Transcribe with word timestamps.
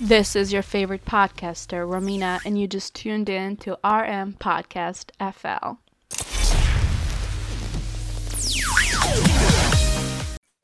This 0.00 0.36
is 0.36 0.52
your 0.52 0.62
favorite 0.62 1.04
podcaster, 1.04 1.84
Romina, 1.84 2.38
and 2.44 2.56
you 2.56 2.68
just 2.68 2.94
tuned 2.94 3.28
in 3.28 3.56
to 3.56 3.72
RM 3.82 4.34
Podcast 4.34 5.10
FL. 5.18 5.78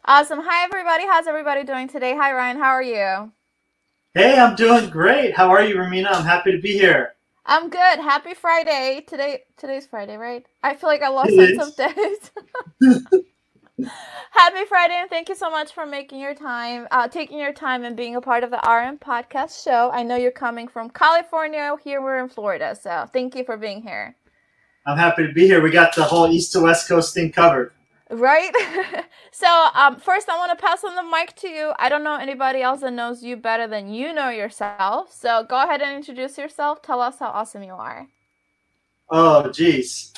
Awesome. 0.04 0.38
Hi, 0.40 0.64
everybody. 0.64 1.04
How's 1.04 1.26
everybody 1.26 1.64
doing 1.64 1.88
today? 1.88 2.14
Hi, 2.14 2.32
Ryan. 2.32 2.58
How 2.58 2.68
are 2.68 2.82
you? 2.82 3.32
Hey, 4.14 4.38
I'm 4.38 4.54
doing 4.54 4.88
great. 4.88 5.34
How 5.34 5.50
are 5.50 5.64
you, 5.64 5.74
Romina? 5.74 6.12
I'm 6.12 6.24
happy 6.24 6.52
to 6.52 6.58
be 6.58 6.74
here. 6.74 7.16
I'm 7.44 7.70
good. 7.70 7.98
Happy 7.98 8.34
Friday. 8.34 9.04
Today 9.04 9.42
today's 9.56 9.84
Friday, 9.88 10.16
right? 10.16 10.46
I 10.62 10.76
feel 10.76 10.88
like 10.88 11.02
I 11.02 11.08
lost 11.08 11.30
It 11.32 11.58
sense 11.58 11.76
of 11.76 11.76
days. 11.76 12.30
Happy 14.30 14.64
Friday 14.68 14.94
and 14.94 15.10
thank 15.10 15.28
you 15.28 15.34
so 15.34 15.50
much 15.50 15.72
for 15.72 15.84
making 15.84 16.20
your 16.20 16.34
time, 16.34 16.86
uh, 16.90 17.08
taking 17.08 17.38
your 17.38 17.52
time 17.52 17.84
and 17.84 17.96
being 17.96 18.14
a 18.14 18.20
part 18.20 18.44
of 18.44 18.50
the 18.50 18.58
RM 18.58 18.98
podcast 18.98 19.64
show. 19.64 19.90
I 19.92 20.02
know 20.02 20.16
you're 20.16 20.30
coming 20.30 20.68
from 20.68 20.90
California. 20.90 21.74
Here 21.82 22.00
we're 22.00 22.18
in 22.22 22.28
Florida, 22.28 22.76
so 22.80 23.08
thank 23.12 23.34
you 23.34 23.44
for 23.44 23.56
being 23.56 23.82
here. 23.82 24.16
I'm 24.86 24.98
happy 24.98 25.26
to 25.26 25.32
be 25.32 25.46
here. 25.46 25.60
We 25.60 25.70
got 25.70 25.94
the 25.94 26.04
whole 26.04 26.30
East 26.30 26.52
to 26.52 26.60
West 26.60 26.88
Coast 26.88 27.14
thing 27.14 27.32
covered. 27.32 27.72
Right? 28.10 28.52
so, 29.32 29.68
um, 29.74 29.96
first, 29.96 30.28
I 30.28 30.36
want 30.36 30.56
to 30.56 30.62
pass 30.62 30.84
on 30.84 30.94
the 30.94 31.02
mic 31.02 31.34
to 31.36 31.48
you. 31.48 31.72
I 31.78 31.88
don't 31.88 32.04
know 32.04 32.16
anybody 32.16 32.60
else 32.60 32.82
that 32.82 32.92
knows 32.92 33.24
you 33.24 33.36
better 33.36 33.66
than 33.66 33.92
you 33.92 34.12
know 34.12 34.28
yourself. 34.28 35.12
So, 35.12 35.44
go 35.48 35.62
ahead 35.62 35.80
and 35.80 35.96
introduce 35.96 36.36
yourself. 36.36 36.82
Tell 36.82 37.00
us 37.00 37.18
how 37.18 37.28
awesome 37.28 37.62
you 37.62 37.72
are. 37.72 38.08
Oh, 39.10 39.50
geez. 39.50 40.12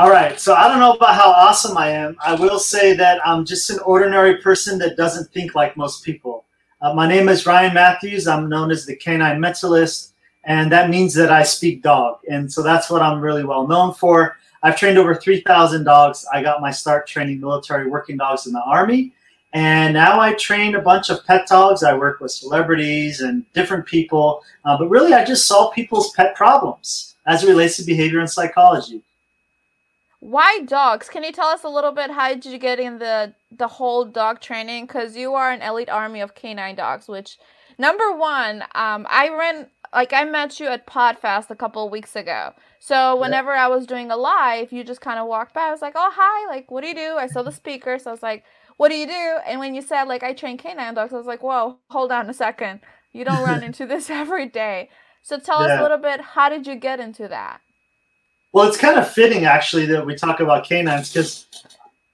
All 0.00 0.08
right. 0.08 0.40
So 0.40 0.54
I 0.54 0.66
don't 0.66 0.80
know 0.80 0.94
about 0.94 1.14
how 1.14 1.30
awesome 1.30 1.76
I 1.76 1.90
am. 1.90 2.16
I 2.24 2.32
will 2.32 2.58
say 2.58 2.96
that 2.96 3.20
I'm 3.22 3.44
just 3.44 3.68
an 3.68 3.80
ordinary 3.80 4.38
person 4.38 4.78
that 4.78 4.96
doesn't 4.96 5.30
think 5.30 5.54
like 5.54 5.76
most 5.76 6.02
people. 6.02 6.46
Uh, 6.80 6.94
my 6.94 7.06
name 7.06 7.28
is 7.28 7.44
Ryan 7.44 7.74
Matthews. 7.74 8.26
I'm 8.26 8.48
known 8.48 8.70
as 8.70 8.86
the 8.86 8.96
canine 8.96 9.38
mentalist, 9.38 10.12
and 10.44 10.72
that 10.72 10.88
means 10.88 11.12
that 11.16 11.30
I 11.30 11.42
speak 11.42 11.82
dog. 11.82 12.20
And 12.30 12.50
so 12.50 12.62
that's 12.62 12.88
what 12.88 13.02
I'm 13.02 13.20
really 13.20 13.44
well 13.44 13.68
known 13.68 13.92
for. 13.92 14.38
I've 14.62 14.78
trained 14.78 14.96
over 14.96 15.14
3,000 15.14 15.84
dogs. 15.84 16.24
I 16.32 16.42
got 16.42 16.62
my 16.62 16.70
start 16.70 17.06
training 17.06 17.38
military 17.38 17.86
working 17.90 18.16
dogs 18.16 18.46
in 18.46 18.54
the 18.54 18.62
Army. 18.62 19.12
And 19.52 19.92
now 19.92 20.18
I 20.18 20.32
train 20.32 20.76
a 20.76 20.80
bunch 20.80 21.10
of 21.10 21.26
pet 21.26 21.46
dogs. 21.46 21.82
I 21.82 21.92
work 21.92 22.20
with 22.20 22.30
celebrities 22.30 23.20
and 23.20 23.44
different 23.52 23.84
people. 23.84 24.42
Uh, 24.64 24.78
but 24.78 24.88
really, 24.88 25.12
I 25.12 25.26
just 25.26 25.46
solve 25.46 25.74
people's 25.74 26.10
pet 26.14 26.34
problems 26.36 27.16
as 27.26 27.44
it 27.44 27.48
relates 27.50 27.76
to 27.76 27.84
behavior 27.84 28.20
and 28.20 28.30
psychology. 28.30 29.02
Why 30.20 30.60
dogs? 30.60 31.08
Can 31.08 31.24
you 31.24 31.32
tell 31.32 31.48
us 31.48 31.64
a 31.64 31.68
little 31.68 31.92
bit 31.92 32.10
how 32.10 32.28
did 32.28 32.44
you 32.44 32.58
get 32.58 32.78
in 32.78 32.98
the 32.98 33.34
the 33.50 33.68
whole 33.68 34.04
dog 34.04 34.40
training? 34.40 34.86
Because 34.86 35.16
you 35.16 35.34
are 35.34 35.50
an 35.50 35.62
elite 35.62 35.88
army 35.88 36.20
of 36.20 36.34
canine 36.34 36.76
dogs. 36.76 37.08
Which 37.08 37.38
number 37.78 38.12
one, 38.12 38.62
um, 38.74 39.06
I 39.08 39.30
ran 39.30 39.68
like 39.94 40.12
I 40.12 40.24
met 40.24 40.60
you 40.60 40.68
at 40.68 40.86
Podfest 40.86 41.48
a 41.48 41.56
couple 41.56 41.86
of 41.86 41.90
weeks 41.90 42.14
ago. 42.16 42.52
So 42.78 43.16
whenever 43.16 43.52
I 43.52 43.68
was 43.68 43.86
doing 43.86 44.10
a 44.10 44.16
live, 44.16 44.72
you 44.72 44.84
just 44.84 45.00
kind 45.00 45.18
of 45.18 45.26
walked 45.26 45.54
by. 45.54 45.62
I 45.62 45.70
was 45.70 45.82
like, 45.82 45.94
"Oh 45.96 46.10
hi, 46.14 46.48
like 46.48 46.70
what 46.70 46.82
do 46.82 46.88
you 46.88 46.94
do?" 46.94 47.16
I 47.16 47.26
saw 47.26 47.42
the 47.42 47.50
speaker, 47.52 47.98
so 47.98 48.10
I 48.10 48.12
was 48.12 48.22
like, 48.22 48.44
"What 48.76 48.90
do 48.90 48.96
you 48.96 49.06
do?" 49.06 49.38
And 49.46 49.58
when 49.58 49.74
you 49.74 49.80
said 49.80 50.04
like 50.04 50.22
I 50.22 50.34
train 50.34 50.58
canine 50.58 50.94
dogs, 50.94 51.14
I 51.14 51.16
was 51.16 51.26
like, 51.26 51.42
"Whoa, 51.42 51.78
hold 51.88 52.12
on 52.12 52.28
a 52.28 52.34
second. 52.34 52.80
You 53.12 53.24
don't 53.24 53.42
run 53.42 53.62
into 53.68 53.86
this 53.86 54.10
every 54.22 54.46
day." 54.46 54.90
So 55.22 55.38
tell 55.38 55.60
us 55.60 55.78
a 55.78 55.82
little 55.82 55.98
bit. 55.98 56.20
How 56.20 56.50
did 56.50 56.66
you 56.66 56.76
get 56.76 57.00
into 57.00 57.26
that? 57.28 57.60
Well, 58.52 58.66
it's 58.66 58.76
kind 58.76 58.98
of 58.98 59.10
fitting 59.10 59.44
actually 59.44 59.86
that 59.86 60.04
we 60.04 60.14
talk 60.14 60.40
about 60.40 60.64
canines 60.64 61.12
because 61.12 61.46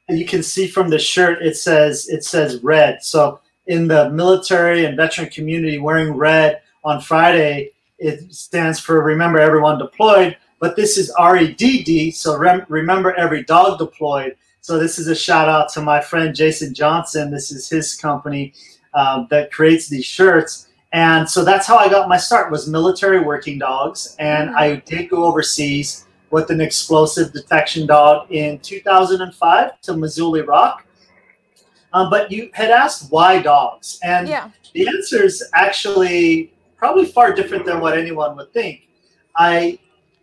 you 0.08 0.26
can 0.26 0.42
see 0.42 0.68
from 0.68 0.90
the 0.90 0.98
shirt 0.98 1.42
it 1.42 1.56
says 1.56 2.08
it 2.08 2.24
says 2.24 2.62
red. 2.62 3.02
So 3.02 3.40
in 3.66 3.88
the 3.88 4.10
military 4.10 4.84
and 4.84 4.96
veteran 4.96 5.30
community, 5.30 5.78
wearing 5.78 6.14
red 6.14 6.60
on 6.84 7.00
Friday 7.00 7.72
it 7.98 8.32
stands 8.32 8.78
for 8.78 9.02
Remember 9.02 9.38
Everyone 9.38 9.78
Deployed. 9.78 10.36
But 10.58 10.76
this 10.76 10.96
is 10.96 11.12
REDD, 11.18 12.14
so 12.14 12.36
rem- 12.38 12.64
remember 12.68 13.14
every 13.14 13.44
dog 13.44 13.78
deployed. 13.78 14.36
So 14.62 14.78
this 14.78 14.98
is 14.98 15.06
a 15.06 15.14
shout 15.14 15.48
out 15.48 15.68
to 15.74 15.82
my 15.82 16.00
friend 16.00 16.34
Jason 16.34 16.72
Johnson. 16.72 17.30
This 17.30 17.52
is 17.52 17.68
his 17.68 17.94
company 17.94 18.54
um, 18.94 19.26
that 19.30 19.52
creates 19.52 19.88
these 19.88 20.06
shirts. 20.06 20.68
And 20.92 21.28
so 21.28 21.44
that's 21.44 21.66
how 21.66 21.76
I 21.76 21.90
got 21.90 22.08
my 22.08 22.16
start 22.16 22.50
was 22.50 22.66
military 22.66 23.20
working 23.20 23.58
dogs. 23.58 24.16
And 24.18 24.50
I 24.56 24.76
did 24.76 25.10
go 25.10 25.24
overseas 25.24 26.05
with 26.30 26.50
an 26.50 26.60
explosive 26.60 27.32
detection 27.32 27.86
dog 27.86 28.30
in 28.30 28.58
2005 28.58 29.80
to 29.82 29.96
Mosul, 29.96 30.34
Iraq. 30.36 30.86
Um, 31.92 32.10
but 32.10 32.30
you 32.30 32.50
had 32.52 32.70
asked 32.70 33.10
why 33.10 33.40
dogs, 33.40 33.98
and 34.02 34.28
Yeah. 34.28 34.50
the 34.74 34.88
answer 34.88 35.22
is 35.22 35.48
actually 35.54 36.52
probably 36.76 37.06
far 37.06 37.32
different 37.32 37.64
than 37.64 37.80
what 37.80 37.96
anyone 37.96 38.36
would 38.36 38.52
think. 38.52 38.82
I 39.36 39.78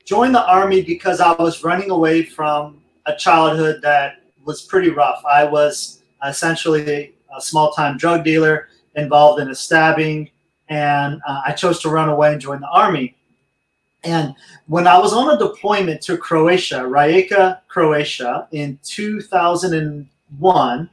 joined 0.06 0.36
the 0.36 0.46
army 0.46 0.82
because 0.82 1.20
I 1.20 1.32
was 1.34 1.64
running 1.64 1.90
away 1.90 2.24
from 2.24 2.82
a 3.06 3.16
childhood 3.16 3.82
that 3.82 4.18
was 4.44 4.62
pretty 4.62 4.90
rough. 4.90 5.24
I 5.26 5.46
was 5.46 6.04
essentially 6.26 7.14
a 7.36 7.42
small 7.42 7.72
time 7.72 7.98
drug 7.98 8.24
dealer 8.24 8.68
involved 8.96 9.42
in 9.42 9.50
a 9.50 9.56
stabbing, 9.56 10.30
and 10.70 11.22
uh, 11.28 11.42
I 11.46 11.54
chose 11.54 11.82
to 11.82 11.90
run 11.90 12.10
away 12.10 12.34
and 12.34 12.42
join 12.42 12.60
the 12.62 12.70
army. 12.70 13.16
And 14.04 14.36
when 14.68 14.88
I 14.88 14.98
was 14.98 15.14
on 15.14 15.30
a 15.30 15.38
deployment 15.38 16.02
to 16.04 16.18
Croatia, 16.18 16.80
Rijeka, 16.80 17.60
Croatia, 17.68 18.48
in 18.52 18.80
2001, 18.84 20.90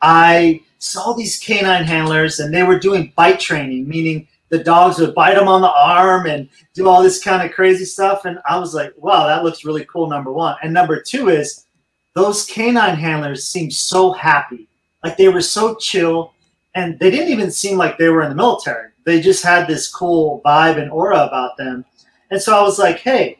I 0.00 0.62
saw 0.78 1.12
these 1.12 1.38
canine 1.38 1.84
handlers 1.84 2.40
and 2.40 2.52
they 2.52 2.62
were 2.62 2.78
doing 2.78 3.12
bite 3.16 3.40
training, 3.40 3.88
meaning 3.88 4.26
the 4.48 4.62
dogs 4.62 4.98
would 4.98 5.14
bite 5.14 5.34
them 5.34 5.48
on 5.48 5.60
the 5.60 5.70
arm 5.70 6.26
and 6.26 6.48
do 6.74 6.88
all 6.88 7.02
this 7.02 7.22
kind 7.22 7.46
of 7.46 7.54
crazy 7.54 7.84
stuff. 7.84 8.24
And 8.24 8.38
I 8.48 8.58
was 8.58 8.74
like, 8.74 8.94
wow, 8.96 9.26
that 9.26 9.44
looks 9.44 9.64
really 9.64 9.84
cool, 9.84 10.08
number 10.08 10.32
one. 10.32 10.56
And 10.62 10.72
number 10.72 11.00
two 11.00 11.28
is 11.28 11.66
those 12.14 12.46
canine 12.46 12.96
handlers 12.96 13.44
seemed 13.44 13.72
so 13.72 14.12
happy. 14.12 14.68
Like 15.04 15.16
they 15.16 15.28
were 15.28 15.42
so 15.42 15.74
chill 15.76 16.32
and 16.74 16.98
they 16.98 17.10
didn't 17.10 17.32
even 17.32 17.50
seem 17.50 17.76
like 17.76 17.98
they 17.98 18.08
were 18.08 18.22
in 18.22 18.30
the 18.30 18.34
military. 18.34 18.90
They 19.04 19.20
just 19.20 19.44
had 19.44 19.66
this 19.66 19.88
cool 19.88 20.42
vibe 20.44 20.80
and 20.80 20.90
aura 20.90 21.24
about 21.24 21.56
them. 21.56 21.84
And 22.30 22.40
so 22.40 22.58
I 22.58 22.62
was 22.62 22.78
like, 22.78 22.98
hey, 22.98 23.38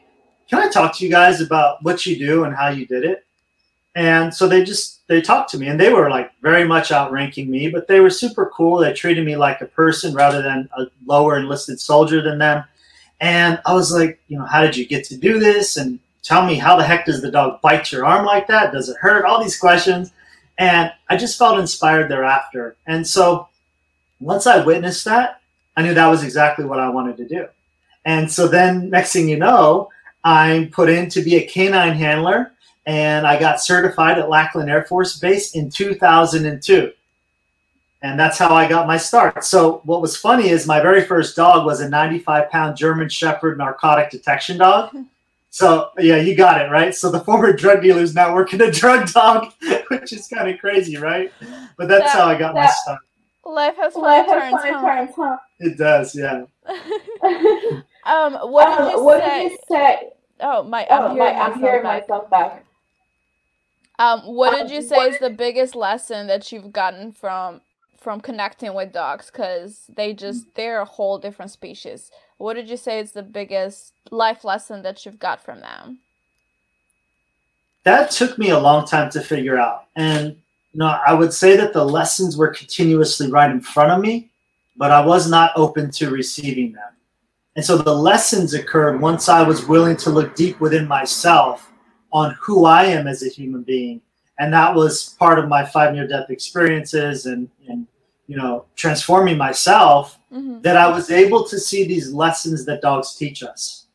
can 0.49 0.59
I 0.59 0.69
talk 0.69 0.95
to 0.97 1.05
you 1.05 1.11
guys 1.11 1.41
about 1.41 1.83
what 1.83 2.05
you 2.05 2.17
do 2.17 2.43
and 2.43 2.55
how 2.55 2.69
you 2.69 2.85
did 2.85 3.03
it? 3.03 3.25
And 3.95 4.33
so 4.33 4.47
they 4.47 4.63
just 4.63 5.07
they 5.07 5.21
talked 5.21 5.49
to 5.51 5.57
me 5.57 5.67
and 5.67 5.79
they 5.79 5.91
were 5.91 6.09
like 6.09 6.31
very 6.41 6.63
much 6.63 6.91
outranking 6.91 7.49
me, 7.49 7.69
but 7.69 7.87
they 7.87 7.99
were 7.99 8.09
super 8.09 8.51
cool. 8.55 8.77
They 8.77 8.93
treated 8.93 9.25
me 9.25 9.35
like 9.35 9.61
a 9.61 9.65
person 9.65 10.13
rather 10.13 10.41
than 10.41 10.69
a 10.77 10.85
lower 11.05 11.37
enlisted 11.37 11.79
soldier 11.79 12.21
than 12.21 12.37
them. 12.37 12.63
And 13.19 13.59
I 13.65 13.73
was 13.73 13.91
like, 13.91 14.19
you 14.27 14.37
know, 14.37 14.45
how 14.45 14.61
did 14.61 14.77
you 14.77 14.87
get 14.87 15.03
to 15.05 15.17
do 15.17 15.39
this? 15.39 15.77
And 15.77 15.99
tell 16.23 16.45
me 16.45 16.55
how 16.55 16.75
the 16.75 16.83
heck 16.83 17.05
does 17.05 17.21
the 17.21 17.31
dog 17.31 17.61
bite 17.61 17.91
your 17.91 18.05
arm 18.05 18.25
like 18.25 18.47
that? 18.47 18.71
Does 18.71 18.89
it 18.89 18.97
hurt? 18.97 19.25
All 19.25 19.41
these 19.41 19.57
questions. 19.57 20.11
And 20.57 20.91
I 21.09 21.17
just 21.17 21.37
felt 21.37 21.59
inspired 21.59 22.09
thereafter. 22.09 22.75
And 22.85 23.05
so 23.05 23.49
once 24.19 24.45
I 24.45 24.63
witnessed 24.63 25.05
that, 25.05 25.41
I 25.75 25.81
knew 25.81 25.93
that 25.93 26.07
was 26.07 26.23
exactly 26.23 26.65
what 26.65 26.79
I 26.79 26.89
wanted 26.89 27.17
to 27.17 27.27
do. 27.27 27.47
And 28.05 28.31
so 28.31 28.47
then 28.47 28.89
next 28.89 29.13
thing 29.13 29.27
you 29.29 29.37
know, 29.37 29.89
I'm 30.23 30.69
put 30.69 30.89
in 30.89 31.09
to 31.11 31.21
be 31.21 31.35
a 31.35 31.47
canine 31.47 31.93
handler 31.95 32.51
and 32.85 33.27
I 33.27 33.39
got 33.39 33.61
certified 33.61 34.17
at 34.17 34.29
Lackland 34.29 34.69
Air 34.69 34.83
Force 34.85 35.17
Base 35.19 35.55
in 35.55 35.69
2002. 35.69 36.91
And 38.01 38.17
that's 38.19 38.37
how 38.37 38.53
I 38.55 38.67
got 38.67 38.87
my 38.87 38.97
start. 38.97 39.43
So 39.43 39.81
what 39.83 40.01
was 40.01 40.15
funny 40.15 40.49
is 40.49 40.65
my 40.65 40.79
very 40.79 41.03
first 41.03 41.35
dog 41.35 41.65
was 41.65 41.81
a 41.81 41.89
95 41.89 42.49
pound 42.49 42.77
German 42.77 43.09
Shepherd 43.09 43.57
narcotic 43.57 44.09
detection 44.09 44.57
dog. 44.57 44.95
So 45.51 45.89
yeah, 45.97 46.17
you 46.17 46.35
got 46.35 46.61
it 46.61 46.69
right. 46.69 46.93
So 46.93 47.09
the 47.09 47.19
former 47.25 47.51
drug 47.51 47.81
dealer 47.81 48.03
is 48.03 48.13
now 48.13 48.35
working 48.35 48.61
a 48.61 48.69
drug 48.69 49.11
dog, 49.11 49.51
which 49.87 50.13
is 50.13 50.27
kind 50.27 50.47
of 50.47 50.59
crazy, 50.59 50.95
right? 50.97 51.33
But 51.75 51.87
that's 51.87 52.13
That- 52.13 52.21
how 52.21 52.25
I 52.27 52.37
got 52.37 52.53
my 52.53 52.67
start. 52.67 52.99
Life 53.43 53.75
has 53.77 53.93
fun 53.93 54.03
Life 54.03 54.27
has 54.27 54.51
turns. 54.51 54.61
fun 54.61 54.73
huh? 54.75 54.85
turns, 54.85 55.11
huh? 55.15 55.37
It 55.59 55.75
does, 55.79 56.15
yeah. 56.15 56.43
Um, 58.05 58.35
what 58.51 58.67
did 58.67 58.79
Um, 58.79 58.85
you 58.85 58.99
what 59.05 59.15
say? 59.15 59.23
did 59.23 59.51
you 59.51 59.57
say? 59.69 60.09
Oh 60.41 60.63
my, 60.63 60.87
I'm 60.89 61.05
Oh, 61.05 61.09
hearing 61.09 61.17
my, 61.17 61.35
I'm 61.35 61.59
myself 61.59 61.61
hearing 61.61 61.83
back. 61.83 62.09
myself 62.09 62.29
back. 62.29 62.65
Um, 63.99 64.21
what 64.21 64.51
did 64.51 64.69
Um, 64.69 64.71
you 64.71 64.81
say 64.81 65.05
what 65.05 65.07
is 65.07 65.19
the 65.19 65.29
biggest 65.29 65.75
lesson 65.75 66.27
that 66.27 66.51
you've 66.51 66.73
gotten 66.73 67.11
from 67.13 67.61
from 67.97 68.21
connecting 68.21 68.73
with 68.73 68.91
dogs? 68.93 69.27
Because 69.31 69.85
they 69.95 70.13
just 70.13 70.47
they're 70.55 70.81
a 70.81 70.85
whole 70.85 71.17
different 71.19 71.51
species. 71.51 72.11
What 72.37 72.55
did 72.55 72.69
you 72.69 72.77
say 72.77 72.99
is 72.99 73.13
the 73.13 73.23
biggest 73.23 73.93
life 74.11 74.43
lesson 74.43 74.81
that 74.83 75.05
you've 75.05 75.19
got 75.19 75.41
from 75.43 75.61
them? 75.61 75.99
that 77.85 78.11
took 78.11 78.37
me 78.37 78.51
a 78.51 78.59
long 78.59 78.85
time 78.87 79.09
to 79.11 79.21
figure 79.21 79.57
out. 79.57 79.85
And 79.97 80.37
you 80.73 80.79
know, 80.79 80.99
I 81.07 81.13
would 81.15 81.33
say 81.33 81.57
that 81.57 81.73
the 81.73 81.85
lessons 81.85 82.37
were 82.37 82.49
continuously 82.49 83.31
right 83.31 83.51
in 83.51 83.61
front 83.61 83.91
of 83.91 84.01
me, 84.01 84.31
but 84.77 84.91
I 84.91 85.05
was 85.05 85.29
not 85.29 85.51
open 85.57 85.91
to 85.93 86.11
receiving 86.11 86.73
them. 86.73 86.83
And 87.55 87.65
so 87.65 87.77
the 87.77 87.93
lessons 87.93 88.53
occurred 88.53 89.01
once 89.01 89.27
I 89.27 89.41
was 89.43 89.65
willing 89.65 89.97
to 89.97 90.09
look 90.09 90.35
deep 90.35 90.59
within 90.59 90.87
myself 90.87 91.71
on 92.11 92.35
who 92.39 92.65
I 92.65 92.85
am 92.85 93.07
as 93.07 93.23
a 93.23 93.29
human 93.29 93.63
being. 93.63 94.01
And 94.39 94.53
that 94.53 94.73
was 94.73 95.15
part 95.19 95.39
of 95.39 95.49
my 95.49 95.65
five 95.65 95.93
near 95.93 96.07
death 96.07 96.29
experiences 96.29 97.25
and, 97.25 97.49
and 97.67 97.85
you 98.27 98.37
know, 98.37 98.65
transforming 98.75 99.37
myself 99.37 100.17
Mhm. 100.31 100.61
that 100.61 100.77
I 100.77 100.87
was 100.87 101.09
able 101.09 101.43
to 101.45 101.59
see 101.59 101.87
these 101.87 102.13
lessons 102.13 102.63
that 102.65 102.81
dogs 102.81 103.15
teach 103.15 103.41
us. 103.41 103.87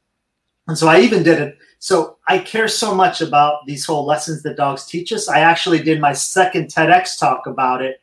And 0.67 0.77
so 0.77 0.89
I 0.89 0.99
even 1.01 1.23
did 1.23 1.41
it. 1.41 1.57
So 1.79 2.17
I 2.27 2.39
care 2.39 2.67
so 2.67 2.93
much 2.95 3.21
about 3.21 3.65
these 3.67 3.85
whole 3.85 4.05
lessons 4.05 4.43
that 4.43 4.57
dogs 4.57 4.87
teach 4.87 5.13
us. 5.13 5.29
I 5.29 5.41
actually 5.41 5.81
did 5.83 6.01
my 6.01 6.13
second 6.13 6.67
TEDx 6.67 7.19
talk 7.19 7.47
about 7.47 7.83
it 7.83 8.01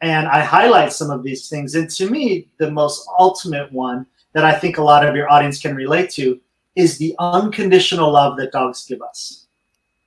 and 0.00 0.26
I 0.26 0.40
highlight 0.40 0.92
some 0.92 1.10
of 1.10 1.22
these 1.22 1.48
things. 1.48 1.74
And 1.76 1.88
to 1.90 2.10
me, 2.10 2.48
the 2.58 2.70
most 2.70 3.06
ultimate 3.18 3.70
one 3.72 4.06
that 4.34 4.44
I 4.44 4.52
think 4.52 4.78
a 4.78 4.82
lot 4.82 5.06
of 5.06 5.16
your 5.16 5.30
audience 5.30 5.60
can 5.60 5.74
relate 5.74 6.10
to 6.10 6.40
is 6.76 6.98
the 6.98 7.14
unconditional 7.18 8.12
love 8.12 8.36
that 8.36 8.52
dogs 8.52 8.84
give 8.86 9.02
us. 9.02 9.46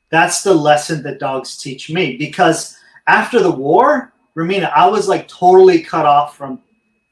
That's 0.09 0.43
the 0.43 0.53
lesson 0.53 1.03
that 1.03 1.19
dogs 1.19 1.57
teach 1.57 1.89
me 1.89 2.17
because 2.17 2.77
after 3.07 3.41
the 3.41 3.51
war, 3.51 4.13
Romina, 4.35 4.71
I 4.71 4.87
was 4.87 5.07
like 5.07 5.27
totally 5.27 5.81
cut 5.81 6.05
off 6.05 6.37
from 6.37 6.61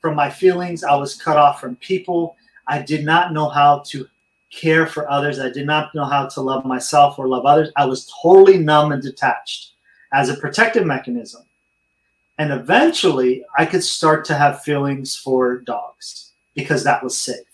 from 0.01 0.15
my 0.15 0.29
feelings. 0.29 0.85
I 0.85 0.95
was 0.95 1.21
cut 1.21 1.35
off 1.35 1.59
from 1.59 1.75
people. 1.77 2.37
I 2.67 2.81
did 2.81 3.03
not 3.03 3.33
know 3.33 3.49
how 3.49 3.79
to 3.87 4.07
care 4.49 4.87
for 4.87 5.09
others. 5.09 5.39
I 5.39 5.49
did 5.49 5.65
not 5.65 5.93
know 5.93 6.05
how 6.05 6.27
to 6.27 6.41
love 6.41 6.63
myself 6.63 7.19
or 7.19 7.27
love 7.27 7.45
others. 7.45 7.69
I 7.75 7.85
was 7.85 8.09
totally 8.21 8.57
numb 8.57 8.93
and 8.93 9.01
detached 9.01 9.73
as 10.13 10.29
a 10.29 10.37
protective 10.37 10.85
mechanism. 10.85 11.43
And 12.37 12.53
eventually, 12.53 13.43
I 13.57 13.65
could 13.65 13.83
start 13.83 14.23
to 14.25 14.35
have 14.35 14.63
feelings 14.63 15.17
for 15.17 15.59
dogs 15.59 16.28
because 16.59 16.83
that 16.83 17.03
was 17.03 17.19
safe. 17.19 17.45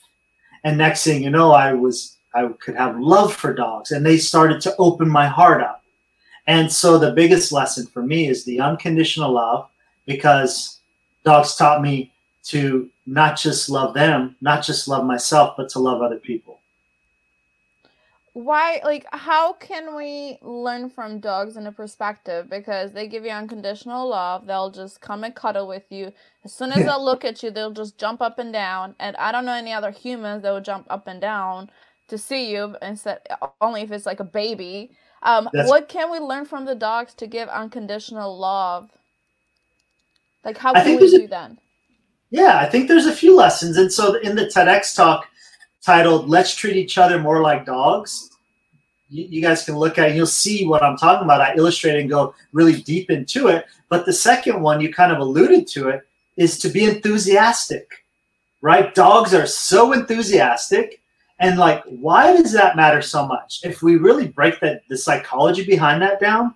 And 0.63 0.77
next 0.77 1.03
thing 1.03 1.23
you 1.23 1.29
know, 1.29 1.51
I 1.51 1.73
was 1.73 2.17
I 2.33 2.47
could 2.59 2.75
have 2.75 2.99
love 2.99 3.33
for 3.33 3.53
dogs, 3.53 3.91
and 3.91 4.05
they 4.05 4.17
started 4.17 4.59
to 4.61 4.75
open 4.77 5.07
my 5.07 5.27
heart 5.27 5.61
up. 5.61 5.83
And 6.47 6.71
so 6.71 6.97
the 6.97 7.13
biggest 7.13 7.51
lesson 7.51 7.87
for 7.87 8.03
me 8.03 8.27
is 8.27 8.43
the 8.43 8.59
unconditional 8.59 9.31
love 9.31 9.69
because 10.05 10.79
dogs 11.23 11.55
taught 11.55 11.81
me 11.81 12.11
to 12.45 12.89
not 13.07 13.37
just 13.37 13.69
love 13.69 13.93
them, 13.93 14.35
not 14.41 14.63
just 14.63 14.87
love 14.87 15.05
myself, 15.05 15.55
but 15.57 15.69
to 15.69 15.79
love 15.79 16.01
other 16.01 16.19
people. 16.19 16.54
Why 18.35 18.81
like 18.83 19.05
how 19.13 19.53
can 19.53 19.95
we 19.95 20.37
learn 20.41 20.89
from 20.89 21.21
dogs 21.21 21.55
in 21.55 21.67
a 21.67 21.71
perspective? 21.71 22.49
Because 22.49 22.91
they 22.91 23.07
give 23.07 23.23
you 23.23 23.31
unconditional 23.31 24.09
love 24.09 24.45
they'll 24.45 24.69
just 24.69 24.99
come 24.99 25.23
and 25.23 25.33
cuddle 25.33 25.67
with 25.69 25.89
you. 25.89 26.11
As 26.43 26.53
soon 26.53 26.73
as 26.73 26.83
they'll 26.85 27.03
look 27.03 27.23
at 27.23 27.41
you 27.41 27.49
they'll 27.49 27.71
just 27.71 27.97
jump 27.97 28.21
up 28.21 28.37
and 28.37 28.51
down. 28.51 28.93
And 28.99 29.15
i 29.15 29.31
don't 29.31 29.45
know 29.45 29.53
any 29.53 29.71
other 29.71 29.89
humans 29.89 30.43
that 30.43 30.51
would 30.51 30.65
jump 30.65 30.85
up 30.89 31.07
and 31.07 31.21
down 31.21 31.69
to 32.09 32.17
see 32.17 32.51
you 32.51 32.75
instead 32.81 33.19
only 33.61 33.83
if 33.83 33.91
it's 33.93 34.05
like 34.05 34.19
a 34.19 34.25
baby. 34.25 34.91
Um 35.23 35.47
That's- 35.53 35.69
what 35.69 35.87
can 35.87 36.11
we 36.11 36.19
learn 36.19 36.43
from 36.43 36.65
the 36.65 36.75
dogs 36.75 37.13
to 37.15 37.27
give 37.27 37.47
unconditional 37.47 38.37
love? 38.37 38.89
Like 40.43 40.57
how 40.57 40.73
can 40.73 40.87
we 40.87 40.97
there's 40.97 41.13
a- 41.13 41.19
do 41.19 41.27
that? 41.27 41.51
Yeah, 42.31 42.57
I 42.59 42.65
think 42.69 42.89
there's 42.89 43.05
a 43.05 43.15
few 43.15 43.33
lessons. 43.33 43.77
And 43.77 43.93
so 43.93 44.15
in 44.15 44.35
the 44.35 44.47
TEDx 44.47 44.93
talk 44.93 45.29
titled 45.85 46.27
Let's 46.27 46.55
Treat 46.55 46.75
Each 46.75 46.97
Other 46.97 47.19
More 47.19 47.41
Like 47.41 47.65
Dogs, 47.65 48.31
you, 49.09 49.25
you 49.29 49.41
guys 49.41 49.63
can 49.63 49.75
look 49.75 49.99
at 49.99 50.09
it, 50.09 50.15
you'll 50.15 50.25
see 50.25 50.65
what 50.65 50.83
I'm 50.83 50.97
talking 50.97 51.25
about. 51.25 51.41
I 51.41 51.55
illustrate 51.55 51.99
and 51.99 52.09
go 52.09 52.33
really 52.53 52.81
deep 52.81 53.11
into 53.11 53.49
it. 53.49 53.65
But 53.87 54.05
the 54.05 54.13
second 54.13 54.61
one, 54.61 54.81
you 54.81 54.91
kind 54.91 55.11
of 55.11 55.19
alluded 55.19 55.67
to 55.67 55.89
it, 55.89 56.01
is 56.37 56.57
to 56.59 56.69
be 56.69 56.85
enthusiastic, 56.85 58.03
right? 58.61 58.95
Dogs 58.95 59.33
are 59.33 59.45
so 59.45 59.93
enthusiastic. 59.93 61.01
And 61.39 61.59
like, 61.59 61.83
why 61.83 62.35
does 62.35 62.51
that 62.53 62.75
matter 62.75 63.01
so 63.01 63.27
much? 63.27 63.59
If 63.63 63.83
we 63.83 63.97
really 63.97 64.27
break 64.27 64.59
that 64.61 64.81
the 64.89 64.97
psychology 64.97 65.65
behind 65.65 66.01
that 66.01 66.19
down, 66.19 66.55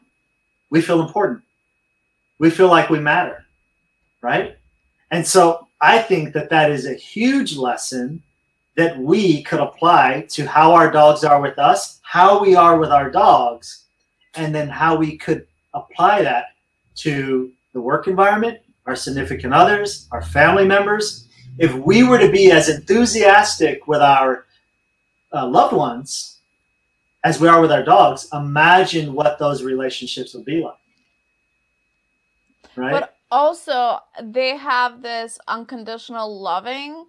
we 0.71 0.81
feel 0.81 1.01
important. 1.01 1.43
We 2.39 2.49
feel 2.49 2.69
like 2.69 2.89
we 2.89 2.99
matter, 2.99 3.45
right? 4.21 4.57
And 5.11 5.25
so 5.25 5.67
I 5.81 5.99
think 5.99 6.33
that 6.33 6.49
that 6.49 6.71
is 6.71 6.87
a 6.87 6.93
huge 6.93 7.57
lesson 7.57 8.23
that 8.77 8.97
we 8.97 9.43
could 9.43 9.59
apply 9.59 10.25
to 10.29 10.45
how 10.45 10.73
our 10.73 10.91
dogs 10.91 11.23
are 11.23 11.41
with 11.41 11.59
us, 11.59 11.99
how 12.03 12.41
we 12.41 12.55
are 12.55 12.79
with 12.79 12.91
our 12.91 13.09
dogs, 13.09 13.85
and 14.35 14.53
then 14.53 14.69
how 14.69 14.95
we 14.95 15.17
could 15.17 15.45
apply 15.73 16.21
that 16.21 16.45
to 16.95 17.51
the 17.73 17.81
work 17.81 18.07
environment, 18.07 18.59
our 18.85 18.95
significant 18.95 19.53
others, 19.53 20.07
our 20.11 20.21
family 20.21 20.65
members. 20.65 21.27
If 21.57 21.73
we 21.73 22.03
were 22.03 22.17
to 22.19 22.31
be 22.31 22.51
as 22.51 22.69
enthusiastic 22.69 23.87
with 23.87 24.01
our 24.01 24.45
uh, 25.33 25.47
loved 25.47 25.73
ones 25.73 26.39
as 27.23 27.39
we 27.39 27.47
are 27.47 27.61
with 27.61 27.71
our 27.71 27.83
dogs, 27.83 28.27
imagine 28.33 29.13
what 29.13 29.39
those 29.39 29.63
relationships 29.63 30.33
would 30.33 30.45
be 30.45 30.61
like. 30.61 30.73
Right? 32.75 32.91
But 32.91 33.15
also, 33.29 33.99
they 34.21 34.57
have 34.57 35.01
this 35.01 35.37
unconditional 35.47 36.41
loving, 36.41 37.05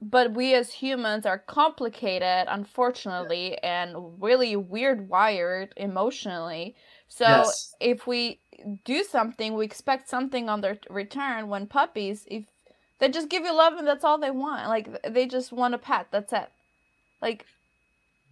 but 0.00 0.34
we 0.34 0.54
as 0.54 0.72
humans 0.72 1.26
are 1.26 1.38
complicated, 1.38 2.46
unfortunately, 2.48 3.58
and 3.62 4.22
really 4.22 4.56
weird 4.56 5.08
wired 5.08 5.72
emotionally. 5.76 6.76
So 7.08 7.26
Yes. 7.28 7.74
if 7.80 8.06
we 8.06 8.40
do 8.84 9.04
something, 9.04 9.54
we 9.54 9.64
expect 9.64 10.08
something 10.08 10.48
on 10.48 10.60
their 10.60 10.78
return. 10.90 11.48
When 11.48 11.66
puppies, 11.66 12.24
if 12.28 12.44
they 12.98 13.08
just 13.08 13.28
give 13.28 13.44
you 13.44 13.54
love 13.54 13.74
and 13.74 13.86
that's 13.86 14.04
all 14.04 14.18
they 14.18 14.30
want, 14.30 14.68
like 14.68 15.02
they 15.10 15.26
just 15.26 15.52
want 15.52 15.74
a 15.74 15.78
pet, 15.78 16.08
that's 16.10 16.32
it. 16.32 16.50
Like 17.22 17.46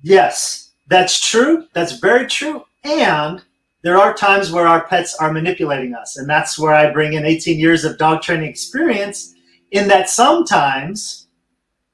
Yes, 0.02 0.72
that's 0.88 1.20
true. 1.30 1.66
That's 1.74 1.92
very 1.92 2.26
true. 2.26 2.64
And 2.84 3.42
there 3.82 3.98
are 3.98 4.14
times 4.14 4.50
where 4.50 4.66
our 4.66 4.84
pets 4.86 5.14
are 5.16 5.32
manipulating 5.32 5.94
us. 5.94 6.16
And 6.16 6.28
that's 6.28 6.58
where 6.58 6.74
I 6.74 6.90
bring 6.92 7.12
in 7.14 7.24
18 7.24 7.58
years 7.58 7.84
of 7.84 7.98
dog 7.98 8.22
training 8.22 8.48
experience, 8.48 9.34
in 9.70 9.88
that 9.88 10.08
sometimes 10.10 11.21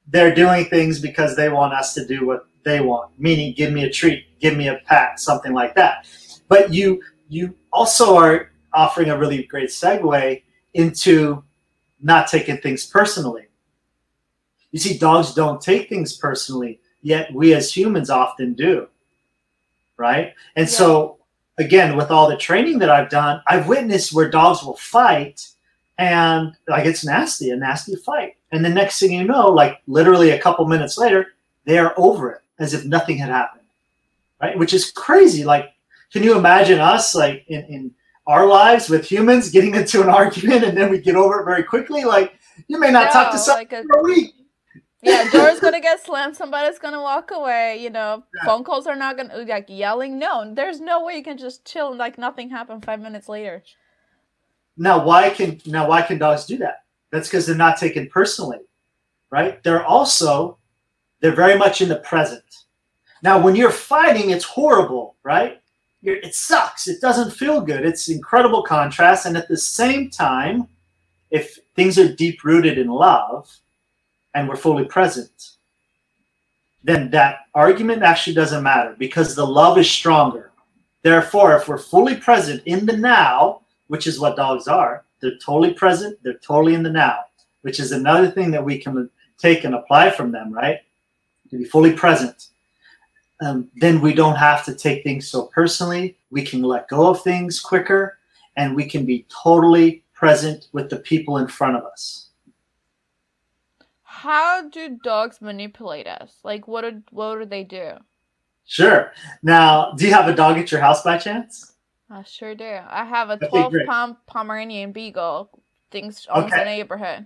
they're 0.09 0.33
doing 0.33 0.65
things 0.65 0.99
because 0.99 1.35
they 1.35 1.49
want 1.49 1.73
us 1.73 1.93
to 1.93 2.05
do 2.05 2.25
what 2.25 2.47
they 2.63 2.81
want, 2.81 3.11
meaning 3.17 3.53
give 3.55 3.71
me 3.71 3.83
a 3.83 3.89
treat, 3.89 4.25
give 4.39 4.57
me 4.57 4.67
a 4.67 4.81
pat, 4.85 5.19
something 5.19 5.53
like 5.53 5.75
that. 5.75 6.07
But 6.47 6.73
you 6.73 7.01
you 7.29 7.55
also 7.71 8.15
are 8.17 8.51
offering 8.73 9.09
a 9.09 9.17
really 9.17 9.43
great 9.43 9.69
segue 9.69 10.41
into 10.73 11.43
not 12.01 12.27
taking 12.27 12.57
things 12.57 12.85
personally. 12.85 13.47
You 14.71 14.79
see, 14.79 14.97
dogs 14.97 15.33
don't 15.33 15.61
take 15.61 15.89
things 15.89 16.15
personally 16.17 16.79
yet 17.01 17.33
we 17.33 17.53
as 17.53 17.75
humans 17.75 18.09
often 18.09 18.53
do 18.53 18.87
right 19.97 20.33
and 20.55 20.67
Yeah. 20.67 20.73
so 20.73 21.17
again 21.57 21.95
with 21.95 22.11
all 22.11 22.29
the 22.29 22.37
training 22.37 22.79
that 22.79 22.89
i've 22.89 23.09
done 23.09 23.41
i've 23.47 23.67
witnessed 23.67 24.13
where 24.13 24.29
dogs 24.29 24.63
will 24.63 24.75
fight 24.77 25.47
and 25.99 26.55
like 26.69 26.85
it's 26.85 27.05
nasty 27.05 27.51
a 27.51 27.55
nasty 27.55 27.95
fight 27.97 28.37
and 28.53 28.63
the 28.63 28.69
next 28.69 28.99
thing 28.99 29.11
you 29.11 29.23
know 29.25 29.49
like 29.49 29.81
literally 29.85 30.31
a 30.31 30.39
couple 30.39 30.65
minutes 30.65 30.97
later 30.97 31.27
they 31.65 31.77
are 31.77 31.93
over 31.97 32.31
it 32.31 32.41
as 32.57 32.73
if 32.73 32.85
nothing 32.85 33.17
had 33.17 33.29
happened 33.29 33.65
right 34.41 34.57
which 34.57 34.73
is 34.73 34.91
crazy 34.91 35.43
like 35.43 35.73
can 36.11 36.23
you 36.23 36.37
imagine 36.37 36.79
us 36.79 37.13
like 37.13 37.43
in, 37.49 37.63
in 37.65 37.91
our 38.27 38.47
lives 38.47 38.89
with 38.89 39.05
humans 39.05 39.51
getting 39.51 39.75
into 39.75 40.01
an 40.01 40.09
argument 40.21 40.63
and 40.63 40.77
then 40.77 40.89
we 40.89 40.99
get 40.99 41.15
over 41.17 41.41
it 41.41 41.45
very 41.45 41.63
quickly 41.63 42.05
like 42.05 42.33
you 42.69 42.79
may 42.79 42.91
not 42.91 43.11
talk 43.11 43.31
to 43.31 43.37
no, 43.37 43.41
someone 43.41 43.61
like 43.61 43.73
a 43.73 43.83
for 43.83 43.99
a 43.99 44.03
week 44.03 44.33
yeah, 45.01 45.29
door's 45.31 45.61
gonna 45.61 45.79
get 45.79 46.03
slammed. 46.03 46.35
Somebody's 46.35 46.77
gonna 46.77 47.01
walk 47.01 47.31
away. 47.31 47.81
You 47.81 47.89
know, 47.89 48.23
Yeah. 48.35 48.45
phone 48.45 48.65
calls 48.65 48.85
are 48.85 48.97
not 48.97 49.15
gonna 49.15 49.45
like 49.47 49.67
yelling. 49.69 50.19
No, 50.19 50.53
there's 50.53 50.81
no 50.81 51.05
way 51.05 51.15
you 51.15 51.23
can 51.23 51.37
just 51.37 51.65
chill 51.65 51.95
like 51.95 52.17
nothing 52.17 52.49
happened 52.49 52.83
five 52.83 52.99
minutes 52.99 53.29
later. 53.29 53.63
Now, 54.79 55.03
why 55.03 55.29
can 55.29 55.61
now 55.65 55.89
why 55.89 56.01
can 56.01 56.17
dogs 56.17 56.45
do 56.45 56.57
that? 56.57 56.83
That's 57.11 57.27
because 57.27 57.45
they're 57.45 57.55
not 57.55 57.77
taken 57.77 58.07
personally, 58.07 58.59
right? 59.29 59.61
They're 59.61 59.85
also 59.85 60.57
they're 61.19 61.35
very 61.35 61.57
much 61.57 61.81
in 61.81 61.89
the 61.89 61.97
present. 61.97 62.43
Now, 63.21 63.37
when 63.41 63.57
you're 63.57 63.71
fighting, 63.71 64.29
it's 64.29 64.45
horrible, 64.45 65.17
right? 65.23 65.61
You're, 66.01 66.15
it 66.15 66.33
sucks. 66.33 66.87
It 66.87 67.01
doesn't 67.01 67.31
feel 67.31 67.59
good. 67.59 67.85
It's 67.85 68.07
incredible 68.07 68.63
contrast, 68.63 69.25
and 69.25 69.35
at 69.35 69.49
the 69.49 69.57
same 69.57 70.09
time, 70.09 70.65
if 71.29 71.59
things 71.75 71.99
are 71.99 72.15
deep 72.15 72.45
rooted 72.45 72.77
in 72.77 72.87
love, 72.87 73.53
and 74.33 74.47
we're 74.47 74.55
fully 74.55 74.85
present, 74.85 75.57
then 76.85 77.09
that 77.09 77.39
argument 77.53 78.03
actually 78.03 78.33
doesn't 78.33 78.63
matter 78.63 78.95
because 78.97 79.35
the 79.35 79.45
love 79.45 79.77
is 79.77 79.91
stronger. 79.91 80.51
Therefore, 81.01 81.57
if 81.57 81.67
we're 81.67 81.77
fully 81.77 82.15
present 82.15 82.63
in 82.65 82.85
the 82.85 82.95
now, 82.95 83.63
which 83.89 84.07
is 84.07 84.19
what 84.19 84.37
dogs 84.37 84.67
are. 84.67 85.03
They're 85.19 85.37
totally 85.37 85.73
present. 85.73 86.17
They're 86.23 86.35
totally 86.35 86.75
in 86.75 86.83
the 86.83 86.89
now, 86.89 87.25
which 87.61 87.79
is 87.79 87.91
another 87.91 88.31
thing 88.31 88.51
that 88.51 88.63
we 88.63 88.77
can 88.77 89.09
take 89.37 89.65
and 89.65 89.75
apply 89.75 90.11
from 90.11 90.31
them, 90.31 90.53
right? 90.53 90.79
To 91.49 91.57
be 91.57 91.65
fully 91.65 91.93
present. 91.93 92.47
Um, 93.41 93.69
then 93.75 93.99
we 94.01 94.13
don't 94.13 94.35
have 94.35 94.63
to 94.65 94.75
take 94.75 95.03
things 95.03 95.27
so 95.27 95.43
personally. 95.47 96.17
We 96.29 96.43
can 96.43 96.61
let 96.61 96.87
go 96.87 97.09
of 97.09 97.21
things 97.21 97.59
quicker 97.59 98.17
and 98.55 98.75
we 98.75 98.85
can 98.85 99.05
be 99.05 99.25
totally 99.29 100.03
present 100.13 100.67
with 100.73 100.89
the 100.89 100.97
people 100.97 101.37
in 101.37 101.47
front 101.47 101.77
of 101.77 101.83
us. 101.83 102.27
How 104.03 104.67
do 104.67 104.99
dogs 105.01 105.41
manipulate 105.41 106.05
us? 106.05 106.39
Like, 106.43 106.67
what 106.67 106.81
do 106.81 107.01
what 107.11 107.39
do 107.39 107.45
they 107.45 107.63
do? 107.63 107.93
Sure. 108.65 109.13
Now, 109.41 109.93
do 109.93 110.05
you 110.05 110.13
have 110.13 110.27
a 110.27 110.35
dog 110.35 110.57
at 110.57 110.71
your 110.71 110.81
house 110.81 111.01
by 111.03 111.17
chance? 111.17 111.73
I 112.09 112.23
sure 112.23 112.55
do. 112.55 112.79
I 112.89 113.05
have 113.05 113.29
a 113.29 113.33
Okay, 113.33 113.47
12 113.49 113.71
great. 113.71 113.87
pound 113.87 114.15
Pomeranian 114.25 114.91
Beagle. 114.91 115.49
things 115.91 116.27
owns 116.29 116.45
Okay. 116.51 116.59
the 116.59 116.65
neighborhood. 116.65 117.25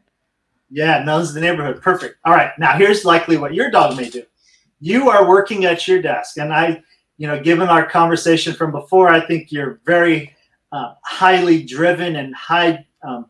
Yeah, 0.69 1.03
knows 1.03 1.33
the 1.33 1.41
neighborhood. 1.41 1.81
Perfect. 1.81 2.15
All 2.25 2.33
right. 2.33 2.51
Now 2.57 2.77
here's 2.77 3.03
likely 3.05 3.37
what 3.37 3.53
your 3.53 3.69
dog 3.69 3.97
may 3.97 4.09
do. 4.09 4.23
You 4.79 5.09
are 5.09 5.27
working 5.27 5.65
at 5.65 5.87
your 5.87 6.01
desk, 6.01 6.37
and 6.37 6.53
I, 6.53 6.81
you 7.17 7.27
know, 7.27 7.39
given 7.41 7.67
our 7.69 7.85
conversation 7.85 8.53
from 8.53 8.71
before, 8.71 9.09
I 9.09 9.19
think 9.25 9.51
you're 9.51 9.79
very 9.85 10.33
uh, 10.71 10.93
highly 11.03 11.63
driven 11.63 12.15
and 12.15 12.33
high 12.35 12.85
um, 13.07 13.27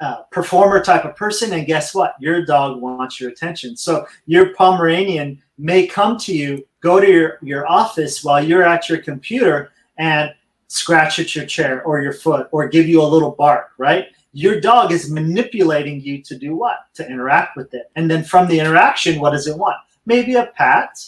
uh, 0.00 0.22
performer 0.32 0.82
type 0.82 1.04
of 1.04 1.14
person. 1.14 1.52
And 1.52 1.66
guess 1.66 1.94
what? 1.94 2.14
Your 2.20 2.44
dog 2.44 2.80
wants 2.80 3.20
your 3.20 3.30
attention. 3.30 3.76
So 3.76 4.06
your 4.26 4.54
Pomeranian 4.54 5.42
may 5.58 5.86
come 5.86 6.16
to 6.18 6.34
you, 6.34 6.66
go 6.80 7.00
to 7.00 7.06
your 7.06 7.38
your 7.42 7.66
office 7.70 8.24
while 8.24 8.42
you're 8.42 8.64
at 8.64 8.88
your 8.88 8.98
computer, 8.98 9.72
and 9.98 10.32
scratch 10.70 11.18
at 11.18 11.34
your 11.34 11.46
chair 11.46 11.82
or 11.82 12.00
your 12.00 12.12
foot 12.12 12.48
or 12.52 12.68
give 12.68 12.88
you 12.88 13.02
a 13.02 13.04
little 13.04 13.32
bark, 13.32 13.72
right? 13.78 14.06
your 14.32 14.60
dog 14.60 14.92
is 14.92 15.10
manipulating 15.10 16.00
you 16.00 16.22
to 16.22 16.36
do 16.36 16.54
what? 16.54 16.78
To 16.94 17.06
interact 17.06 17.56
with 17.56 17.74
it. 17.74 17.90
And 17.96 18.10
then 18.10 18.22
from 18.22 18.46
the 18.46 18.58
interaction, 18.58 19.20
what 19.20 19.30
does 19.30 19.46
it 19.46 19.58
want? 19.58 19.76
Maybe 20.06 20.34
a 20.34 20.46
pat, 20.46 20.98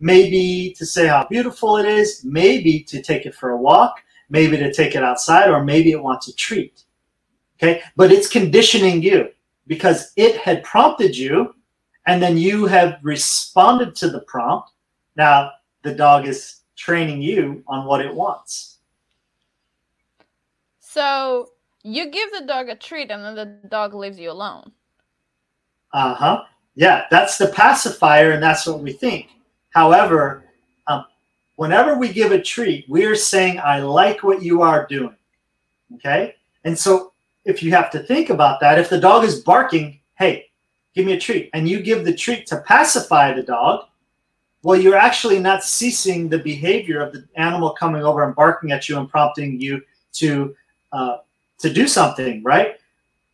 maybe 0.00 0.74
to 0.78 0.86
say 0.86 1.06
how 1.06 1.26
beautiful 1.28 1.76
it 1.76 1.86
is, 1.86 2.24
maybe 2.24 2.82
to 2.84 3.02
take 3.02 3.26
it 3.26 3.34
for 3.34 3.50
a 3.50 3.56
walk, 3.56 4.00
maybe 4.30 4.56
to 4.56 4.72
take 4.72 4.94
it 4.94 5.02
outside, 5.02 5.50
or 5.50 5.64
maybe 5.64 5.90
it 5.90 6.02
wants 6.02 6.28
a 6.28 6.34
treat. 6.34 6.84
Okay, 7.56 7.82
but 7.96 8.12
it's 8.12 8.28
conditioning 8.28 9.02
you 9.02 9.30
because 9.66 10.12
it 10.16 10.36
had 10.36 10.62
prompted 10.62 11.16
you, 11.16 11.54
and 12.06 12.22
then 12.22 12.38
you 12.38 12.66
have 12.66 13.00
responded 13.02 13.96
to 13.96 14.08
the 14.08 14.20
prompt. 14.20 14.70
Now 15.16 15.50
the 15.82 15.94
dog 15.94 16.28
is 16.28 16.60
training 16.76 17.20
you 17.20 17.64
on 17.66 17.84
what 17.84 18.00
it 18.00 18.14
wants. 18.14 18.77
So 20.98 21.50
you 21.84 22.10
give 22.10 22.32
the 22.32 22.44
dog 22.44 22.68
a 22.68 22.74
treat 22.74 23.12
and 23.12 23.24
then 23.24 23.36
the 23.36 23.68
dog 23.68 23.94
leaves 23.94 24.18
you 24.18 24.32
alone. 24.32 24.72
Uh 25.92 26.12
huh. 26.12 26.42
Yeah, 26.74 27.04
that's 27.08 27.38
the 27.38 27.46
pacifier, 27.46 28.32
and 28.32 28.42
that's 28.42 28.66
what 28.66 28.80
we 28.80 28.92
think. 28.92 29.28
However, 29.70 30.42
um, 30.88 31.04
whenever 31.54 31.96
we 31.96 32.12
give 32.12 32.32
a 32.32 32.42
treat, 32.42 32.84
we 32.88 33.04
are 33.04 33.14
saying, 33.14 33.60
I 33.60 33.78
like 33.78 34.24
what 34.24 34.42
you 34.42 34.62
are 34.62 34.88
doing. 34.88 35.14
Okay? 35.94 36.34
And 36.64 36.76
so 36.76 37.12
if 37.44 37.62
you 37.62 37.70
have 37.70 37.92
to 37.92 38.00
think 38.00 38.30
about 38.30 38.58
that, 38.58 38.80
if 38.80 38.90
the 38.90 38.98
dog 38.98 39.22
is 39.22 39.38
barking, 39.38 40.00
hey, 40.18 40.46
give 40.96 41.06
me 41.06 41.12
a 41.12 41.20
treat, 41.20 41.48
and 41.54 41.68
you 41.68 41.80
give 41.80 42.04
the 42.04 42.14
treat 42.14 42.44
to 42.48 42.60
pacify 42.62 43.32
the 43.32 43.44
dog, 43.44 43.84
well, 44.64 44.80
you're 44.80 44.96
actually 44.96 45.38
not 45.38 45.62
ceasing 45.62 46.28
the 46.28 46.40
behavior 46.40 47.00
of 47.00 47.12
the 47.12 47.24
animal 47.36 47.70
coming 47.70 48.02
over 48.02 48.24
and 48.24 48.34
barking 48.34 48.72
at 48.72 48.88
you 48.88 48.98
and 48.98 49.08
prompting 49.08 49.60
you 49.60 49.80
to 50.14 50.56
uh, 50.92 51.18
to 51.58 51.72
do 51.72 51.88
something, 51.88 52.42
right? 52.42 52.76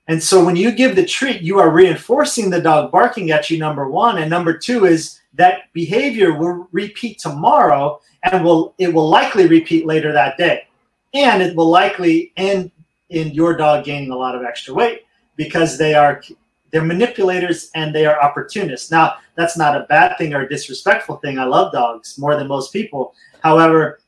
And 0.07 0.23
so 0.23 0.45
when 0.45 0.57
you 0.57 0.71
give 0.73 0.97
the 0.97 1.05
treat, 1.05 1.41
you 1.41 1.59
are 1.59 1.71
reinforcing 1.71 2.51
the 2.51 2.61
dog 2.61 2.93
barking 2.93 3.31
at 3.31 3.49
you, 3.49 3.59
number 3.59 3.89
one. 3.89 4.19
And 4.19 4.29
number 4.29 4.57
two 4.57 4.85
is 4.85 5.21
that 5.35 5.73
behavior 5.73 6.37
will 6.37 6.69
repeat 6.73 7.19
tomorrow 7.19 8.01
and 8.23 8.45
will 8.45 8.75
it 8.79 8.93
will 8.93 9.09
likely 9.09 9.47
repeat 9.47 9.87
later 9.87 10.13
that 10.13 10.37
day. 10.37 10.67
And 11.15 11.43
it 11.43 11.57
will 11.57 11.71
likely 11.71 12.33
end 12.37 12.71
in 13.09 13.33
your 13.33 13.57
dog 13.57 13.85
gaining 13.85 14.11
a 14.11 14.17
lot 14.17 14.35
of 14.35 14.43
extra 14.43 14.75
weight 14.75 15.03
because 15.37 15.79
they 15.79 15.95
are 15.95 16.23
they're 16.71 16.85
manipulators 16.85 17.71
and 17.75 17.95
they 17.95 18.05
are 18.05 18.21
opportunists. 18.21 18.91
Now, 18.91 19.19
that's 19.37 19.57
not 19.57 19.77
a 19.77 19.87
bad 19.89 20.19
thing 20.19 20.35
or 20.35 20.43
a 20.43 20.49
disrespectful 20.49 21.17
thing. 21.17 21.39
I 21.39 21.45
love 21.45 21.73
dogs 21.73 22.19
more 22.19 22.37
than 22.37 22.49
most 22.49 22.73
people. 22.73 23.15
However, 23.43 24.01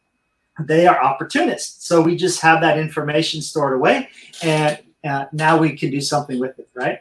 they 0.61 0.87
are 0.87 1.03
opportunists. 1.03 1.87
So 1.87 2.01
we 2.01 2.17
just 2.17 2.41
have 2.41 2.61
that 2.61 2.79
information 2.79 3.43
stored 3.43 3.75
away 3.75 4.09
and 4.43 4.79
uh, 5.05 5.27
now 5.33 5.57
we 5.57 5.77
can 5.77 5.91
do 5.91 6.01
something 6.01 6.39
with 6.39 6.59
it, 6.59 6.69
right? 6.75 7.01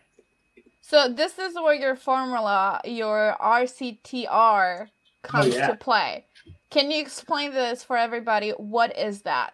So 0.81 1.09
this 1.09 1.39
is 1.39 1.55
where 1.55 1.73
your 1.73 1.95
formula, 1.95 2.79
your 2.85 3.35
RCTR, 3.41 4.87
comes 5.23 5.55
yeah. 5.55 5.67
to 5.67 5.75
play. 5.75 6.25
Can 6.69 6.91
you 6.91 7.01
explain 7.01 7.51
this 7.51 7.83
for 7.83 7.97
everybody? 7.97 8.51
What 8.51 8.97
is 8.97 9.21
that? 9.23 9.53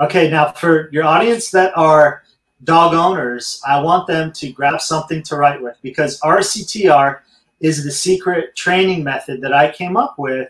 Okay, 0.00 0.30
now 0.30 0.50
for 0.52 0.90
your 0.90 1.04
audience 1.04 1.50
that 1.50 1.76
are 1.76 2.24
dog 2.64 2.94
owners, 2.94 3.60
I 3.66 3.80
want 3.80 4.06
them 4.06 4.32
to 4.32 4.50
grab 4.50 4.80
something 4.80 5.22
to 5.24 5.36
write 5.36 5.62
with 5.62 5.76
because 5.82 6.20
RCTR 6.20 7.20
is 7.60 7.84
the 7.84 7.90
secret 7.90 8.56
training 8.56 9.04
method 9.04 9.40
that 9.42 9.52
I 9.52 9.70
came 9.70 9.96
up 9.96 10.18
with 10.18 10.48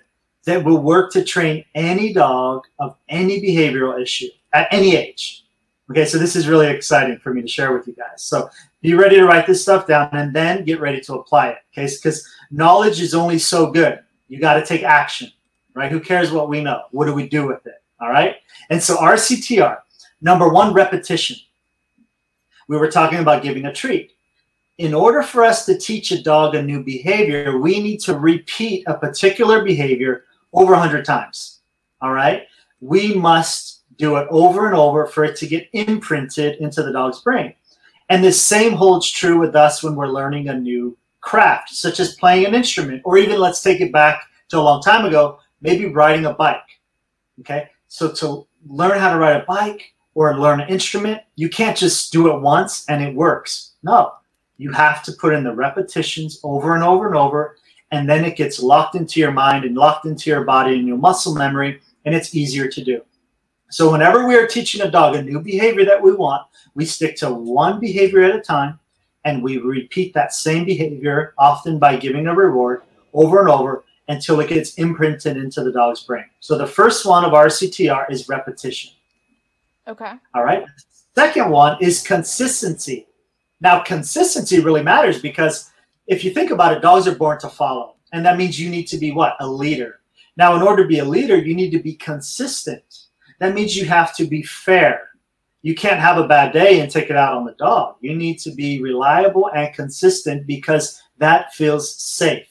that 0.51 0.65
will 0.65 0.79
work 0.79 1.13
to 1.13 1.25
train 1.25 1.65
any 1.77 2.13
dog 2.13 2.65
of 2.81 2.97
any 3.09 3.41
behavioral 3.41 4.03
issue 4.03 4.29
at 4.53 4.67
any 4.73 4.97
age. 4.97 5.45
Okay, 5.91 6.05
so 6.05 6.19
this 6.19 6.35
is 6.35 6.49
really 6.49 6.69
exciting 6.69 7.19
for 7.19 7.33
me 7.33 7.43
to 7.43 7.49
share 7.49 7.73
with 7.73 7.87
you 7.87 7.95
guys. 7.95 8.25
So 8.25 8.51
be 8.83 8.95
ready 8.95 9.17
to 9.17 9.27
write 9.27 9.47
this 9.47 9.63
stuff 9.63 9.87
down 9.87 10.09
and 10.13 10.35
then 10.35 10.65
get 10.65 10.81
ready 10.81 11.01
to 11.03 11.15
apply 11.15 11.51
it. 11.51 11.59
Okay, 11.73 11.93
because 11.97 12.29
knowledge 12.51 13.01
is 13.01 13.15
only 13.15 13.39
so 13.39 13.71
good. 13.71 14.01
You 14.29 14.41
got 14.41 14.55
to 14.55 14.67
take 14.67 14.83
action, 14.83 15.31
right? 15.75 15.91
Who 15.91 16.01
cares 16.01 16.33
what 16.33 16.49
we 16.49 16.63
know? 16.63 16.83
What 16.91 17.07
do 17.07 17.15
we 17.15 17.29
do 17.29 17.47
with 17.47 17.65
it? 17.67 17.83
All 18.01 18.11
right. 18.11 18.37
And 18.71 18.83
so 18.83 18.97
RCTR, 18.97 19.79
number 20.21 20.49
one, 20.49 20.73
repetition. 20.75 21.37
We 22.67 22.77
were 22.77 22.91
talking 22.91 23.19
about 23.21 23.43
giving 23.43 23.67
a 23.67 23.73
treat. 23.73 24.13
In 24.79 24.95
order 24.95 25.23
for 25.23 25.45
us 25.45 25.67
to 25.67 25.79
teach 25.79 26.11
a 26.11 26.23
dog 26.23 26.55
a 26.55 26.63
new 26.63 26.83
behavior, 26.83 27.59
we 27.59 27.81
need 27.81 28.01
to 28.01 28.19
repeat 28.19 28.85
a 28.87 28.95
particular 28.95 29.63
behavior 29.63 30.25
over 30.53 30.73
100 30.73 31.05
times. 31.05 31.61
All 32.01 32.13
right. 32.13 32.47
We 32.81 33.15
must 33.15 33.83
do 33.97 34.17
it 34.17 34.27
over 34.31 34.67
and 34.67 34.75
over 34.75 35.07
for 35.07 35.25
it 35.25 35.37
to 35.37 35.47
get 35.47 35.69
imprinted 35.73 36.57
into 36.61 36.83
the 36.83 36.93
dog's 36.93 37.21
brain. 37.21 37.55
And 38.09 38.25
the 38.25 38.33
same 38.33 38.73
holds 38.73 39.11
true 39.11 39.39
with 39.39 39.55
us 39.55 39.83
when 39.83 39.95
we're 39.95 40.09
learning 40.09 40.49
a 40.49 40.59
new 40.59 40.97
craft, 41.21 41.71
such 41.71 42.01
as 42.01 42.17
playing 42.17 42.47
an 42.47 42.55
instrument, 42.55 43.03
or 43.05 43.19
even 43.19 43.39
let's 43.39 43.63
take 43.63 43.81
it 43.81 43.93
back 43.93 44.23
to 44.49 44.59
a 44.59 44.61
long 44.61 44.83
time 44.83 45.05
ago, 45.05 45.39
maybe 45.61 45.87
riding 45.87 46.27
a 46.27 46.33
bike. 46.33 46.59
Okay. 47.41 47.69
So 47.89 48.11
to 48.13 48.47
learn 48.67 48.99
how 48.99 49.13
to 49.13 49.19
ride 49.19 49.41
a 49.41 49.45
bike 49.47 49.95
or 50.15 50.37
learn 50.39 50.61
an 50.61 50.69
instrument, 50.69 51.23
you 51.37 51.49
can't 51.49 51.77
just 51.77 52.13
do 52.13 52.35
it 52.35 52.41
once 52.41 52.85
and 52.89 53.03
it 53.03 53.15
works. 53.15 53.73
No, 53.83 54.13
you 54.59 54.73
have 54.73 55.03
to 55.05 55.13
put 55.13 55.35
in 55.35 55.45
the 55.45 55.55
repetitions 55.55 56.41
over 56.43 56.75
and 56.75 56.85
over 56.85 57.07
and 57.07 57.17
over 57.17 57.57
and 57.91 58.09
then 58.09 58.25
it 58.25 58.37
gets 58.37 58.61
locked 58.61 58.95
into 58.95 59.21
your 59.21 59.33
mind 59.33 59.65
and 59.65 59.77
locked 59.77 60.07
into 60.07 60.31
your 60.31 60.45
body 60.45 60.79
and 60.79 60.87
your 60.87 60.97
muscle 60.97 61.35
memory, 61.35 61.81
and 62.05 62.15
it's 62.15 62.35
easier 62.35 62.69
to 62.69 62.85
do. 62.85 63.03
So, 63.71 63.91
whenever 63.91 64.27
we 64.27 64.37
are 64.37 64.47
teaching 64.47 64.83
a 64.83 64.91
dog 64.91 65.15
a 65.15 65.23
new 65.23 65.41
behavior 65.41 65.85
that 65.85 66.03
we 66.03 66.13
want, 66.13 66.47
we 66.75 66.85
stick 66.85 67.17
to 67.17 67.33
one 67.33 67.79
behavior 67.79 68.23
at 68.23 68.35
a 68.35 68.41
time 68.41 68.79
and 69.25 69.43
we 69.43 69.59
repeat 69.59 70.15
that 70.15 70.33
same 70.33 70.65
behavior, 70.65 71.35
often 71.39 71.79
by 71.79 71.97
giving 71.97 72.27
a 72.27 72.35
reward 72.35 72.83
over 73.13 73.41
and 73.41 73.49
over 73.49 73.85
until 74.09 74.41
it 74.41 74.49
gets 74.49 74.75
imprinted 74.75 75.37
into 75.37 75.63
the 75.63 75.71
dog's 75.71 76.03
brain. 76.03 76.25
So, 76.41 76.59
the 76.59 76.67
first 76.67 77.07
one 77.07 77.25
of 77.25 77.33
RCTR 77.33 78.11
is 78.11 78.29
repetition. 78.29 78.93
Okay. 79.87 80.13
All 80.35 80.45
right. 80.45 80.65
Second 81.15 81.51
one 81.51 81.77
is 81.81 82.03
consistency. 82.03 83.07
Now, 83.61 83.81
consistency 83.81 84.61
really 84.61 84.83
matters 84.83 85.21
because 85.21 85.70
if 86.11 86.25
you 86.25 86.33
think 86.33 86.51
about 86.51 86.77
it, 86.77 86.83
dogs 86.83 87.07
are 87.07 87.15
born 87.15 87.39
to 87.39 87.49
follow. 87.49 87.95
And 88.13 88.27
that 88.27 88.37
means 88.37 88.61
you 88.61 88.69
need 88.69 88.89
to 88.89 88.99
be 88.99 89.13
what? 89.13 89.37
A 89.39 89.47
leader. 89.47 90.01
Now, 90.37 90.57
in 90.57 90.63
order 90.63 90.83
to 90.83 90.89
be 90.89 90.99
a 90.99 91.05
leader, 91.05 91.39
you 91.39 91.55
need 91.55 91.71
to 91.71 91.79
be 91.79 91.95
consistent. 91.95 93.07
That 93.39 93.55
means 93.55 93.77
you 93.77 93.87
have 93.87 94.15
to 94.17 94.27
be 94.27 94.43
fair. 94.43 95.11
You 95.63 95.77
can't 95.77 96.01
have 96.01 96.19
a 96.19 96.27
bad 96.27 96.53
day 96.53 96.81
and 96.81 96.91
take 96.91 97.11
it 97.11 97.17
out 97.17 97.35
on 97.35 97.45
the 97.45 97.53
dog. 97.53 97.97
You 98.01 98.15
need 98.15 98.41
to 98.41 98.51
be 98.51 98.83
reliable 98.83 99.51
and 99.55 99.73
consistent 99.73 100.47
because 100.47 101.01
that 101.19 101.55
feels 101.55 101.95
safe. 101.95 102.49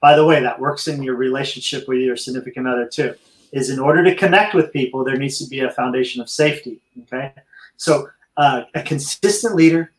By 0.00 0.14
the 0.14 0.24
way, 0.24 0.40
that 0.40 0.60
works 0.60 0.86
in 0.86 1.02
your 1.02 1.16
relationship 1.16 1.88
with 1.88 1.98
your 1.98 2.16
significant 2.16 2.68
other 2.68 2.86
too. 2.86 3.14
Is 3.50 3.68
in 3.68 3.78
order 3.78 4.02
to 4.04 4.14
connect 4.14 4.54
with 4.54 4.72
people, 4.72 5.04
there 5.04 5.16
needs 5.16 5.38
to 5.38 5.48
be 5.48 5.60
a 5.60 5.70
foundation 5.70 6.22
of 6.22 6.30
safety. 6.30 6.80
Okay. 7.02 7.32
So, 7.76 8.08
uh, 8.36 8.62
a 8.74 8.82
consistent 8.82 9.56
leader 9.56 9.92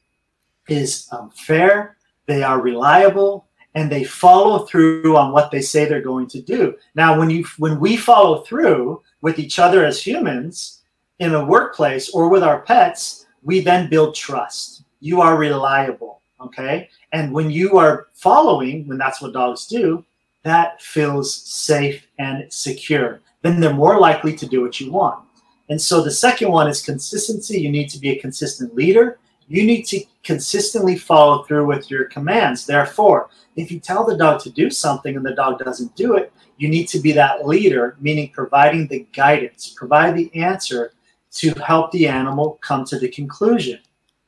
is 0.68 1.08
um, 1.12 1.30
fair, 1.32 1.98
they 2.26 2.44
are 2.44 2.62
reliable 2.62 3.48
and 3.76 3.92
they 3.92 4.04
follow 4.04 4.66
through 4.66 5.18
on 5.18 5.32
what 5.32 5.52
they 5.52 5.62
say 5.62 5.86
they're 5.86 6.02
going 6.02 6.28
to 6.28 6.42
do. 6.42 6.76
Now 6.96 7.18
when 7.18 7.30
you 7.30 7.46
when 7.58 7.80
we 7.80 7.98
follow 7.98 8.42
through 8.42 9.02
with 9.22 9.40
each 9.40 9.60
other 9.60 9.86
as 9.86 10.06
humans 10.06 10.82
in 11.20 11.34
a 11.34 11.46
workplace 11.46 12.10
or 12.10 12.30
with 12.30 12.44
our 12.44 12.62
pets 12.62 13.26
we 13.42 13.60
then 13.60 13.90
build 13.90 14.16
trust. 14.16 14.84
You 15.00 15.22
are 15.22 15.38
reliable 15.38 16.22
okay? 16.42 16.90
And 17.12 17.34
when 17.34 17.50
you 17.50 17.78
are 17.78 18.08
following 18.14 18.88
when 18.88 18.98
that's 18.98 19.22
what 19.22 19.34
dogs 19.34 19.66
do 19.68 20.06
that 20.44 20.82
feels 20.82 21.34
safe 21.34 22.06
and 22.20 22.52
secure. 22.52 23.22
Then 23.44 23.60
they're 23.60 23.74
more 23.74 24.00
likely 24.00 24.36
to 24.36 24.46
do 24.46 24.62
what 24.62 24.80
you 24.80 24.92
want. 24.92 25.24
And 25.70 25.82
so 25.82 26.04
the 26.04 26.12
second 26.12 26.52
one 26.52 26.68
is 26.68 26.82
consistency. 26.82 27.62
You 27.62 27.72
need 27.72 27.90
to 27.90 28.00
be 28.00 28.10
a 28.10 28.20
consistent 28.20 28.76
leader 28.76 29.20
you 29.48 29.66
need 29.66 29.84
to 29.84 30.04
consistently 30.24 30.98
follow 30.98 31.44
through 31.44 31.66
with 31.66 31.90
your 31.92 32.06
commands. 32.06 32.66
Therefore, 32.66 33.30
if 33.56 33.72
you 33.72 33.80
tell 33.80 34.06
the 34.06 34.18
dog 34.18 34.42
to 34.42 34.50
do 34.50 34.70
something 34.70 35.16
and 35.16 35.26
the 35.26 35.36
dog 35.36 35.60
doesn't 35.60 35.96
do 35.96 36.16
it, 36.16 36.34
you 36.58 36.70
need 36.70 36.88
to 36.88 37.00
be 37.00 37.12
that 37.14 37.46
leader, 37.46 37.98
meaning 38.00 38.32
providing 38.34 38.88
the 38.88 39.08
guidance, 39.14 39.74
provide 39.76 40.16
the 40.16 40.34
answer 40.36 40.94
to 41.34 41.54
help 41.56 41.92
the 41.92 42.08
animal 42.08 42.60
come 42.62 42.86
to 42.86 43.00
the 43.00 43.10
conclusion. 43.10 43.80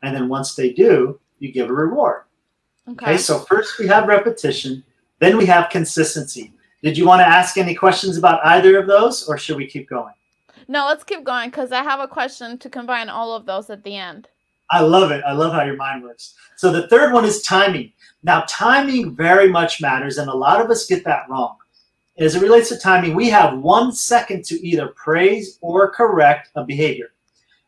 And 0.02 0.16
then 0.16 0.28
once 0.28 0.56
they 0.56 0.74
do, 0.74 1.20
you 1.40 1.52
give 1.52 1.70
a 1.70 1.74
reward. 1.74 2.24
Okay. 2.88 3.06
okay, 3.06 3.18
so 3.18 3.40
first 3.40 3.80
we 3.80 3.88
have 3.88 4.08
repetition, 4.08 4.84
then 5.20 5.38
we 5.38 5.46
have 5.46 5.70
consistency. 5.70 6.54
Did 6.84 6.98
you 6.98 7.08
want 7.08 7.22
to 7.22 7.28
ask 7.28 7.58
any 7.58 7.74
questions 7.74 8.18
about 8.18 8.46
either 8.46 8.78
of 8.78 8.86
those, 8.86 9.28
or 9.28 9.38
should 9.38 9.58
we 9.58 9.66
keep 9.66 9.90
going? 9.90 10.14
No, 10.68 10.86
let's 10.86 11.04
keep 11.04 11.24
going 11.24 11.50
because 11.50 11.72
I 11.72 11.84
have 11.84 12.00
a 12.00 12.08
question 12.08 12.58
to 12.60 12.70
combine 12.70 13.10
all 13.10 13.36
of 13.36 13.46
those 13.46 13.70
at 13.70 13.84
the 13.84 13.96
end. 13.96 14.28
I 14.72 14.82
love 14.82 15.12
it. 15.12 15.24
I 15.26 15.34
love 15.34 15.54
how 15.54 15.64
your 15.64 15.76
mind 15.76 16.04
works. 16.04 16.34
So 16.56 16.72
the 16.72 16.88
third 16.88 17.14
one 17.14 17.26
is 17.26 17.42
timing. 17.42 17.92
Now, 18.24 18.44
timing 18.48 19.16
very 19.16 19.50
much 19.50 19.82
matters, 19.82 20.18
and 20.18 20.30
a 20.30 20.36
lot 20.36 20.62
of 20.62 20.72
us 20.72 20.88
get 20.88 21.04
that 21.06 21.30
wrong. 21.30 21.58
As 22.18 22.36
it 22.36 22.42
relates 22.42 22.70
to 22.70 22.78
timing, 22.78 23.14
we 23.14 23.30
have 23.30 23.60
one 23.60 23.92
second 23.92 24.46
to 24.46 24.66
either 24.66 24.88
praise 24.90 25.58
or 25.62 25.92
correct 25.92 26.50
a 26.56 26.64
behavior. 26.64 27.12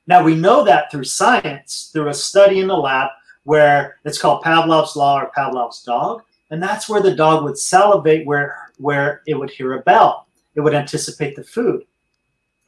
Now, 0.07 0.23
we 0.23 0.35
know 0.35 0.63
that 0.63 0.89
through 0.89 1.03
science, 1.03 1.89
through 1.91 2.07
a 2.07 2.13
study 2.13 2.59
in 2.61 2.67
the 2.67 2.77
lab 2.77 3.09
where 3.43 3.97
it's 4.05 4.17
called 4.17 4.43
Pavlov's 4.43 4.95
Law 4.95 5.21
or 5.21 5.31
Pavlov's 5.35 5.83
dog. 5.83 6.23
And 6.49 6.63
that's 6.63 6.89
where 6.89 7.01
the 7.01 7.15
dog 7.15 7.43
would 7.43 7.57
salivate 7.57 8.25
where, 8.25 8.71
where 8.77 9.21
it 9.27 9.35
would 9.35 9.49
hear 9.49 9.73
a 9.73 9.81
bell. 9.81 10.27
It 10.55 10.61
would 10.61 10.73
anticipate 10.73 11.35
the 11.35 11.43
food. 11.43 11.83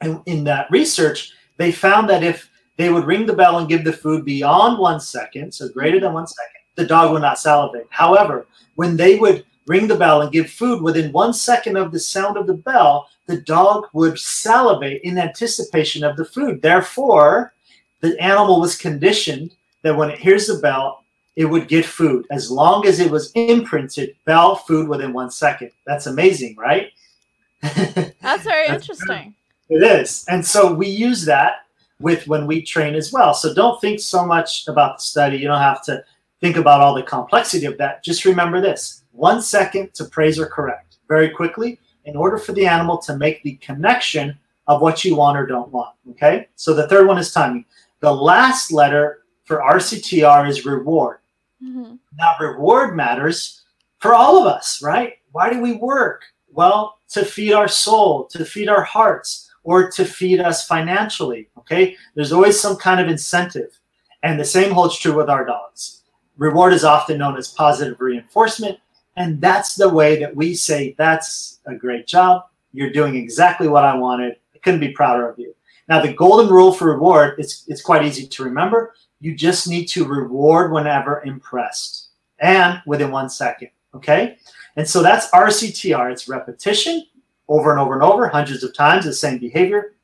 And 0.02 0.22
in 0.26 0.44
that 0.46 0.70
research, 0.70 1.34
they 1.58 1.72
found 1.72 2.10
that 2.10 2.24
if 2.24 2.50
they 2.80 2.90
would 2.90 3.06
ring 3.06 3.26
the 3.26 3.34
bell 3.34 3.58
and 3.58 3.68
give 3.68 3.84
the 3.84 3.92
food 3.92 4.24
beyond 4.24 4.80
one 4.80 5.02
second, 5.02 5.54
so 5.54 5.68
greater 5.68 6.00
than 6.00 6.14
one 6.14 6.26
second, 6.26 6.62
the 6.76 6.88
dog 6.88 7.12
would 7.12 7.22
not 7.22 7.38
salivate. 7.38 7.86
However, 7.90 8.48
when 8.76 8.96
they 8.96 9.20
would 9.20 9.44
ring 9.68 9.86
the 9.86 9.98
bell 9.98 10.22
and 10.22 10.32
give 10.32 10.50
food 10.50 10.82
within 10.82 11.12
one 11.12 11.34
second 11.34 11.76
of 11.76 11.92
the 11.92 12.00
sound 12.00 12.38
of 12.38 12.48
the 12.48 12.54
bell, 12.54 13.10
the 13.26 13.42
dog 13.42 13.88
would 13.92 14.18
salivate 14.18 15.02
in 15.04 15.18
anticipation 15.18 16.06
of 16.06 16.16
the 16.16 16.24
food. 16.24 16.62
Therefore, 16.62 17.54
the 18.00 18.18
animal 18.18 18.62
was 18.62 18.78
conditioned 18.78 19.54
that 19.82 19.98
when 19.98 20.10
it 20.10 20.18
hears 20.18 20.48
the 20.48 20.60
bell, 20.60 21.04
it 21.36 21.44
would 21.44 21.68
get 21.68 21.86
food 21.86 22.26
as 22.32 22.50
long 22.50 22.88
as 22.88 23.02
it 23.02 23.12
was 23.12 23.34
imprinted 23.34 24.16
bell 24.24 24.56
food 24.56 24.88
within 24.88 25.12
one 25.12 25.32
second. 25.32 25.72
That's 25.86 26.06
amazing, 26.06 26.56
right? 26.56 26.94
That's 27.62 28.46
very 28.46 28.70
That's 28.70 28.84
interesting. 28.84 29.36
It 29.68 29.84
is. 29.84 30.24
And 30.30 30.46
so 30.46 30.74
we 30.74 30.88
use 30.88 31.26
that 31.26 31.66
with 32.00 32.28
when 32.28 32.48
we 32.48 32.62
train 32.62 32.96
as 32.96 33.12
well. 33.12 33.34
So 33.34 33.54
don't 33.54 33.80
think 33.82 34.00
so 34.00 34.26
much 34.26 34.68
about 34.68 34.98
the 34.98 35.04
study. 35.04 35.38
You 35.38 35.48
don't 35.48 35.60
have 35.60 35.84
to 35.86 36.04
think 36.42 36.56
about 36.56 36.82
all 36.82 36.96
the 36.96 37.04
complexity 37.04 37.66
of 37.66 37.78
that. 37.78 38.04
Just 38.04 38.26
remember 38.26 38.62
this 38.62 39.04
one 39.12 39.42
second 39.42 39.94
to 39.96 40.06
praise 40.06 40.40
or 40.40 40.46
correct 40.46 40.98
very 41.08 41.30
quickly 41.30 41.80
in 42.06 42.16
order 42.16 42.38
for 42.38 42.54
the 42.54 42.66
animal 42.66 42.98
to 43.00 43.18
make 43.18 43.44
the 43.44 43.56
connection 43.56 44.38
of 44.68 44.82
what 44.82 45.04
you 45.04 45.16
want 45.16 45.38
or 45.38 45.46
don't 45.46 45.72
want. 45.72 45.96
Okay. 46.12 46.48
So 46.56 46.74
the 46.74 46.88
third 46.88 47.08
one 47.08 47.18
is 47.18 47.34
timing. 47.34 47.66
The 48.00 48.14
last 48.14 48.72
letter 48.72 49.24
for 49.44 49.58
RCTR 49.58 50.48
is 50.48 50.66
reward. 50.66 51.18
Mm-hmm. 51.62 51.96
Now, 52.18 52.36
reward 52.40 52.96
matters 52.96 53.64
for 53.98 54.14
all 54.14 54.40
of 54.40 54.48
us, 54.48 54.82
right? 54.82 55.14
Why 55.32 55.52
do 55.52 55.60
we 55.60 55.74
work? 55.74 56.24
Well, 56.52 57.00
to 57.10 57.26
feed 57.26 57.54
our 57.54 57.68
soul, 57.68 58.26
to 58.28 58.46
feed 58.46 58.70
our 58.70 58.84
hearts, 58.84 59.49
or 59.64 59.90
to 59.92 60.06
feed 60.06 60.40
us 60.40 60.66
financially. 60.66 61.50
Okay. 61.58 61.96
There's 62.16 62.32
always 62.32 62.60
some 62.60 62.78
kind 62.78 63.00
of 63.00 63.08
incentive. 63.08 63.80
And 64.24 64.40
the 64.40 64.46
same 64.46 64.72
holds 64.72 64.98
true 64.98 65.16
with 65.16 65.30
our 65.30 65.46
dogs. 65.46 66.04
Reward 66.38 66.74
is 66.74 66.84
often 66.84 67.18
known 67.18 67.38
as 67.38 67.50
positive 67.50 68.00
reinforcement 68.00 68.80
and 69.20 69.42
that's 69.42 69.76
the 69.76 69.90
way 69.90 70.18
that 70.20 70.34
we 70.34 70.56
say, 70.56 70.96
that's 70.98 71.60
a 71.66 71.76
great 71.76 72.08
job. 72.08 72.46
You're 72.72 72.92
doing 72.92 73.18
exactly 73.18 73.68
what 73.68 73.84
I 73.84 73.94
wanted. 73.94 74.38
I 74.56 74.60
couldn't 74.60 74.80
be 74.80 74.94
prouder 74.94 75.30
of 75.30 75.38
you. 75.38 75.54
Now, 75.90 76.02
the 76.02 76.14
golden 76.14 76.48
rule 76.48 76.72
for 76.72 76.94
reward, 76.94 77.36
it's, 77.38 77.66
it's 77.68 77.82
quite 77.82 78.06
easy 78.06 78.26
to 78.26 78.44
remember. 78.44 78.94
You 79.20 79.36
just 79.36 79.68
need 79.68 79.88
to 79.88 80.06
reward 80.06 80.72
whenever 80.72 81.22
impressed 81.26 82.12
and 82.40 82.82
within 82.86 83.12
one 83.12 83.30
second. 83.30 83.72
Okay. 83.94 84.38
And 84.78 84.88
so 84.88 85.04
that's 85.04 85.30
RCTR. 85.32 86.12
It's 86.12 86.30
repetition 86.30 87.04
over 87.50 87.72
and 87.72 87.80
over 87.80 87.94
and 87.94 88.04
over, 88.04 88.28
hundreds 88.28 88.64
of 88.64 88.74
times, 88.74 89.06
the 89.06 89.14
same 89.14 89.40
behavior. 89.40 89.96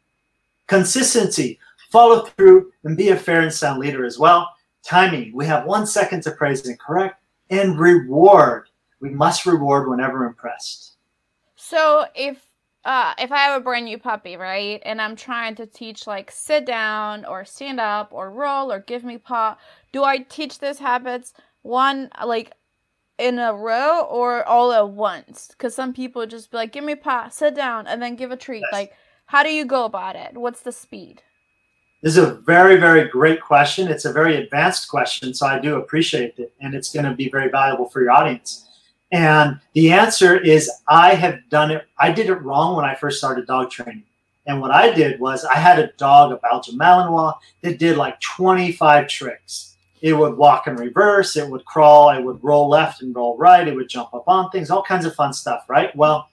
Consistency, 0.67 1.59
follow 1.91 2.25
through, 2.25 2.71
and 2.83 2.97
be 2.97 3.09
a 3.09 3.15
fair 3.15 3.41
and 3.41 3.53
sound 3.53 3.79
leader 3.79 4.03
as 4.03 4.19
well. 4.19 4.49
Timing, 4.83 5.31
we 5.33 5.45
have 5.45 5.65
one 5.65 5.87
second 5.87 6.21
to 6.23 6.31
praise 6.31 6.65
and 6.65 6.79
correct. 6.79 7.21
And 7.49 7.79
reward, 7.79 8.69
we 8.99 9.09
must 9.09 9.45
reward 9.45 9.87
whenever 9.87 10.25
impressed. 10.25 10.95
So 11.55 12.05
if 12.15 12.41
uh, 12.83 13.15
if 13.17 13.31
I 13.31 13.37
have 13.39 13.59
a 13.59 13.63
brand 13.63 13.85
new 13.85 13.97
puppy, 13.97 14.37
right, 14.37 14.79
and 14.85 15.01
I'm 15.01 15.15
trying 15.15 15.55
to 15.55 15.65
teach 15.65 16.05
like 16.05 16.29
sit 16.29 16.65
down 16.65 17.25
or 17.25 17.43
stand 17.43 17.79
up 17.79 18.09
or 18.11 18.29
roll 18.29 18.71
or 18.71 18.79
give 18.79 19.03
me 19.03 19.17
paw, 19.17 19.57
do 19.91 20.03
I 20.03 20.19
teach 20.19 20.59
these 20.59 20.77
habits 20.77 21.33
one 21.63 22.09
like 22.23 22.51
in 23.17 23.39
a 23.39 23.53
row 23.53 24.01
or 24.01 24.47
all 24.47 24.71
at 24.71 24.89
once? 24.89 25.47
Because 25.49 25.75
some 25.75 25.93
people 25.93 26.25
just 26.25 26.51
be 26.51 26.57
like, 26.57 26.71
give 26.71 26.83
me 26.83 26.95
paw, 26.95 27.29
sit 27.29 27.55
down, 27.55 27.87
and 27.87 28.01
then 28.01 28.15
give 28.15 28.31
a 28.31 28.37
treat. 28.37 28.61
Yes. 28.61 28.73
Like, 28.73 28.93
how 29.25 29.43
do 29.43 29.49
you 29.49 29.65
go 29.65 29.85
about 29.85 30.15
it? 30.15 30.37
What's 30.37 30.61
the 30.61 30.71
speed? 30.71 31.21
This 32.01 32.17
is 32.17 32.23
a 32.23 32.35
very, 32.35 32.75
very 32.75 33.07
great 33.07 33.41
question. 33.41 33.87
It's 33.87 34.05
a 34.05 34.13
very 34.13 34.35
advanced 34.35 34.89
question, 34.89 35.33
so 35.33 35.47
I 35.47 35.57
do 35.59 35.77
appreciate 35.77 36.37
it, 36.37 36.53
and 36.61 36.75
it's 36.75 36.93
going 36.93 37.05
to 37.05 37.13
be 37.13 37.29
very 37.29 37.49
valuable 37.49 37.89
for 37.89 38.01
your 38.01 38.11
audience. 38.11 38.67
And 39.11 39.59
the 39.73 39.91
answer 39.91 40.37
is 40.37 40.69
I 40.87 41.15
have 41.15 41.39
done 41.49 41.71
it. 41.71 41.87
I 41.97 42.11
did 42.11 42.29
it 42.29 42.41
wrong 42.43 42.75
when 42.75 42.85
I 42.85 42.95
first 42.95 43.17
started 43.17 43.47
dog 43.47 43.71
training. 43.71 44.03
And 44.45 44.61
what 44.61 44.71
I 44.71 44.93
did 44.93 45.19
was 45.19 45.45
I 45.45 45.55
had 45.55 45.79
a 45.79 45.87
dog, 45.97 46.31
a 46.31 46.37
Belgian 46.37 46.77
Malinois, 46.77 47.33
that 47.61 47.79
did 47.79 47.97
like 47.97 48.19
25 48.19 49.07
tricks. 49.07 49.74
It 50.05 50.13
would 50.13 50.37
walk 50.37 50.67
in 50.67 50.75
reverse, 50.75 51.35
it 51.35 51.49
would 51.49 51.65
crawl, 51.65 52.11
it 52.11 52.23
would 52.23 52.43
roll 52.43 52.69
left 52.69 53.01
and 53.01 53.15
roll 53.15 53.37
right, 53.37 53.67
it 53.67 53.75
would 53.75 53.89
jump 53.89 54.13
up 54.13 54.25
on 54.27 54.49
things, 54.51 54.69
all 54.69 54.83
kinds 54.83 55.05
of 55.05 55.15
fun 55.15 55.33
stuff, 55.33 55.65
right? 55.67 55.95
Well, 55.95 56.29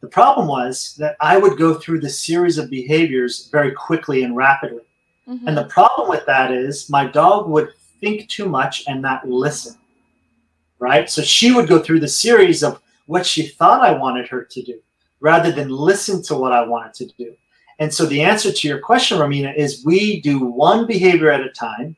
the 0.00 0.08
problem 0.08 0.48
was 0.48 0.94
that 0.98 1.16
I 1.20 1.36
would 1.36 1.58
go 1.58 1.74
through 1.74 2.00
the 2.00 2.10
series 2.10 2.58
of 2.58 2.68
behaviors 2.68 3.48
very 3.52 3.72
quickly 3.72 4.24
and 4.24 4.36
rapidly. 4.36 4.82
Mm-hmm. 5.28 5.48
And 5.48 5.56
the 5.56 5.64
problem 5.64 6.08
with 6.08 6.26
that 6.26 6.52
is 6.52 6.90
my 6.90 7.06
dog 7.06 7.48
would 7.48 7.70
think 8.00 8.28
too 8.28 8.48
much 8.48 8.84
and 8.88 9.00
not 9.00 9.28
listen 9.28 9.76
right? 10.78 11.08
So 11.08 11.22
she 11.22 11.52
would 11.52 11.68
go 11.68 11.78
through 11.78 12.00
the 12.00 12.08
series 12.08 12.62
of 12.62 12.80
what 13.06 13.26
she 13.26 13.46
thought 13.46 13.84
I 13.84 13.92
wanted 13.92 14.28
her 14.28 14.44
to 14.44 14.62
do 14.62 14.80
rather 15.20 15.50
than 15.50 15.68
listen 15.68 16.22
to 16.24 16.36
what 16.36 16.52
I 16.52 16.62
wanted 16.62 16.94
to 16.94 17.06
do. 17.24 17.34
And 17.78 17.92
so 17.92 18.06
the 18.06 18.22
answer 18.22 18.52
to 18.52 18.68
your 18.68 18.78
question, 18.78 19.18
Romina, 19.18 19.54
is 19.54 19.84
we 19.84 20.20
do 20.20 20.38
one 20.38 20.86
behavior 20.86 21.30
at 21.30 21.40
a 21.40 21.50
time. 21.50 21.96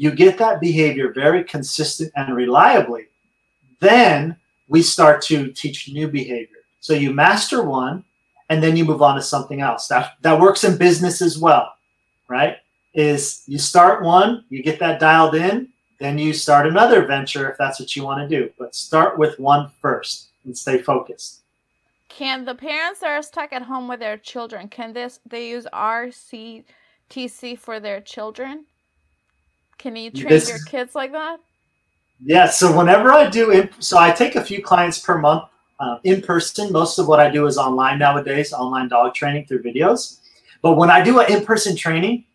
You 0.00 0.10
get 0.10 0.38
that 0.38 0.62
behavior 0.62 1.12
very 1.12 1.44
consistent 1.44 2.10
and 2.16 2.34
reliably. 2.34 3.08
Then 3.80 4.34
we 4.66 4.80
start 4.80 5.20
to 5.24 5.52
teach 5.52 5.90
new 5.90 6.08
behavior. 6.08 6.56
So 6.80 6.94
you 6.94 7.12
master 7.12 7.62
one 7.62 8.04
and 8.48 8.62
then 8.62 8.78
you 8.78 8.86
move 8.86 9.02
on 9.02 9.16
to 9.16 9.20
something 9.20 9.60
else. 9.60 9.88
That, 9.88 10.12
that 10.22 10.40
works 10.40 10.64
in 10.64 10.78
business 10.78 11.20
as 11.20 11.36
well, 11.36 11.74
right? 12.28 12.56
Is 12.94 13.42
you 13.46 13.58
start 13.58 14.02
one, 14.02 14.46
you 14.48 14.62
get 14.62 14.78
that 14.78 15.00
dialed 15.00 15.34
in, 15.34 15.68
then 15.98 16.16
you 16.16 16.32
start 16.32 16.66
another 16.66 17.04
venture 17.04 17.50
if 17.50 17.58
that's 17.58 17.78
what 17.78 17.94
you 17.94 18.02
want 18.02 18.26
to 18.26 18.38
do. 18.40 18.50
But 18.58 18.74
start 18.74 19.18
with 19.18 19.38
one 19.38 19.70
first 19.82 20.28
and 20.46 20.56
stay 20.56 20.80
focused. 20.80 21.42
Can 22.08 22.46
the 22.46 22.54
parents 22.54 23.00
that 23.00 23.10
are 23.10 23.22
stuck 23.22 23.52
at 23.52 23.60
home 23.60 23.86
with 23.86 24.00
their 24.00 24.16
children, 24.16 24.68
can 24.68 24.94
this 24.94 25.20
they 25.26 25.50
use 25.50 25.66
RCTC 25.74 27.58
for 27.58 27.80
their 27.80 28.00
children? 28.00 28.64
Can 29.80 29.96
you 29.96 30.10
train 30.10 30.28
this, 30.28 30.50
your 30.50 30.58
kids 30.66 30.94
like 30.94 31.10
that? 31.12 31.40
Yeah. 32.22 32.46
So 32.50 32.76
whenever 32.76 33.12
I 33.12 33.30
do, 33.30 33.50
in, 33.50 33.70
so 33.78 33.96
I 33.96 34.10
take 34.10 34.36
a 34.36 34.44
few 34.44 34.62
clients 34.62 34.98
per 34.98 35.16
month 35.16 35.44
uh, 35.80 35.98
in 36.04 36.20
person. 36.20 36.70
Most 36.70 36.98
of 36.98 37.08
what 37.08 37.18
I 37.18 37.30
do 37.30 37.46
is 37.46 37.56
online 37.56 37.98
nowadays, 37.98 38.52
online 38.52 38.88
dog 38.88 39.14
training 39.14 39.46
through 39.46 39.62
videos. 39.62 40.18
But 40.60 40.76
when 40.76 40.90
I 40.90 41.02
do 41.02 41.18
an 41.20 41.32
in-person 41.32 41.76
training, 41.76 42.26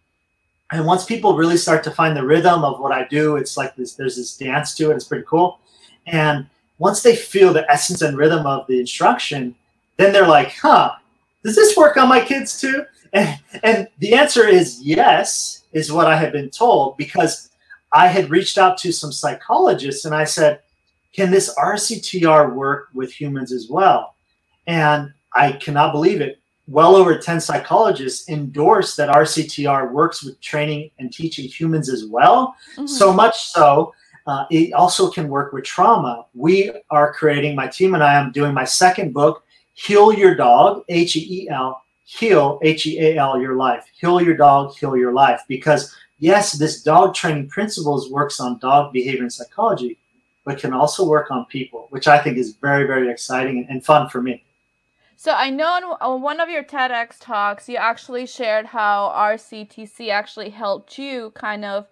and 0.71 0.87
once 0.87 1.05
people 1.05 1.37
really 1.37 1.57
start 1.57 1.83
to 1.83 1.91
find 1.91 2.17
the 2.17 2.25
rhythm 2.25 2.63
of 2.63 2.79
what 2.79 2.91
I 2.91 3.05
do, 3.09 3.35
it's 3.35 3.57
like 3.57 3.75
this. 3.75 3.93
There's 3.93 4.15
this 4.15 4.35
dance 4.35 4.73
to 4.77 4.89
it. 4.89 4.95
It's 4.95 5.05
pretty 5.05 5.25
cool. 5.27 5.59
And 6.07 6.47
once 6.79 7.03
they 7.03 7.15
feel 7.15 7.53
the 7.53 7.69
essence 7.71 8.01
and 8.01 8.17
rhythm 8.17 8.47
of 8.47 8.65
the 8.65 8.79
instruction, 8.79 9.53
then 9.97 10.11
they're 10.11 10.27
like, 10.27 10.55
"Huh, 10.55 10.93
does 11.43 11.55
this 11.55 11.77
work 11.77 11.95
on 11.97 12.09
my 12.09 12.25
kids 12.25 12.59
too?" 12.59 12.85
And, 13.13 13.39
and 13.63 13.87
the 13.99 14.13
answer 14.13 14.45
is 14.45 14.81
yes, 14.81 15.63
is 15.75 15.91
what 15.91 16.07
I 16.07 16.15
had 16.15 16.31
been 16.31 16.49
told 16.49 16.97
because 16.97 17.51
I 17.93 18.07
had 18.07 18.31
reached 18.31 18.57
out 18.57 18.79
to 18.79 18.91
some 18.91 19.11
psychologists 19.11 20.05
and 20.05 20.15
I 20.15 20.23
said, 20.23 20.61
"Can 21.13 21.29
this 21.29 21.53
RCTR 21.55 22.55
work 22.55 22.87
with 22.95 23.11
humans 23.11 23.51
as 23.51 23.69
well?" 23.69 24.15
And 24.65 25.13
I 25.33 25.51
cannot 25.51 25.91
believe 25.91 26.21
it 26.21 26.39
well 26.67 26.95
over 26.95 27.17
10 27.17 27.39
psychologists 27.39 28.27
endorse 28.29 28.95
that 28.95 29.09
RCTR 29.09 29.91
works 29.91 30.23
with 30.23 30.41
training 30.41 30.89
and 30.97 31.13
teaching 31.13 31.47
humans 31.47 31.89
as 31.89 32.05
well. 32.05 32.55
Mm-hmm. 32.73 32.87
So 32.87 33.13
much 33.13 33.39
so, 33.43 33.93
uh, 34.25 34.45
it 34.49 34.73
also 34.73 35.11
can 35.11 35.29
work 35.29 35.53
with 35.53 35.63
trauma. 35.63 36.25
We 36.33 36.71
are 36.89 37.13
creating, 37.13 37.55
my 37.55 37.67
team 37.67 37.93
and 37.93 38.03
I 38.03 38.15
am 38.15 38.31
doing 38.31 38.53
my 38.53 38.65
second 38.65 39.13
book, 39.13 39.43
Heal 39.73 40.13
Your 40.13 40.33
Dog, 40.33 40.83
H 40.89 41.15
E 41.15 41.43
E 41.43 41.49
L, 41.49 41.81
Heal, 42.05 42.59
H 42.61 42.85
E 42.85 42.99
A 42.99 43.17
L, 43.17 43.41
Your 43.41 43.55
Life. 43.55 43.85
Heal 43.99 44.21
Your 44.21 44.37
Dog, 44.37 44.75
Heal 44.77 44.95
Your 44.95 45.11
Life. 45.11 45.41
Because 45.47 45.93
yes, 46.19 46.53
this 46.53 46.81
dog 46.81 47.13
training 47.13 47.49
principles 47.49 48.11
works 48.11 48.39
on 48.39 48.59
dog 48.59 48.93
behavior 48.93 49.21
and 49.21 49.33
psychology, 49.33 49.97
but 50.45 50.59
can 50.59 50.71
also 50.71 51.03
work 51.03 51.31
on 51.31 51.45
people, 51.45 51.87
which 51.89 52.07
I 52.07 52.19
think 52.19 52.37
is 52.37 52.55
very, 52.55 52.85
very 52.85 53.09
exciting 53.09 53.65
and 53.69 53.83
fun 53.83 54.07
for 54.07 54.21
me. 54.21 54.43
So 55.17 55.31
I 55.31 55.49
know 55.49 55.97
on 55.99 56.21
one 56.21 56.39
of 56.39 56.49
your 56.49 56.63
TEDx 56.63 57.15
talks, 57.19 57.67
you 57.67 57.77
actually 57.77 58.27
shared 58.27 58.67
how 58.67 59.11
RCTC 59.15 60.09
actually 60.09 60.49
helped 60.49 60.99
you 60.99 61.31
kind 61.35 61.65
of 61.65 61.87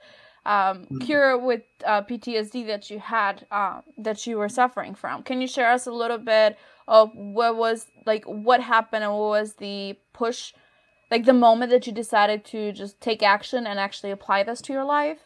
um, 0.45 0.83
mm-hmm. 0.83 0.99
cure 0.99 1.37
with 1.37 1.63
uh, 1.85 2.01
PTSD 2.03 2.67
that 2.67 2.89
you 2.89 2.99
had 2.99 3.45
um, 3.49 3.81
that 3.97 4.27
you 4.27 4.37
were 4.37 4.49
suffering 4.49 4.93
from. 4.93 5.23
Can 5.23 5.41
you 5.41 5.47
share 5.47 5.71
us 5.71 5.87
a 5.87 5.91
little 5.91 6.17
bit 6.17 6.57
of 6.87 7.11
what 7.13 7.55
was 7.55 7.87
like 8.05 8.25
what 8.25 8.61
happened 8.61 9.03
and 9.03 9.13
what 9.13 9.29
was 9.29 9.53
the 9.53 9.97
push, 10.13 10.53
like 11.11 11.25
the 11.25 11.33
moment 11.33 11.71
that 11.71 11.87
you 11.87 11.93
decided 11.93 12.45
to 12.45 12.71
just 12.71 12.99
take 13.01 13.23
action 13.23 13.65
and 13.65 13.79
actually 13.79 14.11
apply 14.11 14.43
this 14.43 14.61
to 14.61 14.73
your 14.73 14.85
life? 14.85 15.19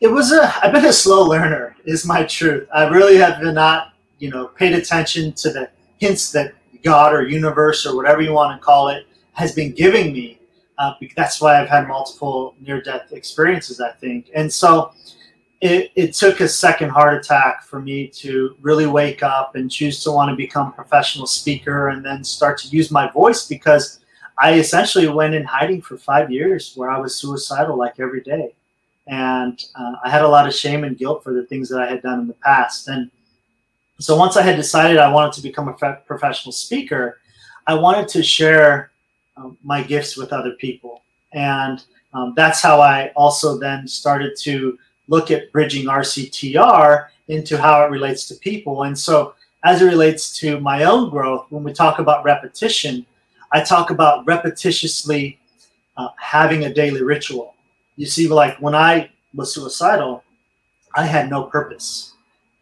It 0.00 0.08
was 0.08 0.32
a. 0.32 0.52
I've 0.62 0.72
been 0.72 0.84
a 0.84 0.92
slow 0.92 1.24
learner. 1.24 1.76
Is 1.84 2.04
my 2.04 2.24
truth. 2.24 2.68
I 2.72 2.88
really 2.88 3.16
have 3.16 3.42
not, 3.42 3.92
you 4.18 4.30
know, 4.30 4.48
paid 4.48 4.74
attention 4.74 5.32
to 5.34 5.50
the 5.50 5.70
hints 5.98 6.32
that 6.32 6.52
God 6.84 7.14
or 7.14 7.26
universe 7.26 7.86
or 7.86 7.96
whatever 7.96 8.20
you 8.20 8.32
want 8.32 8.60
to 8.60 8.64
call 8.64 8.88
it 8.88 9.06
has 9.32 9.54
been 9.54 9.72
giving 9.72 10.12
me 10.12 10.38
uh, 10.78 10.92
that's 11.16 11.40
why 11.40 11.60
I've 11.60 11.68
had 11.68 11.88
multiple 11.88 12.54
near 12.60 12.80
death 12.80 13.12
experiences, 13.12 13.80
I 13.80 13.92
think. 13.92 14.30
And 14.34 14.52
so 14.52 14.92
it, 15.60 15.90
it 15.94 16.14
took 16.14 16.40
a 16.40 16.48
second 16.48 16.90
heart 16.90 17.14
attack 17.14 17.64
for 17.64 17.80
me 17.80 18.08
to 18.08 18.56
really 18.60 18.86
wake 18.86 19.22
up 19.22 19.54
and 19.54 19.70
choose 19.70 20.02
to 20.04 20.10
want 20.10 20.30
to 20.30 20.36
become 20.36 20.68
a 20.68 20.72
professional 20.72 21.26
speaker 21.26 21.88
and 21.88 22.04
then 22.04 22.22
start 22.22 22.58
to 22.58 22.68
use 22.68 22.90
my 22.90 23.10
voice 23.12 23.46
because 23.46 24.00
I 24.38 24.54
essentially 24.54 25.08
went 25.08 25.34
in 25.34 25.44
hiding 25.44 25.80
for 25.80 25.96
five 25.96 26.30
years 26.30 26.74
where 26.76 26.90
I 26.90 26.98
was 26.98 27.16
suicidal 27.16 27.78
like 27.78 27.98
every 27.98 28.20
day. 28.20 28.54
And 29.06 29.64
uh, 29.76 29.92
I 30.04 30.10
had 30.10 30.22
a 30.22 30.28
lot 30.28 30.46
of 30.46 30.54
shame 30.54 30.84
and 30.84 30.98
guilt 30.98 31.24
for 31.24 31.32
the 31.32 31.46
things 31.46 31.68
that 31.70 31.80
I 31.80 31.88
had 31.88 32.02
done 32.02 32.20
in 32.20 32.26
the 32.26 32.34
past. 32.34 32.88
And 32.88 33.10
so 33.98 34.16
once 34.16 34.36
I 34.36 34.42
had 34.42 34.56
decided 34.56 34.98
I 34.98 35.10
wanted 35.10 35.32
to 35.34 35.42
become 35.42 35.68
a 35.68 35.94
professional 36.06 36.52
speaker, 36.52 37.20
I 37.66 37.74
wanted 37.74 38.08
to 38.08 38.22
share 38.22 38.90
um, 39.36 39.56
my 39.62 39.82
gifts 39.82 40.16
with 40.16 40.32
other 40.32 40.52
people. 40.52 41.02
And 41.32 41.82
um, 42.12 42.34
that's 42.36 42.60
how 42.60 42.80
I 42.80 43.12
also 43.16 43.58
then 43.58 43.88
started 43.88 44.36
to 44.40 44.78
look 45.08 45.30
at 45.30 45.52
bridging 45.52 45.86
RCTR 45.86 47.08
into 47.28 47.56
how 47.58 47.84
it 47.84 47.90
relates 47.90 48.28
to 48.28 48.34
people. 48.36 48.84
And 48.84 48.98
so, 48.98 49.34
as 49.64 49.82
it 49.82 49.86
relates 49.86 50.36
to 50.38 50.60
my 50.60 50.84
own 50.84 51.10
growth, 51.10 51.46
when 51.50 51.64
we 51.64 51.72
talk 51.72 51.98
about 51.98 52.24
repetition, 52.24 53.04
I 53.52 53.62
talk 53.62 53.90
about 53.90 54.26
repetitiously 54.26 55.38
uh, 55.96 56.08
having 56.18 56.64
a 56.64 56.74
daily 56.74 57.02
ritual. 57.02 57.54
You 57.96 58.06
see, 58.06 58.28
like 58.28 58.56
when 58.58 58.74
I 58.74 59.10
was 59.34 59.54
suicidal, 59.54 60.22
I 60.94 61.04
had 61.04 61.30
no 61.30 61.44
purpose 61.44 62.12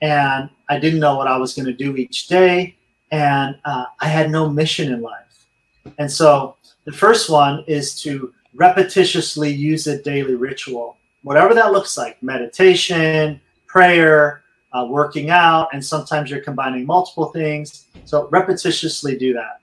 and 0.04 0.50
I 0.68 0.78
didn't 0.78 1.00
know 1.00 1.16
what 1.16 1.28
I 1.28 1.38
was 1.38 1.54
going 1.54 1.66
to 1.66 1.72
do 1.72 1.96
each 1.96 2.28
day, 2.28 2.76
and 3.10 3.56
uh, 3.64 3.86
I 4.00 4.06
had 4.06 4.30
no 4.30 4.50
mission 4.50 4.92
in 4.92 5.00
life. 5.00 5.46
And 5.98 6.10
so 6.10 6.56
the 6.84 6.92
first 6.92 7.30
one 7.30 7.64
is 7.66 8.00
to 8.02 8.32
repetitiously 8.54 9.56
use 9.56 9.86
a 9.86 10.02
daily 10.02 10.34
ritual, 10.34 10.98
whatever 11.24 11.54
that 11.54 11.72
looks 11.72 11.98
like 11.98 12.22
meditation, 12.22 13.40
prayer, 13.66 14.44
uh, 14.72 14.86
working 14.88 15.30
out, 15.30 15.68
and 15.72 15.84
sometimes 15.84 16.30
you're 16.30 16.40
combining 16.40 16.86
multiple 16.86 17.26
things. 17.26 17.86
So 18.04 18.28
repetitiously 18.28 19.18
do 19.18 19.32
that. 19.34 19.60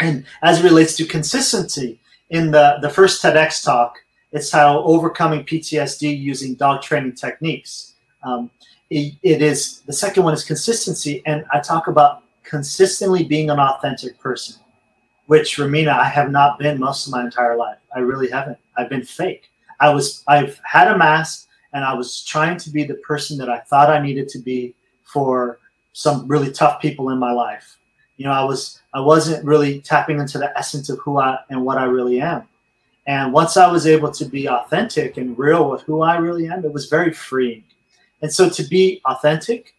And 0.00 0.24
as 0.42 0.60
it 0.60 0.64
relates 0.64 0.96
to 0.96 1.04
consistency, 1.04 1.98
in 2.30 2.50
the, 2.50 2.78
the 2.80 2.90
first 2.90 3.22
TEDx 3.22 3.64
talk, 3.64 3.96
it's 4.32 4.50
how 4.50 4.82
overcoming 4.84 5.44
PTSD 5.44 6.18
using 6.18 6.54
dog 6.54 6.82
training 6.82 7.14
techniques. 7.14 7.94
Um, 8.22 8.50
it, 8.90 9.14
it 9.22 9.42
is 9.42 9.80
the 9.82 9.92
second 9.92 10.24
one 10.24 10.34
is 10.34 10.44
consistency, 10.44 11.22
and 11.26 11.44
I 11.52 11.60
talk 11.60 11.88
about 11.88 12.22
consistently 12.42 13.24
being 13.24 13.50
an 13.50 13.58
authentic 13.58 14.18
person 14.18 14.56
which 15.26 15.56
Romina, 15.56 15.88
I 15.88 16.04
have 16.04 16.30
not 16.30 16.58
been 16.58 16.78
most 16.78 17.06
of 17.06 17.12
my 17.12 17.24
entire 17.24 17.56
life. 17.56 17.78
I 17.94 18.00
really 18.00 18.30
haven't. 18.30 18.58
I've 18.76 18.88
been 18.88 19.04
fake. 19.04 19.50
I 19.80 19.90
was 19.90 20.24
I've 20.26 20.60
had 20.64 20.88
a 20.88 20.98
mask 20.98 21.48
and 21.72 21.84
I 21.84 21.94
was 21.94 22.24
trying 22.24 22.56
to 22.58 22.70
be 22.70 22.84
the 22.84 22.94
person 22.94 23.36
that 23.38 23.50
I 23.50 23.60
thought 23.60 23.90
I 23.90 24.00
needed 24.00 24.28
to 24.30 24.38
be 24.38 24.74
for 25.04 25.58
some 25.92 26.26
really 26.26 26.50
tough 26.50 26.80
people 26.80 27.10
in 27.10 27.18
my 27.18 27.32
life. 27.32 27.76
You 28.16 28.26
know, 28.26 28.32
I 28.32 28.44
was 28.44 28.80
I 28.92 29.00
wasn't 29.00 29.44
really 29.44 29.80
tapping 29.80 30.20
into 30.20 30.38
the 30.38 30.56
essence 30.56 30.88
of 30.88 30.98
who 31.00 31.18
I 31.18 31.38
and 31.50 31.64
what 31.64 31.78
I 31.78 31.84
really 31.84 32.20
am. 32.20 32.46
And 33.06 33.32
once 33.32 33.56
I 33.56 33.70
was 33.70 33.86
able 33.86 34.10
to 34.12 34.24
be 34.24 34.48
authentic 34.48 35.18
and 35.18 35.38
real 35.38 35.70
with 35.70 35.82
who 35.82 36.00
I 36.00 36.16
really 36.16 36.46
am, 36.46 36.64
it 36.64 36.72
was 36.72 36.86
very 36.86 37.12
freeing. 37.12 37.62
And 38.22 38.32
so 38.32 38.48
to 38.48 38.62
be 38.62 39.02
authentic 39.04 39.74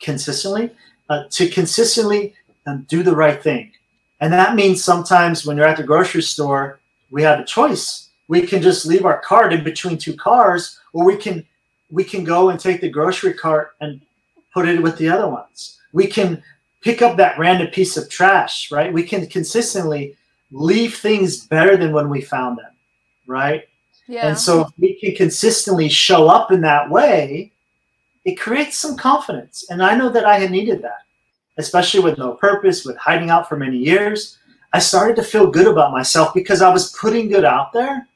consistently, 0.00 0.70
uh, 1.08 1.24
to 1.30 1.48
consistently 1.48 2.34
um, 2.66 2.84
do 2.88 3.02
the 3.02 3.16
right 3.16 3.42
thing, 3.42 3.72
and 4.20 4.32
that 4.32 4.56
means 4.56 4.82
sometimes 4.82 5.46
when 5.46 5.56
you're 5.56 5.66
at 5.66 5.76
the 5.76 5.84
grocery 5.84 6.22
store, 6.22 6.80
we 7.10 7.22
have 7.22 7.40
a 7.40 7.44
choice. 7.44 8.07
We 8.28 8.42
can 8.46 8.62
just 8.62 8.86
leave 8.86 9.04
our 9.04 9.20
cart 9.20 9.52
in 9.52 9.64
between 9.64 9.98
two 9.98 10.14
cars, 10.14 10.78
or 10.92 11.04
we 11.04 11.16
can 11.16 11.46
we 11.90 12.04
can 12.04 12.24
go 12.24 12.50
and 12.50 12.60
take 12.60 12.80
the 12.80 12.88
grocery 12.88 13.32
cart 13.32 13.74
and 13.80 14.00
put 14.52 14.68
it 14.68 14.82
with 14.82 14.98
the 14.98 15.08
other 15.08 15.28
ones. 15.28 15.80
We 15.92 16.06
can 16.06 16.42
pick 16.82 17.00
up 17.00 17.16
that 17.16 17.38
random 17.38 17.68
piece 17.68 17.96
of 17.96 18.10
trash, 18.10 18.70
right? 18.70 18.92
We 18.92 19.02
can 19.02 19.26
consistently 19.26 20.14
leave 20.50 20.96
things 20.98 21.46
better 21.46 21.76
than 21.76 21.92
when 21.92 22.10
we 22.10 22.20
found 22.20 22.58
them, 22.58 22.72
right? 23.26 23.64
Yeah. 24.06 24.28
And 24.28 24.38
so 24.38 24.62
if 24.62 24.68
we 24.78 25.00
can 25.00 25.14
consistently 25.14 25.88
show 25.88 26.28
up 26.28 26.52
in 26.52 26.60
that 26.60 26.90
way, 26.90 27.52
it 28.24 28.34
creates 28.38 28.76
some 28.76 28.96
confidence. 28.96 29.64
And 29.70 29.82
I 29.82 29.96
know 29.96 30.10
that 30.10 30.24
I 30.24 30.38
had 30.38 30.50
needed 30.50 30.82
that 30.82 31.08
especially 31.58 32.00
with 32.00 32.18
no 32.18 32.32
purpose, 32.32 32.84
with 32.84 32.96
hiding 32.96 33.30
out 33.30 33.48
for 33.48 33.56
many 33.56 33.76
years, 33.76 34.38
I 34.72 34.78
started 34.78 35.16
to 35.16 35.22
feel 35.22 35.50
good 35.50 35.66
about 35.66 35.92
myself 35.92 36.32
because 36.32 36.62
I 36.62 36.72
was 36.72 36.92
putting 36.92 37.28
good 37.28 37.44
out 37.44 37.72
there. 37.72 38.06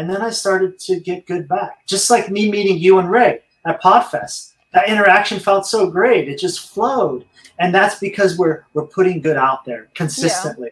And 0.00 0.08
then 0.08 0.22
I 0.22 0.30
started 0.30 0.78
to 0.78 0.98
get 0.98 1.26
good 1.26 1.46
back. 1.46 1.86
Just 1.86 2.08
like 2.08 2.30
me 2.30 2.50
meeting 2.50 2.78
you 2.78 2.98
and 2.98 3.10
Ray 3.10 3.40
at 3.66 3.82
Podfest. 3.82 4.54
That 4.72 4.88
interaction 4.88 5.38
felt 5.38 5.66
so 5.66 5.90
great. 5.90 6.26
It 6.26 6.38
just 6.38 6.70
flowed. 6.70 7.26
And 7.58 7.74
that's 7.74 7.98
because 7.98 8.38
we're 8.38 8.64
we're 8.72 8.86
putting 8.86 9.20
good 9.20 9.36
out 9.36 9.66
there 9.66 9.88
consistently. 9.94 10.70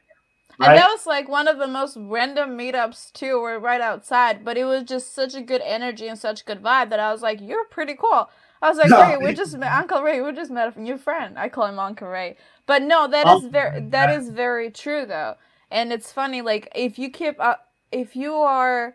Yeah. 0.59 0.67
Right? 0.67 0.71
And 0.71 0.79
that 0.79 0.89
was 0.89 1.05
like 1.05 1.29
one 1.29 1.47
of 1.47 1.59
the 1.59 1.67
most 1.67 1.99
random 2.01 2.57
meetups 2.57 3.13
too. 3.13 3.39
We're 3.39 3.59
right 3.59 3.83
outside, 3.83 4.47
but 4.47 4.57
it 4.57 4.65
was 4.65 4.85
just 4.85 5.15
such 5.15 5.35
a 5.35 5.43
good 5.43 5.61
energy 5.63 6.09
and 6.09 6.19
such 6.19 6.47
good 6.47 6.63
vibe 6.63 6.89
that 6.89 6.99
I 6.99 7.13
was 7.13 7.21
like, 7.21 7.39
"You're 7.43 7.67
pretty 7.67 7.97
cool." 7.97 8.31
I 8.63 8.71
was 8.71 8.79
like, 8.79 8.89
no. 8.89 9.03
Ray, 9.03 9.19
we 9.19 9.35
just 9.35 9.57
met 9.59 9.73
Uncle 9.73 10.03
Ray. 10.03 10.23
We 10.23 10.33
just 10.33 10.51
met 10.51 10.75
a 10.75 10.81
new 10.81 10.97
friend. 10.97 11.39
I 11.39 11.51
call 11.51 11.67
him 11.67 11.79
Uncle 11.79 12.09
Ray. 12.09 12.37
But 12.65 12.83
no, 12.83 13.07
that 13.07 13.27
oh. 13.27 13.39
is 13.39 13.45
very 13.45 13.81
that 13.91 14.09
is 14.09 14.31
very 14.31 14.71
true 14.71 15.05
though. 15.05 15.35
And 15.71 15.93
it's 15.93 16.11
funny, 16.11 16.41
like 16.41 16.73
if 16.75 16.99
you 16.99 17.11
keep 17.11 17.39
up, 17.39 17.69
if 17.93 18.17
you 18.17 18.33
are 18.33 18.95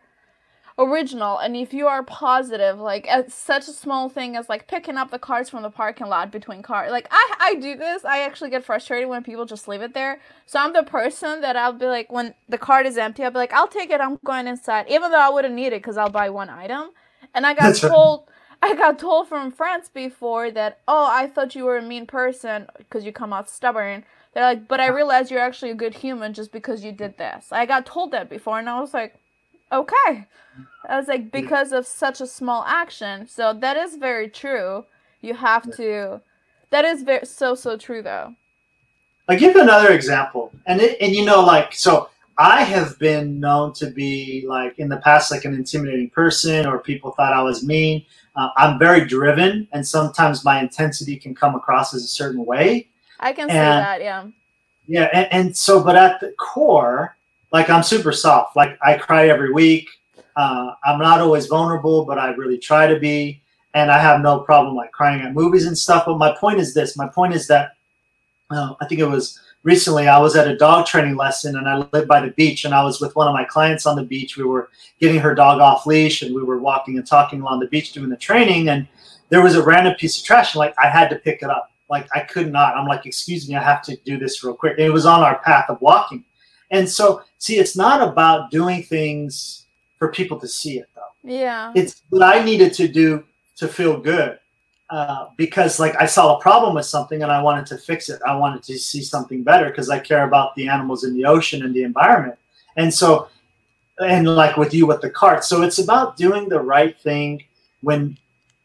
original 0.78 1.38
and 1.38 1.56
if 1.56 1.72
you 1.72 1.88
are 1.88 2.02
positive 2.04 2.80
like 2.80 3.08
at 3.08 3.32
such 3.32 3.68
a 3.68 3.72
small 3.72 4.10
thing 4.10 4.36
as 4.36 4.50
like 4.50 4.68
picking 4.68 4.98
up 4.98 5.12
the 5.12 5.20
cards 5.20 5.50
from 5.50 5.62
the 5.62 5.70
parking 5.70 6.08
lot 6.08 6.32
between 6.32 6.64
cars 6.64 6.90
like 6.90 7.08
i 7.12 7.34
i 7.40 7.56
do 7.56 7.76
this. 7.76 8.04
I 8.04 8.22
actually 8.22 8.50
get 8.50 8.66
frustrated 8.66 9.08
when 9.08 9.24
people 9.24 9.46
just 9.46 9.68
leave 9.68 9.82
it 9.82 9.94
there. 9.94 10.20
So 10.48 10.60
i'm 10.60 10.74
the 10.74 10.84
person 10.84 11.42
that 11.42 11.56
i'll 11.56 11.74
be 11.74 11.86
like 11.86 12.12
when 12.12 12.34
the 12.50 12.58
card 12.58 12.88
is 12.88 12.98
empty 12.98 13.24
i'll 13.24 13.32
be 13.32 13.38
like 13.38 13.54
i'll 13.54 13.68
take 13.68 13.92
it. 13.92 14.02
I'm 14.02 14.18
going 14.26 14.48
inside 14.48 14.88
even 14.90 15.12
though 15.12 15.22
i 15.22 15.30
wouldn't 15.30 15.54
need 15.54 15.68
it 15.68 15.82
because 15.82 15.98
i'll 15.98 16.10
buy 16.10 16.30
one 16.30 16.50
item. 16.50 16.90
And 17.36 17.46
i 17.46 17.54
got 17.54 17.74
That's 17.74 17.82
told 17.82 18.28
I 18.64 18.76
got 18.76 18.98
told 18.98 19.28
from 19.28 19.52
friends 19.52 19.90
before 19.90 20.50
that, 20.52 20.80
oh, 20.88 21.06
I 21.12 21.28
thought 21.28 21.54
you 21.54 21.66
were 21.66 21.78
a 21.78 21.82
mean 21.82 22.06
person 22.06 22.68
because 22.78 23.04
you 23.04 23.12
come 23.12 23.34
out 23.34 23.50
stubborn. 23.50 24.06
They're 24.34 24.44
like, 24.44 24.70
but 24.70 24.80
I 24.80 24.88
realized 24.88 25.30
you're 25.30 25.42
actually 25.42 25.72
a 25.72 25.76
good 25.76 25.96
human 25.96 26.34
just 26.34 26.54
because 26.54 26.82
you 26.82 26.94
did 26.94 27.18
this. 27.18 27.52
I 27.52 27.66
got 27.66 27.86
told 27.86 28.12
that 28.12 28.30
before, 28.30 28.60
and 28.60 28.70
I 28.70 28.80
was 28.80 28.94
like, 28.94 29.16
okay. 29.74 30.28
I 30.88 30.98
was 30.98 31.08
like, 31.08 31.32
because 31.32 31.72
of 31.72 31.88
such 31.88 32.22
a 32.22 32.28
small 32.28 32.64
action. 32.66 33.28
So 33.28 33.54
that 33.54 33.78
is 33.78 33.96
very 33.96 34.30
true. 34.30 34.86
You 35.22 35.34
have 35.34 35.64
to. 35.76 36.22
That 36.70 36.86
is 36.86 37.04
very 37.04 37.26
so 37.26 37.56
so 37.56 37.78
true 37.78 38.02
though. 38.02 38.36
I 39.30 39.36
give 39.36 39.56
another 39.56 39.94
example, 39.94 40.52
and 40.66 40.82
it, 40.82 40.98
and 41.02 41.14
you 41.14 41.26
know, 41.26 41.42
like 41.42 41.74
so. 41.74 42.10
I 42.40 42.64
have 42.64 42.98
been 42.98 43.40
known 43.40 43.74
to 43.74 43.92
be 43.92 44.44
like 44.48 44.80
in 44.80 44.90
the 44.90 44.98
past, 44.98 45.30
like 45.30 45.46
an 45.46 45.54
intimidating 45.54 46.10
person, 46.10 46.66
or 46.66 46.80
people 46.80 47.12
thought 47.12 47.32
I 47.32 47.44
was 47.44 47.64
mean. 47.64 48.04
Uh, 48.36 48.50
I'm 48.58 48.80
very 48.80 49.06
driven, 49.06 49.68
and 49.72 49.88
sometimes 49.88 50.44
my 50.44 50.60
intensity 50.60 51.16
can 51.16 51.36
come 51.36 51.54
across 51.54 51.94
as 51.94 52.04
a 52.04 52.08
certain 52.08 52.44
way. 52.44 52.88
I 53.20 53.34
can 53.34 53.50
and, 53.50 53.52
see 53.52 53.56
that, 53.56 54.02
yeah. 54.02 54.28
Yeah, 54.88 55.10
and, 55.14 55.28
and, 55.32 55.58
so, 55.58 55.84
but 55.84 55.96
at 55.96 56.20
the 56.20 56.34
core, 56.40 57.16
like 57.54 57.70
I'm 57.70 57.84
super 57.84 58.12
soft. 58.12 58.56
Like 58.56 58.78
I 58.82 58.98
cry 58.98 59.30
every 59.30 59.54
week. 59.54 59.88
Uh, 60.36 60.74
I'm 60.84 61.00
not 61.00 61.22
always 61.22 61.46
vulnerable, 61.46 62.04
but 62.04 62.18
I 62.18 62.32
really 62.32 62.58
try 62.58 62.88
to 62.88 63.00
be. 63.00 63.42
And 63.76 63.90
I 63.92 64.00
have 64.00 64.22
no 64.22 64.40
problem 64.40 64.76
like 64.76 64.92
crying 64.92 65.22
at 65.22 65.34
movies 65.34 65.66
and 65.66 65.78
stuff. 65.78 66.06
But 66.06 66.18
my 66.18 66.36
point 66.40 66.60
is 66.60 66.74
this: 66.74 66.98
my 66.98 67.08
point 67.08 67.34
is 67.34 67.48
that 67.48 67.72
uh, 68.50 68.74
I 68.82 68.86
think 68.88 69.00
it 69.00 69.06
was 69.06 69.40
recently 69.64 70.08
I 70.08 70.20
was 70.20 70.36
at 70.36 70.48
a 70.48 70.58
dog 70.58 70.86
training 70.86 71.16
lesson 71.16 71.56
and 71.56 71.68
I 71.68 71.78
lived 71.94 72.08
by 72.08 72.20
the 72.20 72.32
beach 72.32 72.66
and 72.66 72.74
I 72.74 72.84
was 72.84 73.00
with 73.00 73.16
one 73.16 73.28
of 73.28 73.34
my 73.34 73.46
clients 73.46 73.86
on 73.86 73.96
the 73.96 74.04
beach. 74.04 74.38
We 74.38 74.44
were 74.44 74.70
getting 75.00 75.20
her 75.20 75.34
dog 75.34 75.62
off 75.62 75.86
leash 75.86 76.22
and 76.22 76.36
we 76.36 76.44
were 76.44 76.60
walking 76.60 76.98
and 76.98 77.08
talking 77.08 77.42
along 77.42 77.62
the 77.62 77.68
beach 77.68 77.94
doing 77.94 78.10
the 78.10 78.18
training 78.18 78.70
and 78.70 78.88
there 79.30 79.42
was 79.42 79.56
a 79.56 79.64
random 79.64 79.96
piece 79.96 80.20
of 80.20 80.26
trash 80.26 80.54
and 80.54 80.60
like 80.60 80.76
I 80.78 80.88
had 80.88 81.10
to 81.10 81.16
pick 81.16 81.42
it 81.42 81.50
up. 81.50 81.72
Like 81.90 82.08
I 82.14 82.22
could 82.22 82.52
not. 82.52 82.76
I'm 82.76 82.88
like, 82.88 83.06
excuse 83.06 83.48
me, 83.48 83.56
I 83.56 83.64
have 83.64 83.82
to 83.84 83.96
do 84.04 84.18
this 84.18 84.44
real 84.44 84.54
quick. 84.54 84.74
And 84.74 84.86
it 84.86 84.92
was 84.92 85.06
on 85.06 85.22
our 85.22 85.40
path 85.40 85.70
of 85.70 85.82
walking. 85.82 86.26
And 86.74 86.90
so 86.90 87.22
see, 87.38 87.58
it's 87.58 87.78
not 87.78 88.06
about 88.06 88.52
doing 88.52 88.84
things 88.84 89.66
for 89.98 90.10
people 90.12 90.40
to 90.40 90.48
see 90.48 90.80
it 90.80 90.90
though. 90.96 91.02
Yeah. 91.24 91.72
It's 91.76 92.02
what 92.10 92.24
I 92.24 92.44
needed 92.44 92.74
to 92.74 92.88
do 92.88 93.24
to 93.58 93.68
feel 93.68 93.98
good. 93.98 94.40
Uh, 94.90 95.28
because 95.38 95.80
like 95.80 95.96
I 96.00 96.06
saw 96.06 96.38
a 96.38 96.42
problem 96.42 96.76
with 96.76 96.86
something 96.86 97.24
and 97.24 97.32
I 97.32 97.42
wanted 97.42 97.66
to 97.68 97.78
fix 97.78 98.10
it. 98.10 98.22
I 98.28 98.36
wanted 98.36 98.64
to 98.64 98.78
see 98.78 99.02
something 99.02 99.44
better 99.44 99.70
because 99.70 99.90
I 99.90 100.00
care 100.00 100.26
about 100.28 100.56
the 100.56 100.68
animals 100.68 101.04
in 101.04 101.14
the 101.14 101.26
ocean 101.26 101.64
and 101.64 101.74
the 101.74 101.84
environment. 101.84 102.38
And 102.76 102.94
so, 102.94 103.30
and 104.00 104.28
like 104.28 104.58
with 104.58 104.74
you 104.74 104.86
with 104.88 105.02
the 105.02 105.10
cart, 105.10 105.44
so 105.44 105.62
it's 105.62 105.80
about 105.80 106.18
doing 106.18 106.50
the 106.50 106.60
right 106.60 107.00
thing 107.00 107.44
when 107.82 108.18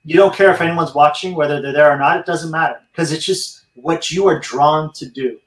you 0.05 0.16
don't 0.16 0.35
care 0.35 0.53
if 0.53 0.61
anyone's 0.61 0.94
watching, 0.94 1.35
whether 1.35 1.61
they're 1.61 1.73
there 1.73 1.92
or 1.92 1.99
not. 1.99 2.18
It 2.21 2.27
doesn't 2.27 2.51
matter 2.51 2.81
because 2.90 3.12
it's 3.12 3.25
just 3.25 3.64
what 3.75 4.11
you 4.11 4.27
are 4.27 4.38
drawn 4.38 4.92
to 4.94 5.07
do. 5.07 5.38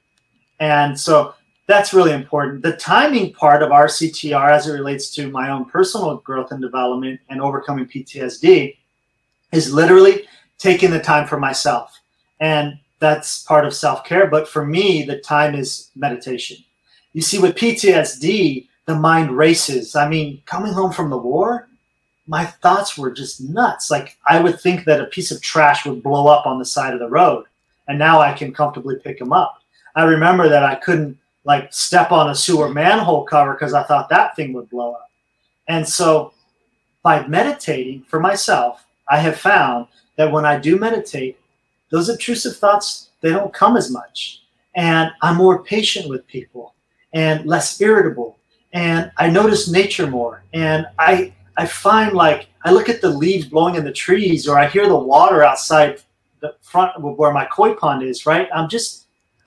And 0.60 0.98
so 0.98 1.34
that's 1.72 1.94
really 1.94 2.12
important. 2.12 2.62
The 2.62 2.76
timing 2.76 3.32
part 3.32 3.62
of 3.62 3.70
RCTR 3.70 4.50
as 4.50 4.68
it 4.68 4.72
relates 4.72 5.10
to 5.14 5.30
my 5.30 5.48
own 5.48 5.64
personal 5.64 6.18
growth 6.18 6.52
and 6.52 6.60
development 6.60 7.18
and 7.30 7.40
overcoming 7.40 7.86
PTSD 7.86 8.76
is 9.52 9.72
literally 9.72 10.28
taking 10.58 10.90
the 10.90 11.00
time 11.00 11.26
for 11.26 11.40
myself. 11.40 11.98
And 12.40 12.78
that's 12.98 13.42
part 13.44 13.64
of 13.64 13.74
self 13.74 14.04
care. 14.04 14.26
But 14.26 14.46
for 14.46 14.66
me, 14.66 15.02
the 15.02 15.18
time 15.18 15.54
is 15.54 15.90
meditation. 15.96 16.58
You 17.14 17.22
see, 17.22 17.38
with 17.38 17.56
PTSD, 17.56 18.68
the 18.84 18.94
mind 18.94 19.30
races. 19.30 19.96
I 19.96 20.08
mean, 20.08 20.42
coming 20.44 20.74
home 20.74 20.92
from 20.92 21.08
the 21.08 21.16
war, 21.16 21.68
my 22.26 22.44
thoughts 22.44 22.98
were 22.98 23.10
just 23.10 23.40
nuts. 23.40 23.90
Like, 23.90 24.18
I 24.26 24.40
would 24.40 24.60
think 24.60 24.84
that 24.84 25.00
a 25.00 25.06
piece 25.06 25.30
of 25.30 25.40
trash 25.40 25.86
would 25.86 26.02
blow 26.02 26.26
up 26.28 26.46
on 26.46 26.58
the 26.58 26.66
side 26.66 26.92
of 26.92 27.00
the 27.00 27.08
road. 27.08 27.46
And 27.88 27.98
now 27.98 28.20
I 28.20 28.34
can 28.34 28.52
comfortably 28.52 28.96
pick 29.02 29.18
them 29.18 29.32
up. 29.32 29.58
I 29.94 30.04
remember 30.04 30.48
that 30.50 30.64
I 30.64 30.74
couldn't 30.76 31.18
like 31.44 31.72
step 31.72 32.12
on 32.12 32.30
a 32.30 32.34
sewer 32.34 32.68
manhole 32.68 33.24
cover 33.24 33.54
because 33.54 33.74
I 33.74 33.82
thought 33.82 34.08
that 34.08 34.36
thing 34.36 34.52
would 34.52 34.70
blow 34.70 34.92
up. 34.92 35.10
And 35.68 35.86
so 35.86 36.32
by 37.02 37.26
meditating 37.26 38.04
for 38.08 38.20
myself, 38.20 38.86
I 39.08 39.18
have 39.18 39.38
found 39.38 39.86
that 40.16 40.30
when 40.30 40.44
I 40.44 40.58
do 40.58 40.78
meditate, 40.78 41.38
those 41.90 42.08
obtrusive 42.08 42.56
thoughts 42.56 43.10
they 43.20 43.30
don't 43.30 43.52
come 43.52 43.76
as 43.76 43.90
much. 43.90 44.42
And 44.74 45.10
I'm 45.20 45.36
more 45.36 45.62
patient 45.62 46.08
with 46.08 46.26
people 46.26 46.74
and 47.12 47.46
less 47.46 47.80
irritable. 47.80 48.38
And 48.72 49.12
I 49.18 49.28
notice 49.28 49.70
nature 49.70 50.06
more. 50.06 50.42
And 50.52 50.86
I 50.98 51.32
I 51.56 51.66
find 51.66 52.14
like 52.14 52.48
I 52.64 52.72
look 52.72 52.88
at 52.88 53.00
the 53.00 53.10
leaves 53.10 53.46
blowing 53.46 53.74
in 53.74 53.84
the 53.84 53.92
trees 53.92 54.48
or 54.48 54.58
I 54.58 54.68
hear 54.68 54.88
the 54.88 54.96
water 54.96 55.42
outside 55.42 56.00
the 56.40 56.54
front 56.60 57.00
where 57.00 57.32
my 57.32 57.44
koi 57.46 57.74
pond 57.74 58.02
is, 58.02 58.26
right? 58.26 58.48
I'm 58.54 58.68
just 58.68 59.01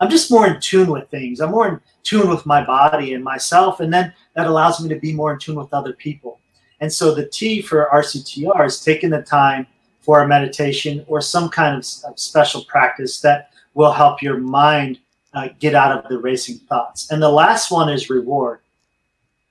I'm 0.05 0.11
just 0.11 0.29
more 0.29 0.45
in 0.45 0.61
tune 0.61 0.91
with 0.91 1.09
things. 1.09 1.39
I'm 1.39 1.49
more 1.49 1.67
in 1.67 1.81
tune 2.03 2.29
with 2.29 2.45
my 2.45 2.63
body 2.63 3.15
and 3.15 3.23
myself. 3.23 3.79
And 3.79 3.91
then 3.91 4.13
that 4.35 4.45
allows 4.45 4.79
me 4.79 4.87
to 4.89 4.99
be 4.99 5.11
more 5.11 5.33
in 5.33 5.39
tune 5.39 5.55
with 5.55 5.73
other 5.73 5.93
people. 5.93 6.39
And 6.79 6.93
so 6.93 7.15
the 7.15 7.25
T 7.25 7.59
for 7.59 7.89
RCTR 7.91 8.67
is 8.67 8.83
taking 8.83 9.09
the 9.09 9.23
time 9.23 9.65
for 10.01 10.21
a 10.21 10.27
meditation 10.27 11.03
or 11.07 11.21
some 11.21 11.49
kind 11.49 11.75
of 11.75 11.83
special 12.19 12.65
practice 12.65 13.19
that 13.21 13.49
will 13.73 13.91
help 13.91 14.21
your 14.21 14.37
mind 14.37 14.99
uh, 15.33 15.47
get 15.57 15.73
out 15.73 15.97
of 15.97 16.07
the 16.07 16.19
racing 16.19 16.59
thoughts. 16.69 17.09
And 17.09 17.19
the 17.19 17.31
last 17.31 17.71
one 17.71 17.89
is 17.89 18.07
reward, 18.07 18.59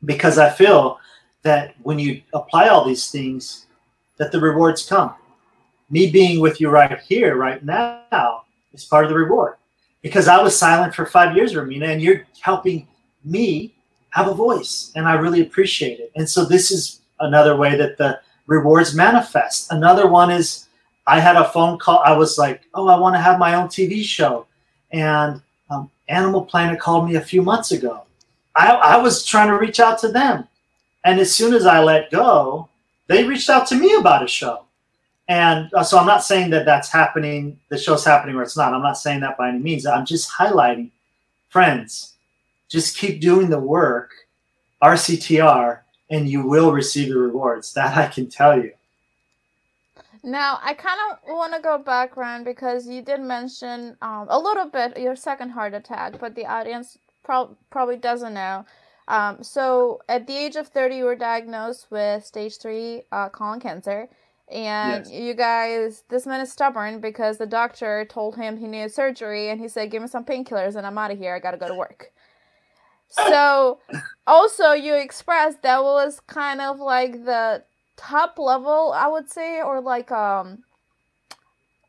because 0.05 0.39
I 0.39 0.51
feel 0.51 1.01
that 1.43 1.75
when 1.83 1.99
you 1.99 2.23
apply 2.33 2.69
all 2.69 2.85
these 2.85 3.11
things, 3.11 3.67
that 4.19 4.31
the 4.31 4.41
rewards 4.41 4.87
come. 4.87 5.17
Me 5.91 6.09
being 6.13 6.41
with 6.41 6.61
you 6.61 6.71
right 6.71 7.01
here, 7.01 7.35
right 7.35 7.65
now, 7.65 8.45
is 8.73 8.85
part 8.85 9.05
of 9.05 9.11
the 9.11 9.17
reward. 9.17 9.57
Because 10.05 10.29
I 10.29 10.41
was 10.41 10.57
silent 10.57 10.95
for 10.95 11.07
five 11.07 11.35
years, 11.35 11.55
Romina, 11.55 11.89
and 11.89 12.03
you're 12.03 12.27
helping 12.41 12.87
me 13.25 13.75
have 14.11 14.29
a 14.29 14.35
voice, 14.35 14.93
and 14.95 15.09
I 15.09 15.15
really 15.15 15.41
appreciate 15.41 15.99
it. 15.99 16.13
And 16.15 16.29
so 16.29 16.45
this 16.45 16.71
is 16.71 17.01
another 17.21 17.57
way 17.57 17.75
that 17.77 17.97
the 17.97 18.21
rewards 18.47 18.95
manifest. 18.95 19.73
Another 19.73 20.07
one 20.07 20.31
is 20.31 20.67
I 21.07 21.21
had 21.21 21.37
a 21.37 21.49
phone 21.49 21.79
call. 21.79 22.03
I 22.05 22.15
was 22.17 22.37
like, 22.37 22.61
oh, 22.75 22.89
I 22.89 22.99
want 22.99 23.15
to 23.17 23.21
have 23.21 23.39
my 23.39 23.55
own 23.55 23.69
TV 23.69 24.05
show. 24.05 24.47
And 24.93 25.41
um, 25.71 25.91
Animal 26.09 26.45
Planet 26.45 26.79
called 26.79 27.09
me 27.09 27.17
a 27.17 27.21
few 27.21 27.41
months 27.41 27.73
ago. 27.73 28.03
I, 28.55 28.73
I 28.73 28.97
was 28.99 29.25
trying 29.25 29.49
to 29.49 29.59
reach 29.59 29.81
out 29.81 29.99
to 30.01 30.09
them. 30.09 30.47
And 31.05 31.19
as 31.19 31.35
soon 31.35 31.55
as 31.55 31.65
I 31.65 31.83
let 31.83 32.11
go, 32.11 32.69
they 33.07 33.25
reached 33.25 33.49
out 33.49 33.67
to 33.69 33.75
me 33.75 33.95
about 33.95 34.23
a 34.23 34.29
show. 34.29 34.65
And 35.29 35.73
uh, 35.73 35.83
so 35.83 35.99
I'm 35.99 36.07
not 36.07 36.23
saying 36.23 36.51
that 36.51 36.67
that's 36.67 36.91
happening, 36.91 37.59
the 37.71 37.79
show's 37.79 38.05
happening 38.05 38.37
or 38.37 38.43
it's 38.43 38.57
not. 38.57 38.75
I'm 38.75 38.83
not 38.83 38.99
saying 38.99 39.21
that 39.21 39.39
by 39.39 39.49
any 39.49 39.59
means. 39.59 39.87
I'm 39.87 40.05
just 40.05 40.31
highlighting, 40.31 40.91
friends, 41.49 42.15
just 42.69 42.97
keep 42.99 43.21
doing 43.21 43.49
the 43.49 43.59
work, 43.59 44.13
RCTR, 44.83 45.81
and 46.11 46.29
you 46.29 46.47
will 46.47 46.73
receive 46.73 47.09
the 47.09 47.19
rewards. 47.19 47.73
That 47.73 47.97
I 47.97 48.09
can 48.09 48.29
tell 48.29 48.59
you. 48.59 48.73
Now, 50.23 50.59
I 50.63 50.73
kind 50.73 50.99
of 51.11 51.19
want 51.29 51.55
to 51.55 51.61
go 51.61 51.77
back, 51.77 52.17
Ryan, 52.17 52.45
because 52.45 52.89
you 52.89 53.03
did 53.03 53.21
mention 53.21 53.97
um, 54.01 54.27
a 54.31 54.39
little 54.39 54.67
bit 54.71 54.99
your 54.99 55.17
second 55.17 55.51
heart 55.51 55.75
attack, 55.75 56.19
but 56.19 56.35
the 56.35 56.47
audience 56.47 56.99
pro- 57.23 57.55
probably 57.71 57.97
doesn't 57.97 58.33
know. 58.33 58.65
Um, 59.07 59.43
so, 59.43 60.01
at 60.09 60.27
the 60.27 60.35
age 60.35 60.57
of 60.57 60.69
30, 60.69 60.97
you 60.97 61.05
were 61.05 61.15
diagnosed 61.15 61.89
with 61.91 62.25
stage 62.25 62.57
three 62.57 63.03
uh, 63.13 63.29
colon 63.29 63.61
cancer. 63.61 64.09
And 64.51 65.07
yes. 65.07 65.13
you 65.13 65.35
guys, 65.35 66.05
this 66.11 66.27
man 66.27 66.41
is 66.41 66.53
stubborn 66.53 67.01
because 67.01 67.39
the 67.39 67.47
doctor 67.47 68.05
told 68.09 68.37
him 68.37 68.59
he 68.59 68.67
needed 68.67 68.93
surgery, 68.93 69.49
and 69.49 69.61
he 69.61 69.69
said, 69.69 69.91
Give 69.91 70.03
me 70.03 70.09
some 70.09 70.25
painkillers, 70.25 70.77
and 70.77 70.87
I'm 70.87 70.99
out 70.99 71.11
of 71.11 71.19
here. 71.19 71.35
I 71.35 71.39
got 71.39 71.53
to 71.53 71.57
go 71.57 71.69
to 71.69 71.75
work. 71.75 72.13
So, 73.09 73.79
also, 74.27 74.73
you 74.73 74.95
expressed 74.95 75.63
that 75.63 75.83
was 75.83 76.21
kind 76.27 76.61
of 76.61 76.79
like 76.79 77.25
the 77.25 77.63
top 77.97 78.39
level, 78.39 78.93
I 78.95 79.07
would 79.09 79.31
say, 79.31 79.63
or 79.63 79.81
like 79.81 80.11
um 80.11 80.65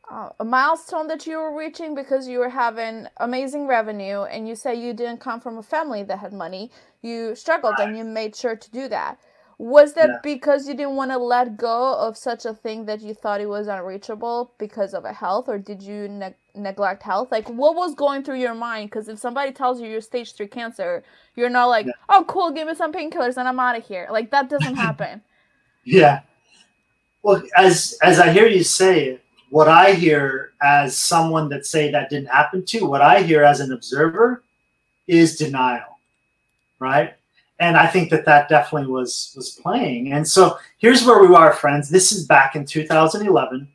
uh, 0.09 0.29
a 0.39 0.45
milestone 0.45 1.07
that 1.07 1.25
you 1.25 1.37
were 1.37 1.57
reaching 1.57 1.95
because 1.95 2.27
you 2.27 2.39
were 2.39 2.49
having 2.49 3.07
amazing 3.17 3.67
revenue 3.67 4.21
and 4.21 4.47
you 4.47 4.55
say 4.55 4.75
you 4.75 4.93
didn't 4.93 5.19
come 5.19 5.39
from 5.39 5.57
a 5.57 5.63
family 5.63 6.03
that 6.03 6.19
had 6.19 6.31
money 6.31 6.69
you 7.01 7.35
struggled 7.35 7.75
right. 7.79 7.87
and 7.87 7.97
you 7.97 8.03
made 8.03 8.35
sure 8.35 8.55
to 8.55 8.69
do 8.71 8.87
that 8.87 9.19
was 9.57 9.93
that 9.93 10.09
yeah. 10.09 10.19
because 10.21 10.67
you 10.67 10.73
didn't 10.73 10.95
want 10.95 11.11
to 11.11 11.17
let 11.17 11.55
go 11.55 11.95
of 11.95 12.17
such 12.17 12.45
a 12.45 12.53
thing 12.53 12.85
that 12.85 13.01
you 13.01 13.13
thought 13.13 13.39
it 13.39 13.47
was 13.47 13.67
unreachable 13.67 14.53
because 14.57 14.93
of 14.93 15.05
a 15.05 15.13
health 15.13 15.47
or 15.47 15.57
did 15.57 15.81
you 15.81 16.09
ne- 16.09 16.35
neglect 16.53 17.01
health 17.01 17.31
like 17.31 17.47
what 17.49 17.73
was 17.75 17.95
going 17.95 18.21
through 18.21 18.39
your 18.39 18.53
mind 18.53 18.89
because 18.89 19.07
if 19.07 19.17
somebody 19.17 19.51
tells 19.53 19.79
you 19.79 19.87
you're 19.87 20.01
stage 20.01 20.33
3 20.33 20.47
cancer 20.47 21.03
you're 21.35 21.49
not 21.49 21.67
like 21.67 21.85
yeah. 21.85 21.93
oh 22.09 22.25
cool 22.27 22.51
give 22.51 22.67
me 22.67 22.75
some 22.75 22.91
painkillers 22.91 23.37
and 23.37 23.47
i'm 23.47 23.59
out 23.59 23.77
of 23.77 23.85
here 23.85 24.07
like 24.11 24.29
that 24.31 24.49
doesn't 24.49 24.75
happen 24.87 25.21
yeah. 25.85 26.21
Well, 27.23 27.41
as 27.55 27.97
as 28.03 28.19
I 28.19 28.31
hear 28.31 28.47
you 28.47 28.63
say 28.63 29.05
it, 29.05 29.23
what 29.49 29.67
I 29.69 29.93
hear 29.93 30.51
as 30.61 30.97
someone 30.97 31.49
that 31.49 31.65
say 31.65 31.91
that 31.91 32.09
didn't 32.09 32.29
happen 32.29 32.65
to, 32.65 32.85
what 32.85 33.01
I 33.01 33.21
hear 33.21 33.43
as 33.43 33.59
an 33.61 33.71
observer 33.71 34.43
is 35.07 35.37
denial, 35.37 35.99
right? 36.79 37.13
And 37.59 37.77
I 37.77 37.87
think 37.87 38.09
that 38.09 38.25
that 38.25 38.49
definitely 38.49 38.89
was 38.89 39.33
was 39.35 39.51
playing. 39.51 40.11
And 40.11 40.27
so 40.27 40.57
here's 40.77 41.05
where 41.05 41.23
we 41.25 41.33
are, 41.33 41.53
friends. 41.53 41.89
This 41.89 42.11
is 42.11 42.25
back 42.25 42.55
in 42.55 42.65
2011, 42.65 43.67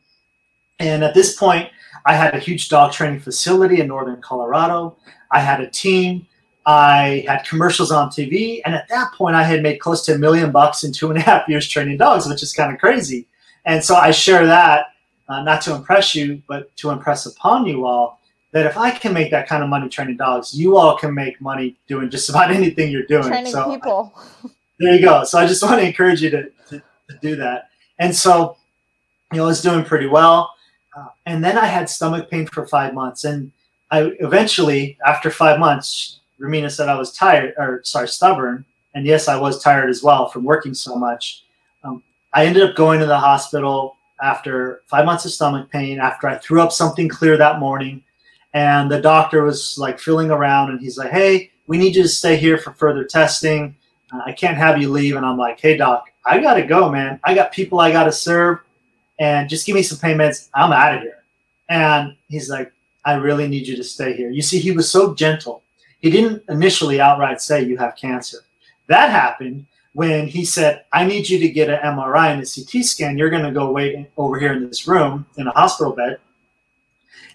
and 0.78 1.04
at 1.04 1.14
this 1.14 1.36
point, 1.36 1.70
I 2.06 2.14
had 2.14 2.34
a 2.34 2.38
huge 2.38 2.68
dog 2.68 2.92
training 2.92 3.20
facility 3.20 3.80
in 3.80 3.88
northern 3.88 4.20
Colorado. 4.20 4.96
I 5.30 5.40
had 5.40 5.60
a 5.60 5.70
team. 5.70 6.26
I 6.66 7.24
had 7.26 7.46
commercials 7.46 7.90
on 7.90 8.10
TV, 8.10 8.60
and 8.66 8.74
at 8.74 8.88
that 8.90 9.12
point, 9.14 9.34
I 9.34 9.42
had 9.42 9.62
made 9.62 9.78
close 9.78 10.04
to 10.04 10.14
a 10.14 10.18
million 10.18 10.52
bucks 10.52 10.84
in 10.84 10.92
two 10.92 11.08
and 11.08 11.18
a 11.18 11.22
half 11.22 11.48
years 11.48 11.66
training 11.66 11.96
dogs, 11.96 12.28
which 12.28 12.42
is 12.42 12.52
kind 12.52 12.72
of 12.72 12.78
crazy. 12.78 13.26
And 13.64 13.82
so 13.82 13.94
I 13.94 14.10
share 14.10 14.46
that 14.46 14.86
uh, 15.28 15.42
not 15.42 15.62
to 15.62 15.74
impress 15.74 16.14
you, 16.14 16.42
but 16.46 16.74
to 16.76 16.90
impress 16.90 17.24
upon 17.24 17.66
you 17.66 17.86
all 17.86 18.19
that 18.52 18.66
if 18.66 18.76
I 18.76 18.90
can 18.90 19.12
make 19.12 19.30
that 19.30 19.48
kind 19.48 19.62
of 19.62 19.68
money 19.68 19.88
training 19.88 20.16
dogs, 20.16 20.54
you 20.54 20.76
all 20.76 20.96
can 20.96 21.14
make 21.14 21.40
money 21.40 21.76
doing 21.86 22.10
just 22.10 22.28
about 22.28 22.50
anything 22.54 22.90
you're 22.90 23.06
doing. 23.06 23.24
Training 23.24 23.52
so, 23.52 23.72
people. 23.72 24.14
there 24.78 24.94
you 24.94 25.00
go. 25.00 25.24
So 25.24 25.38
I 25.38 25.46
just 25.46 25.62
want 25.64 25.80
to 25.80 25.86
encourage 25.86 26.22
you 26.22 26.30
to, 26.30 26.50
to, 26.68 26.78
to 26.78 27.18
do 27.20 27.36
that. 27.36 27.68
And 27.98 28.14
so, 28.14 28.56
you 29.32 29.38
know, 29.38 29.44
I 29.44 29.48
was 29.48 29.62
doing 29.62 29.84
pretty 29.84 30.06
well. 30.06 30.52
Uh, 30.96 31.06
and 31.26 31.44
then 31.44 31.56
I 31.56 31.66
had 31.66 31.88
stomach 31.88 32.30
pain 32.30 32.46
for 32.46 32.66
five 32.66 32.94
months. 32.94 33.24
And 33.24 33.52
I 33.90 34.12
eventually, 34.20 34.98
after 35.06 35.30
five 35.30 35.58
months, 35.60 36.20
Romina 36.40 36.70
said 36.70 36.88
I 36.88 36.96
was 36.96 37.12
tired, 37.12 37.54
or 37.58 37.80
sorry, 37.84 38.08
stubborn. 38.08 38.64
And 38.94 39.06
yes, 39.06 39.28
I 39.28 39.36
was 39.36 39.62
tired 39.62 39.90
as 39.90 40.02
well 40.02 40.28
from 40.28 40.44
working 40.44 40.74
so 40.74 40.96
much. 40.96 41.44
Um, 41.84 42.02
I 42.32 42.46
ended 42.46 42.62
up 42.62 42.74
going 42.74 42.98
to 43.00 43.06
the 43.06 43.18
hospital 43.18 43.96
after 44.22 44.82
five 44.86 45.04
months 45.04 45.24
of 45.24 45.32
stomach 45.32 45.70
pain, 45.70 46.00
after 46.00 46.26
I 46.28 46.38
threw 46.38 46.60
up 46.60 46.72
something 46.72 47.08
clear 47.08 47.36
that 47.36 47.60
morning. 47.60 48.02
And 48.52 48.90
the 48.90 49.00
doctor 49.00 49.44
was 49.44 49.78
like 49.78 49.98
feeling 49.98 50.30
around 50.30 50.70
and 50.70 50.80
he's 50.80 50.98
like, 50.98 51.10
hey, 51.10 51.50
we 51.66 51.78
need 51.78 51.94
you 51.94 52.02
to 52.02 52.08
stay 52.08 52.36
here 52.36 52.58
for 52.58 52.72
further 52.72 53.04
testing. 53.04 53.76
Uh, 54.12 54.22
I 54.26 54.32
can't 54.32 54.56
have 54.56 54.80
you 54.80 54.90
leave. 54.90 55.16
And 55.16 55.24
I'm 55.24 55.38
like, 55.38 55.60
hey, 55.60 55.76
doc, 55.76 56.10
I 56.24 56.40
got 56.40 56.54
to 56.54 56.62
go, 56.62 56.90
man. 56.90 57.20
I 57.24 57.34
got 57.34 57.52
people 57.52 57.80
I 57.80 57.92
got 57.92 58.04
to 58.04 58.12
serve. 58.12 58.58
And 59.20 59.48
just 59.48 59.66
give 59.66 59.74
me 59.76 59.82
some 59.82 59.98
payments. 59.98 60.48
I'm 60.54 60.72
out 60.72 60.96
of 60.96 61.02
here. 61.02 61.22
And 61.68 62.16
he's 62.28 62.50
like, 62.50 62.72
I 63.04 63.14
really 63.14 63.46
need 63.46 63.66
you 63.66 63.76
to 63.76 63.84
stay 63.84 64.14
here. 64.14 64.30
You 64.30 64.42
see, 64.42 64.58
he 64.58 64.72
was 64.72 64.90
so 64.90 65.14
gentle. 65.14 65.62
He 66.00 66.10
didn't 66.10 66.42
initially 66.48 67.00
outright 67.00 67.40
say, 67.40 67.62
You 67.62 67.76
have 67.76 67.96
cancer. 67.96 68.38
That 68.88 69.10
happened 69.10 69.66
when 69.92 70.26
he 70.26 70.44
said, 70.44 70.84
I 70.92 71.04
need 71.06 71.28
you 71.28 71.38
to 71.38 71.48
get 71.48 71.68
an 71.68 71.78
MRI 71.78 72.32
and 72.32 72.42
a 72.42 72.46
CT 72.46 72.84
scan. 72.84 73.18
You're 73.18 73.30
going 73.30 73.44
to 73.44 73.52
go 73.52 73.70
wait 73.70 74.08
over 74.16 74.38
here 74.38 74.52
in 74.52 74.66
this 74.66 74.86
room 74.86 75.26
in 75.36 75.46
a 75.46 75.52
hospital 75.52 75.92
bed. 75.92 76.18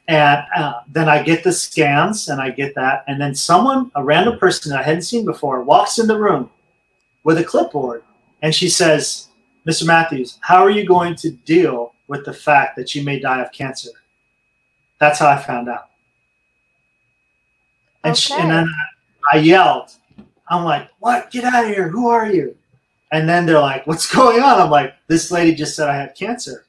And 0.07 0.45
uh, 0.55 0.81
then 0.87 1.09
I 1.09 1.23
get 1.23 1.43
the 1.43 1.51
scans 1.51 2.29
and 2.29 2.39
I 2.39 2.51
get 2.51 2.75
that. 2.75 3.03
And 3.07 3.19
then 3.19 3.33
someone, 3.33 3.91
a 3.95 4.03
random 4.03 4.37
person 4.37 4.71
that 4.71 4.81
I 4.81 4.83
hadn't 4.83 5.01
seen 5.01 5.25
before, 5.25 5.63
walks 5.63 5.97
in 5.97 6.07
the 6.07 6.19
room 6.19 6.49
with 7.23 7.39
a 7.39 7.43
clipboard 7.43 8.03
and 8.41 8.53
she 8.53 8.69
says, 8.69 9.29
Mr. 9.67 9.87
Matthews, 9.87 10.37
how 10.41 10.63
are 10.63 10.69
you 10.69 10.85
going 10.85 11.15
to 11.15 11.31
deal 11.31 11.93
with 12.07 12.23
the 12.23 12.33
fact 12.33 12.75
that 12.75 12.93
you 12.93 13.03
may 13.03 13.19
die 13.19 13.41
of 13.41 13.51
cancer? 13.51 13.89
That's 14.99 15.17
how 15.17 15.29
I 15.29 15.41
found 15.41 15.69
out. 15.69 15.89
And, 18.03 18.11
okay. 18.11 18.19
she, 18.19 18.33
and 18.35 18.51
then 18.51 18.67
I 19.33 19.37
yelled, 19.37 19.91
I'm 20.49 20.63
like, 20.63 20.89
what? 20.99 21.31
Get 21.31 21.43
out 21.43 21.63
of 21.63 21.71
here. 21.71 21.89
Who 21.89 22.07
are 22.07 22.31
you? 22.31 22.55
And 23.11 23.27
then 23.27 23.47
they're 23.47 23.59
like, 23.59 23.87
what's 23.87 24.11
going 24.15 24.41
on? 24.41 24.61
I'm 24.61 24.69
like, 24.69 24.93
this 25.07 25.31
lady 25.31 25.55
just 25.55 25.75
said 25.75 25.89
I 25.89 25.95
had 25.97 26.15
cancer. 26.15 26.67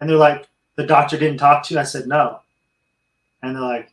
And 0.00 0.10
they're 0.10 0.16
like, 0.16 0.48
the 0.76 0.86
doctor 0.86 1.18
didn't 1.18 1.38
talk 1.38 1.62
to 1.64 1.74
you? 1.74 1.80
I 1.80 1.84
said, 1.84 2.06
no. 2.06 2.40
And 3.42 3.54
they're 3.54 3.62
like, 3.62 3.92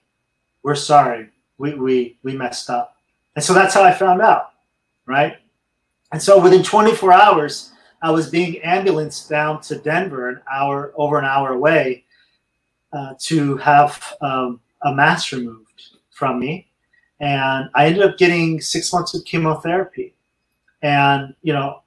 we're 0.63 0.75
sorry. 0.75 1.29
We, 1.57 1.75
we, 1.75 2.17
we 2.23 2.35
messed 2.35 2.69
up. 2.69 2.95
And 3.35 3.43
so 3.43 3.53
that's 3.53 3.73
how 3.73 3.83
I 3.83 3.93
found 3.93 4.21
out. 4.21 4.53
Right. 5.05 5.37
And 6.11 6.21
so 6.21 6.41
within 6.41 6.63
24 6.63 7.13
hours, 7.13 7.71
I 8.01 8.11
was 8.11 8.29
being 8.29 8.61
ambulanced 8.61 9.29
down 9.29 9.61
to 9.61 9.77
Denver, 9.77 10.29
an 10.29 10.41
hour 10.51 10.91
over 10.95 11.19
an 11.19 11.25
hour 11.25 11.53
away, 11.53 12.05
uh, 12.93 13.13
to 13.19 13.57
have 13.57 14.13
um, 14.21 14.59
a 14.83 14.93
mass 14.93 15.31
removed 15.31 15.97
from 16.09 16.39
me 16.39 16.67
and 17.21 17.69
I 17.75 17.85
ended 17.85 18.01
up 18.01 18.17
getting 18.17 18.59
six 18.59 18.91
months 18.91 19.13
of 19.13 19.23
chemotherapy. 19.23 20.15
And 20.81 21.35
you 21.43 21.53
know, 21.53 21.83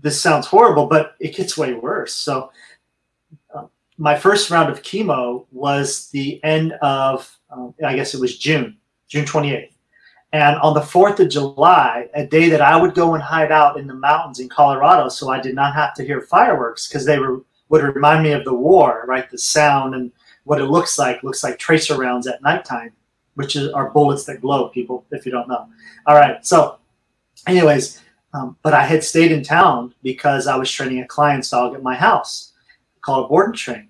this 0.00 0.20
sounds 0.20 0.46
horrible, 0.46 0.86
but 0.86 1.14
it 1.20 1.36
gets 1.36 1.58
way 1.58 1.74
worse. 1.74 2.14
So, 2.14 2.50
my 3.98 4.16
first 4.16 4.50
round 4.50 4.70
of 4.70 4.82
chemo 4.82 5.44
was 5.50 6.08
the 6.10 6.42
end 6.44 6.72
of, 6.82 7.36
um, 7.50 7.74
I 7.84 7.94
guess 7.96 8.14
it 8.14 8.20
was 8.20 8.38
June, 8.38 8.76
June 9.08 9.24
28th. 9.24 9.72
And 10.32 10.56
on 10.60 10.74
the 10.74 10.80
4th 10.80 11.20
of 11.20 11.30
July, 11.30 12.08
a 12.14 12.26
day 12.26 12.48
that 12.50 12.60
I 12.60 12.76
would 12.80 12.94
go 12.94 13.14
and 13.14 13.22
hide 13.22 13.50
out 13.50 13.78
in 13.78 13.86
the 13.86 13.94
mountains 13.94 14.40
in 14.40 14.48
Colorado 14.48 15.08
so 15.08 15.30
I 15.30 15.40
did 15.40 15.54
not 15.54 15.74
have 15.74 15.94
to 15.94 16.04
hear 16.04 16.20
fireworks 16.20 16.86
because 16.86 17.04
they 17.04 17.18
were 17.18 17.42
would 17.70 17.82
remind 17.82 18.22
me 18.22 18.32
of 18.32 18.44
the 18.44 18.54
war, 18.54 19.04
right? 19.06 19.30
The 19.30 19.36
sound 19.36 19.94
and 19.94 20.10
what 20.44 20.58
it 20.58 20.64
looks 20.66 20.98
like 20.98 21.22
looks 21.22 21.44
like 21.44 21.58
tracer 21.58 21.98
rounds 21.98 22.26
at 22.26 22.40
nighttime 22.40 22.92
which 23.38 23.54
is, 23.54 23.68
are 23.68 23.90
bullets 23.90 24.24
that 24.24 24.40
glow, 24.40 24.68
people, 24.70 25.06
if 25.12 25.24
you 25.24 25.30
don't 25.30 25.46
know. 25.46 25.68
All 26.08 26.16
right. 26.16 26.44
So, 26.44 26.78
anyways, 27.46 28.02
um, 28.34 28.56
but 28.62 28.74
I 28.74 28.84
had 28.84 29.04
stayed 29.04 29.30
in 29.30 29.44
town 29.44 29.94
because 30.02 30.48
I 30.48 30.56
was 30.56 30.68
training 30.68 30.98
a 31.02 31.06
client's 31.06 31.48
dog 31.48 31.76
at 31.76 31.82
my 31.84 31.94
house 31.94 32.47
called 33.08 33.30
and 33.30 33.54
train. 33.54 33.88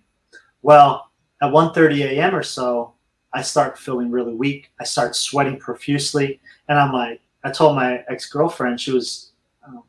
Well, 0.63 1.11
at 1.43 1.53
1.30 1.53 2.05
a.m. 2.05 2.35
or 2.35 2.43
so, 2.43 2.95
I 3.33 3.43
start 3.43 3.79
feeling 3.79 4.11
really 4.11 4.35
weak. 4.35 4.71
I 4.81 4.85
start 4.85 5.17
sweating 5.17 5.59
profusely. 5.59 6.41
And 6.69 6.79
I'm 6.79 6.93
like, 6.93 7.21
I 7.45 7.51
told 7.51 7.77
my 7.77 8.05
ex-girlfriend, 8.09 8.81
she 8.81 8.93
was, 8.93 9.33
um, 9.67 9.83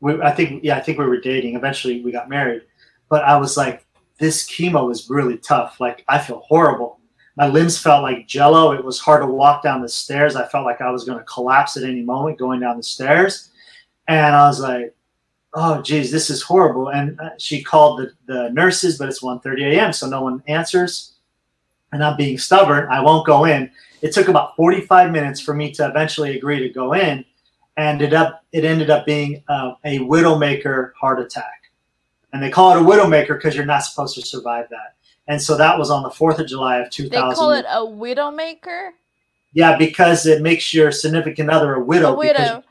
we, 0.00 0.20
I 0.20 0.32
think, 0.32 0.64
yeah, 0.64 0.76
I 0.76 0.80
think 0.80 0.98
we 0.98 1.06
were 1.06 1.20
dating. 1.20 1.56
Eventually 1.56 2.02
we 2.02 2.10
got 2.10 2.28
married. 2.28 2.62
But 3.08 3.24
I 3.24 3.36
was 3.36 3.56
like, 3.56 3.86
this 4.18 4.48
chemo 4.48 4.90
is 4.90 5.08
really 5.08 5.38
tough. 5.38 5.80
Like, 5.80 6.04
I 6.08 6.18
feel 6.18 6.40
horrible 6.40 6.98
my 7.36 7.48
limbs 7.48 7.78
felt 7.78 8.02
like 8.02 8.28
jello. 8.28 8.72
It 8.72 8.84
was 8.84 8.98
hard 8.98 9.22
to 9.22 9.26
walk 9.26 9.62
down 9.62 9.80
the 9.80 9.88
stairs. 9.88 10.36
I 10.36 10.46
felt 10.48 10.66
like 10.66 10.80
I 10.80 10.90
was 10.90 11.04
going 11.04 11.18
to 11.18 11.24
collapse 11.24 11.76
at 11.76 11.82
any 11.82 12.02
moment 12.02 12.38
going 12.38 12.60
down 12.60 12.76
the 12.76 12.82
stairs. 12.82 13.50
And 14.08 14.36
I 14.36 14.46
was 14.46 14.60
like, 14.60 14.94
oh, 15.54 15.82
geez, 15.82 16.10
this 16.10 16.30
is 16.30 16.42
horrible. 16.42 16.88
And 16.88 17.18
uh, 17.20 17.30
she 17.38 17.62
called 17.62 18.00
the, 18.00 18.12
the 18.26 18.50
nurses, 18.50 18.98
but 18.98 19.08
it's 19.08 19.22
1.30 19.22 19.74
a.m., 19.74 19.92
so 19.92 20.08
no 20.08 20.22
one 20.22 20.42
answers. 20.46 21.12
And 21.92 22.02
I'm 22.02 22.16
being 22.16 22.38
stubborn. 22.38 22.88
I 22.90 23.00
won't 23.00 23.26
go 23.26 23.44
in. 23.44 23.70
It 24.00 24.12
took 24.12 24.28
about 24.28 24.56
45 24.56 25.10
minutes 25.10 25.40
for 25.40 25.54
me 25.54 25.70
to 25.72 25.86
eventually 25.86 26.36
agree 26.36 26.60
to 26.60 26.70
go 26.70 26.94
in. 26.94 27.24
And 27.76 28.02
it, 28.02 28.12
up, 28.12 28.44
it 28.52 28.64
ended 28.64 28.90
up 28.90 29.06
being 29.06 29.42
uh, 29.48 29.74
a 29.84 29.98
widowmaker 30.00 30.92
heart 30.98 31.20
attack. 31.20 31.70
And 32.32 32.42
they 32.42 32.50
call 32.50 32.76
it 32.76 32.82
a 32.82 32.84
widowmaker 32.84 33.28
because 33.28 33.54
you're 33.54 33.66
not 33.66 33.84
supposed 33.84 34.14
to 34.14 34.22
survive 34.22 34.68
that. 34.70 34.94
And 35.28 35.40
so 35.40 35.56
that 35.56 35.78
was 35.78 35.90
on 35.90 36.02
the 36.02 36.08
4th 36.08 36.38
of 36.38 36.46
July 36.46 36.78
of 36.78 36.90
2000. 36.90 37.28
They 37.28 37.34
call 37.34 37.52
it 37.52 37.66
a 37.68 37.80
widowmaker? 37.80 38.90
Yeah, 39.52 39.76
because 39.76 40.24
it 40.24 40.40
makes 40.42 40.72
your 40.72 40.90
significant 40.90 41.50
other 41.50 41.74
a 41.74 41.80
widow. 41.80 42.14
A 42.14 42.16
widow. 42.16 42.64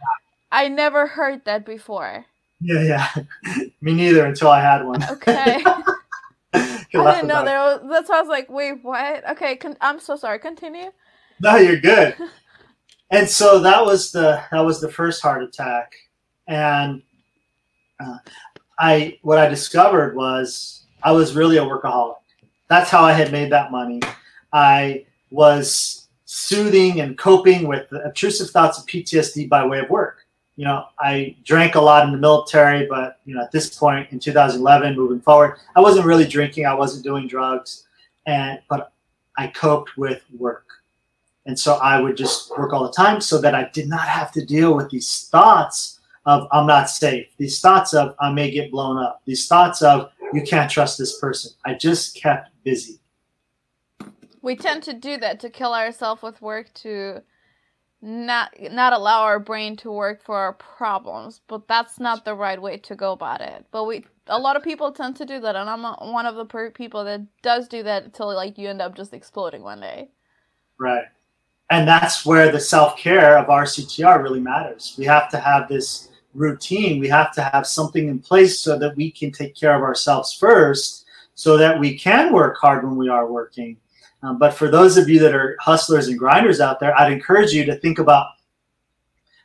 I 0.51 0.67
never 0.67 1.07
heard 1.07 1.45
that 1.45 1.65
before. 1.65 2.25
Yeah, 2.61 2.81
yeah. 2.81 3.63
Me 3.81 3.93
neither 3.93 4.25
until 4.25 4.49
I 4.49 4.61
had 4.61 4.85
one. 4.85 5.03
Okay. 5.03 5.63
I 6.53 6.85
didn't 6.93 7.27
know 7.27 7.45
there 7.45 7.59
was. 7.59 7.81
That's 7.89 8.09
why 8.09 8.17
I 8.17 8.21
was 8.21 8.29
like, 8.29 8.49
wait, 8.49 8.83
what? 8.83 9.29
Okay, 9.31 9.55
con- 9.55 9.77
I'm 9.79 9.99
so 9.99 10.15
sorry. 10.15 10.39
Continue. 10.39 10.91
No, 11.39 11.55
you're 11.55 11.79
good. 11.79 12.15
and 13.09 13.27
so 13.27 13.59
that 13.59 13.83
was 13.83 14.11
the 14.11 14.43
that 14.51 14.59
was 14.59 14.81
the 14.81 14.91
first 14.91 15.21
heart 15.21 15.41
attack, 15.41 15.93
and 16.47 17.01
uh, 17.99 18.17
I 18.77 19.17
what 19.21 19.37
I 19.37 19.47
discovered 19.47 20.15
was 20.15 20.85
I 21.01 21.13
was 21.13 21.33
really 21.33 21.57
a 21.57 21.61
workaholic 21.61 22.15
that's 22.71 22.89
how 22.89 23.03
I 23.03 23.11
had 23.11 23.33
made 23.33 23.51
that 23.51 23.69
money. 23.69 23.99
I 24.53 25.05
was 25.29 26.07
soothing 26.23 27.01
and 27.01 27.17
coping 27.17 27.67
with 27.67 27.89
the 27.89 28.01
obtrusive 28.05 28.49
thoughts 28.49 28.79
of 28.79 28.85
PTSD 28.85 29.49
by 29.49 29.65
way 29.65 29.79
of 29.79 29.89
work. 29.89 30.20
You 30.61 30.67
know, 30.67 30.85
I 30.99 31.35
drank 31.43 31.73
a 31.73 31.81
lot 31.81 32.05
in 32.05 32.11
the 32.11 32.19
military, 32.19 32.85
but 32.85 33.17
you 33.25 33.33
know, 33.33 33.41
at 33.41 33.51
this 33.51 33.75
point 33.75 34.11
in 34.11 34.19
2011, 34.19 34.95
moving 34.95 35.19
forward, 35.19 35.57
I 35.75 35.81
wasn't 35.81 36.05
really 36.05 36.27
drinking. 36.27 36.67
I 36.67 36.75
wasn't 36.75 37.03
doing 37.03 37.27
drugs, 37.27 37.87
and 38.27 38.59
but 38.69 38.93
I 39.39 39.47
coped 39.47 39.97
with 39.97 40.23
work, 40.37 40.67
and 41.47 41.57
so 41.57 41.77
I 41.77 41.99
would 41.99 42.15
just 42.15 42.55
work 42.55 42.73
all 42.73 42.83
the 42.83 42.93
time 42.93 43.21
so 43.21 43.41
that 43.41 43.55
I 43.55 43.71
did 43.73 43.89
not 43.89 44.07
have 44.07 44.31
to 44.33 44.45
deal 44.45 44.75
with 44.75 44.91
these 44.91 45.27
thoughts 45.31 45.99
of 46.27 46.47
I'm 46.51 46.67
not 46.67 46.91
safe, 46.91 47.25
these 47.37 47.59
thoughts 47.59 47.95
of 47.95 48.13
I 48.19 48.31
may 48.31 48.51
get 48.51 48.69
blown 48.69 49.03
up, 49.03 49.23
these 49.25 49.47
thoughts 49.47 49.81
of 49.81 50.11
you 50.31 50.43
can't 50.43 50.69
trust 50.69 50.99
this 50.99 51.19
person. 51.19 51.53
I 51.65 51.73
just 51.73 52.15
kept 52.15 52.51
busy. 52.63 52.99
We 54.43 54.55
tend 54.55 54.83
to 54.83 54.93
do 54.93 55.17
that 55.17 55.39
to 55.39 55.49
kill 55.49 55.73
ourselves 55.73 56.21
with 56.21 56.39
work 56.39 56.71
to 56.85 57.23
not 58.01 58.51
not 58.59 58.93
allow 58.93 59.21
our 59.23 59.39
brain 59.39 59.75
to 59.77 59.91
work 59.91 60.23
for 60.23 60.35
our 60.35 60.53
problems, 60.53 61.41
but 61.47 61.67
that's 61.67 61.99
not 61.99 62.25
the 62.25 62.35
right 62.35 62.61
way 62.61 62.77
to 62.77 62.95
go 62.95 63.11
about 63.11 63.41
it. 63.41 63.65
But 63.71 63.85
we 63.85 64.05
a 64.27 64.39
lot 64.39 64.55
of 64.55 64.63
people 64.63 64.91
tend 64.91 65.15
to 65.17 65.25
do 65.25 65.39
that, 65.41 65.55
and 65.55 65.69
I'm 65.69 65.83
one 65.83 66.25
of 66.25 66.35
the 66.35 66.45
per- 66.45 66.71
people 66.71 67.03
that 67.03 67.21
does 67.41 67.67
do 67.67 67.83
that 67.83 68.05
until 68.05 68.33
like 68.33 68.57
you 68.57 68.69
end 68.69 68.81
up 68.81 68.95
just 68.95 69.13
exploding 69.13 69.61
one 69.61 69.81
day. 69.81 70.09
Right, 70.79 71.05
and 71.69 71.87
that's 71.87 72.25
where 72.25 72.51
the 72.51 72.59
self 72.59 72.97
care 72.97 73.37
of 73.37 73.47
RCTR 73.47 74.23
really 74.23 74.39
matters. 74.39 74.95
We 74.97 75.05
have 75.05 75.29
to 75.31 75.37
have 75.37 75.67
this 75.67 76.09
routine. 76.33 76.99
We 76.99 77.09
have 77.09 77.33
to 77.33 77.43
have 77.43 77.67
something 77.67 78.07
in 78.07 78.19
place 78.19 78.59
so 78.59 78.79
that 78.79 78.95
we 78.95 79.11
can 79.11 79.31
take 79.31 79.55
care 79.55 79.75
of 79.75 79.81
ourselves 79.81 80.33
first 80.33 81.01
so 81.35 81.57
that 81.57 81.79
we 81.79 81.97
can 81.97 82.33
work 82.33 82.57
hard 82.57 82.83
when 82.83 82.95
we 82.95 83.09
are 83.09 83.31
working. 83.31 83.77
Um, 84.23 84.37
but 84.37 84.53
for 84.53 84.69
those 84.69 84.97
of 84.97 85.09
you 85.09 85.19
that 85.19 85.33
are 85.33 85.57
hustlers 85.59 86.07
and 86.07 86.17
grinders 86.17 86.59
out 86.59 86.79
there, 86.79 86.97
I'd 86.99 87.11
encourage 87.11 87.51
you 87.51 87.65
to 87.65 87.75
think 87.75 87.99
about 87.99 88.27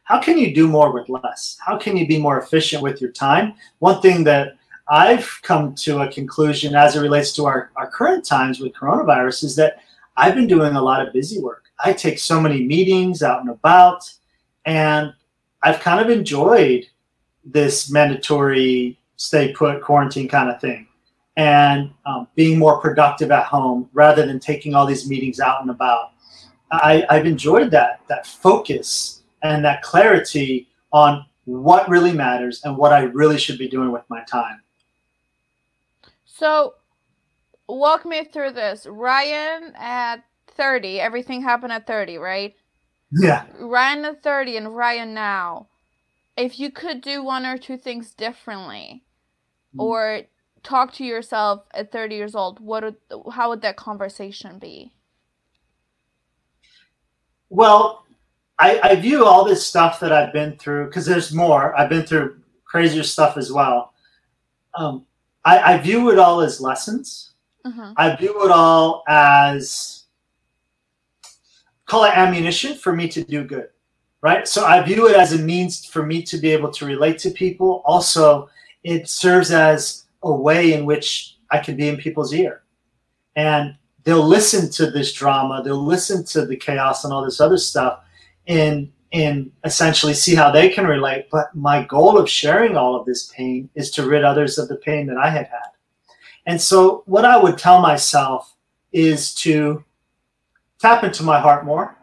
how 0.04 0.20
can 0.20 0.38
you 0.38 0.54
do 0.54 0.68
more 0.68 0.92
with 0.92 1.08
less? 1.08 1.58
How 1.64 1.76
can 1.76 1.96
you 1.96 2.06
be 2.06 2.18
more 2.18 2.38
efficient 2.38 2.82
with 2.82 3.00
your 3.00 3.10
time? 3.10 3.54
One 3.80 4.00
thing 4.00 4.22
that 4.24 4.56
I've 4.88 5.40
come 5.42 5.74
to 5.76 6.02
a 6.02 6.12
conclusion 6.12 6.76
as 6.76 6.94
it 6.94 7.00
relates 7.00 7.32
to 7.34 7.46
our, 7.46 7.70
our 7.74 7.90
current 7.90 8.24
times 8.24 8.60
with 8.60 8.74
coronavirus 8.74 9.42
is 9.44 9.56
that 9.56 9.78
I've 10.16 10.34
been 10.34 10.46
doing 10.46 10.76
a 10.76 10.82
lot 10.82 11.04
of 11.04 11.12
busy 11.12 11.40
work. 11.40 11.64
I 11.84 11.92
take 11.92 12.18
so 12.18 12.40
many 12.40 12.62
meetings 12.62 13.22
out 13.22 13.40
and 13.40 13.50
about, 13.50 14.10
and 14.64 15.12
I've 15.62 15.80
kind 15.80 16.00
of 16.00 16.08
enjoyed 16.08 16.86
this 17.44 17.90
mandatory 17.90 18.98
stay 19.16 19.52
put 19.52 19.82
quarantine 19.82 20.28
kind 20.28 20.50
of 20.50 20.60
thing 20.60 20.86
and 21.36 21.90
um, 22.06 22.26
being 22.34 22.58
more 22.58 22.80
productive 22.80 23.30
at 23.30 23.44
home 23.44 23.88
rather 23.92 24.24
than 24.26 24.40
taking 24.40 24.74
all 24.74 24.86
these 24.86 25.08
meetings 25.08 25.40
out 25.40 25.60
and 25.60 25.70
about. 25.70 26.12
I, 26.72 27.04
I've 27.10 27.26
enjoyed 27.26 27.70
that 27.72 28.00
that 28.08 28.26
focus 28.26 29.22
and 29.42 29.64
that 29.64 29.82
clarity 29.82 30.68
on 30.92 31.24
what 31.44 31.88
really 31.88 32.12
matters 32.12 32.62
and 32.64 32.76
what 32.76 32.92
I 32.92 33.02
really 33.02 33.38
should 33.38 33.58
be 33.58 33.68
doing 33.68 33.92
with 33.92 34.02
my 34.08 34.22
time. 34.24 34.60
So, 36.24 36.74
walk 37.68 38.04
me 38.04 38.24
through 38.24 38.52
this. 38.52 38.86
Ryan 38.86 39.72
at 39.76 40.24
30, 40.48 41.00
everything 41.00 41.42
happened 41.42 41.72
at 41.72 41.86
30, 41.86 42.18
right? 42.18 42.54
Yeah. 43.12 43.44
Ryan 43.58 44.04
at 44.06 44.22
30 44.22 44.56
and 44.56 44.76
Ryan 44.76 45.14
now. 45.14 45.68
If 46.36 46.58
you 46.58 46.70
could 46.70 47.00
do 47.00 47.22
one 47.22 47.46
or 47.46 47.56
two 47.56 47.76
things 47.78 48.12
differently 48.12 49.04
Mm. 49.76 49.82
or 49.82 50.20
talk 50.66 50.92
to 50.94 51.04
yourself 51.04 51.62
at 51.72 51.92
30 51.92 52.16
years 52.16 52.34
old, 52.34 52.60
what 52.60 52.82
would, 52.82 52.96
how 53.32 53.48
would 53.48 53.62
that 53.62 53.76
conversation 53.76 54.58
be? 54.58 54.92
Well, 57.48 58.04
I, 58.58 58.80
I 58.82 58.96
view 58.96 59.24
all 59.24 59.44
this 59.44 59.64
stuff 59.64 60.00
that 60.00 60.12
I've 60.12 60.32
been 60.32 60.56
through 60.56 60.86
because 60.86 61.06
there's 61.06 61.32
more. 61.32 61.78
I've 61.78 61.88
been 61.88 62.04
through 62.04 62.40
crazier 62.64 63.04
stuff 63.04 63.36
as 63.36 63.52
well. 63.52 63.92
Um, 64.74 65.06
I, 65.44 65.74
I 65.74 65.78
view 65.78 66.10
it 66.10 66.18
all 66.18 66.40
as 66.40 66.60
lessons. 66.60 67.32
hmm 67.64 67.92
I 67.96 68.16
view 68.16 68.44
it 68.44 68.50
all 68.50 69.04
as 69.08 70.04
call 71.86 72.04
it 72.04 72.16
ammunition 72.16 72.74
for 72.74 72.92
me 72.92 73.06
to 73.08 73.22
do 73.22 73.44
good, 73.44 73.68
right? 74.20 74.48
So 74.48 74.64
I 74.64 74.82
view 74.82 75.08
it 75.08 75.16
as 75.16 75.32
a 75.32 75.38
means 75.38 75.86
for 75.86 76.04
me 76.04 76.22
to 76.24 76.36
be 76.38 76.50
able 76.50 76.72
to 76.72 76.84
relate 76.84 77.18
to 77.20 77.30
people. 77.30 77.82
Also, 77.84 78.48
it 78.82 79.08
serves 79.08 79.52
as 79.52 80.05
a 80.26 80.36
way 80.36 80.72
in 80.72 80.84
which 80.84 81.36
I 81.50 81.58
can 81.58 81.76
be 81.76 81.88
in 81.88 81.96
people's 81.96 82.32
ear, 82.34 82.62
and 83.34 83.76
they'll 84.04 84.26
listen 84.26 84.70
to 84.72 84.90
this 84.90 85.12
drama, 85.12 85.62
they'll 85.62 85.84
listen 85.84 86.24
to 86.26 86.46
the 86.46 86.56
chaos 86.56 87.04
and 87.04 87.12
all 87.12 87.24
this 87.24 87.40
other 87.40 87.58
stuff, 87.58 88.00
and 88.46 88.90
and 89.12 89.50
essentially 89.64 90.14
see 90.14 90.34
how 90.34 90.50
they 90.50 90.68
can 90.68 90.86
relate. 90.86 91.28
But 91.30 91.54
my 91.54 91.84
goal 91.84 92.18
of 92.18 92.28
sharing 92.28 92.76
all 92.76 92.96
of 92.96 93.06
this 93.06 93.32
pain 93.32 93.70
is 93.74 93.90
to 93.92 94.06
rid 94.06 94.24
others 94.24 94.58
of 94.58 94.68
the 94.68 94.76
pain 94.76 95.06
that 95.06 95.16
I 95.16 95.30
had 95.30 95.46
had. 95.46 95.70
And 96.46 96.60
so, 96.60 97.02
what 97.06 97.24
I 97.24 97.36
would 97.36 97.58
tell 97.58 97.80
myself 97.80 98.54
is 98.92 99.34
to 99.36 99.84
tap 100.78 101.02
into 101.02 101.22
my 101.22 101.40
heart 101.40 101.64
more, 101.64 101.96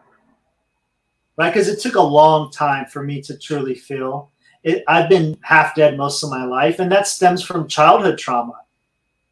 right? 1.36 1.52
Because 1.52 1.68
it 1.68 1.80
took 1.80 1.94
a 1.94 2.02
long 2.02 2.50
time 2.50 2.86
for 2.86 3.02
me 3.02 3.22
to 3.22 3.38
truly 3.38 3.74
feel 3.74 4.30
it. 4.64 4.82
I've 4.88 5.08
been 5.08 5.38
half 5.42 5.74
dead 5.74 5.96
most 5.96 6.22
of 6.22 6.30
my 6.30 6.44
life, 6.44 6.80
and 6.80 6.90
that 6.90 7.06
stems 7.06 7.42
from 7.42 7.68
childhood 7.68 8.18
trauma, 8.18 8.60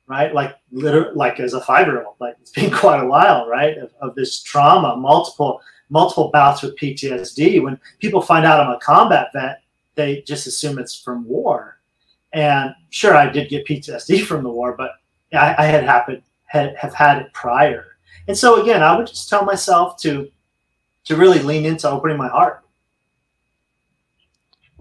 right? 0.06 0.32
Like, 0.32 0.56
literally, 0.70 1.14
like 1.14 1.40
as 1.40 1.54
a 1.54 1.60
five 1.60 1.86
year 1.86 2.04
old, 2.04 2.16
like 2.20 2.36
it's 2.40 2.52
been 2.52 2.70
quite 2.84 3.02
a 3.02 3.06
while, 3.06 3.48
right? 3.48 3.76
Of, 3.78 3.92
of 4.00 4.14
this 4.14 4.42
trauma, 4.42 4.96
multiple, 4.96 5.60
multiple 5.90 6.30
bouts 6.32 6.62
with 6.62 6.76
PTSD. 6.76 7.62
When 7.62 7.80
people 7.98 8.22
find 8.22 8.44
out 8.44 8.60
I'm 8.60 8.72
a 8.72 8.78
combat 8.78 9.28
vet, 9.32 9.62
they 9.94 10.22
just 10.22 10.46
assume 10.46 10.78
it's 10.78 11.00
from 11.00 11.26
war. 11.26 11.78
And 12.32 12.74
sure, 12.90 13.16
I 13.16 13.28
did 13.28 13.50
get 13.50 13.66
PTSD 13.66 14.22
from 14.26 14.44
the 14.44 14.50
war, 14.50 14.74
but 14.76 14.92
I, 15.32 15.54
I 15.58 15.66
had 15.66 15.84
happened 15.84 16.22
had 16.52 16.76
have 16.76 16.92
had 16.92 17.18
it 17.18 17.32
prior. 17.32 17.96
And 18.28 18.36
so 18.36 18.62
again, 18.62 18.82
I 18.82 18.96
would 18.96 19.06
just 19.06 19.28
tell 19.28 19.44
myself 19.44 19.96
to 20.02 20.30
to 21.04 21.16
really 21.16 21.40
lean 21.40 21.64
into 21.64 21.90
opening 21.90 22.18
my 22.18 22.28
heart. 22.28 22.61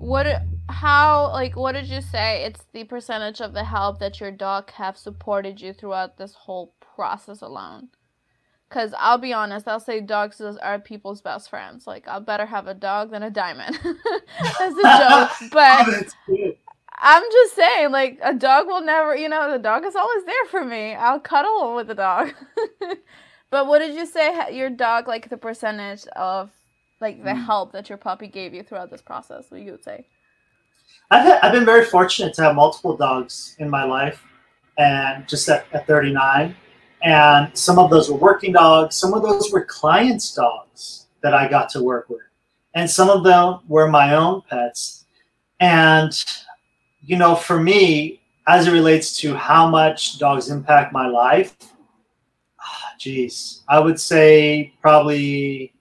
What, 0.01 0.25
how, 0.67 1.29
like, 1.31 1.55
what 1.55 1.73
did 1.73 1.87
you 1.87 2.01
say? 2.01 2.43
It's 2.43 2.65
the 2.73 2.85
percentage 2.85 3.39
of 3.39 3.53
the 3.53 3.63
help 3.63 3.99
that 3.99 4.19
your 4.19 4.31
dog 4.31 4.71
have 4.71 4.97
supported 4.97 5.61
you 5.61 5.73
throughout 5.73 6.17
this 6.17 6.33
whole 6.33 6.73
process 6.95 7.41
alone. 7.41 7.89
Cause 8.69 8.93
I'll 8.97 9.17
be 9.17 9.33
honest, 9.33 9.67
I'll 9.67 9.81
say 9.81 9.99
dogs 10.01 10.41
are 10.41 10.79
people's 10.79 11.21
best 11.21 11.49
friends. 11.49 11.85
Like, 11.85 12.07
I'll 12.07 12.21
better 12.21 12.45
have 12.45 12.67
a 12.67 12.73
dog 12.73 13.11
than 13.11 13.21
a 13.21 13.29
diamond. 13.29 13.77
That's 13.83 14.75
a 14.75 14.97
joke, 14.97 15.51
but 15.51 15.87
oh, 15.87 15.91
That's. 15.91 16.15
I'm 16.97 17.23
just 17.31 17.55
saying, 17.55 17.91
like, 17.91 18.17
a 18.23 18.33
dog 18.33 18.67
will 18.67 18.81
never, 18.81 19.15
you 19.15 19.27
know, 19.27 19.51
the 19.51 19.59
dog 19.59 19.85
is 19.85 19.95
always 19.95 20.23
there 20.25 20.45
for 20.49 20.63
me. 20.63 20.95
I'll 20.95 21.19
cuddle 21.19 21.75
with 21.75 21.87
the 21.87 21.95
dog. 21.95 22.33
but 23.49 23.67
what 23.67 23.79
did 23.79 23.93
you 23.93 24.05
say 24.05 24.55
your 24.55 24.69
dog, 24.69 25.07
like, 25.07 25.29
the 25.29 25.37
percentage 25.37 26.07
of, 26.15 26.51
like, 27.01 27.23
the 27.23 27.31
Mm. 27.31 27.45
help 27.45 27.71
that 27.73 27.89
your 27.89 27.97
puppy 27.97 28.27
gave 28.27 28.53
you 28.53 28.63
throughout 28.63 28.89
this 28.89 29.01
process? 29.01 29.49
What 29.49 29.61
you 29.61 29.71
would 29.71 29.83
say? 29.83 30.05
I've, 31.09 31.23
had, 31.23 31.39
I've 31.41 31.51
been 31.51 31.65
very 31.65 31.85
fortunate 31.85 32.33
to 32.35 32.43
have 32.43 32.55
multiple 32.55 32.95
dogs 32.95 33.55
in 33.59 33.69
my 33.69 33.83
life, 33.83 34.23
and 34.77 35.27
just 35.27 35.47
at, 35.49 35.65
at 35.73 35.85
39. 35.87 36.55
And 37.03 37.57
some 37.57 37.79
of 37.79 37.89
those 37.89 38.09
were 38.09 38.17
working 38.17 38.53
dogs, 38.53 38.95
some 38.95 39.13
of 39.13 39.23
those 39.23 39.51
were 39.51 39.65
clients' 39.65 40.33
dogs 40.33 41.07
that 41.21 41.33
I 41.33 41.47
got 41.47 41.67
to 41.69 41.83
work 41.83 42.09
with, 42.09 42.21
and 42.75 42.89
some 42.89 43.09
of 43.09 43.23
them 43.23 43.59
were 43.67 43.87
my 43.87 44.15
own 44.15 44.41
pets. 44.49 45.05
And, 45.59 46.11
you 47.01 47.17
know, 47.17 47.35
for 47.35 47.59
me, 47.59 48.21
as 48.47 48.67
it 48.67 48.71
relates 48.71 49.17
to 49.21 49.35
how 49.35 49.67
much 49.67 50.17
dogs 50.19 50.49
impact 50.49 50.93
my 50.93 51.07
life, 51.07 51.55
ah, 52.59 52.93
geez, 52.99 53.63
I 53.67 53.79
would 53.79 53.99
say 53.99 54.73
probably 54.81 55.73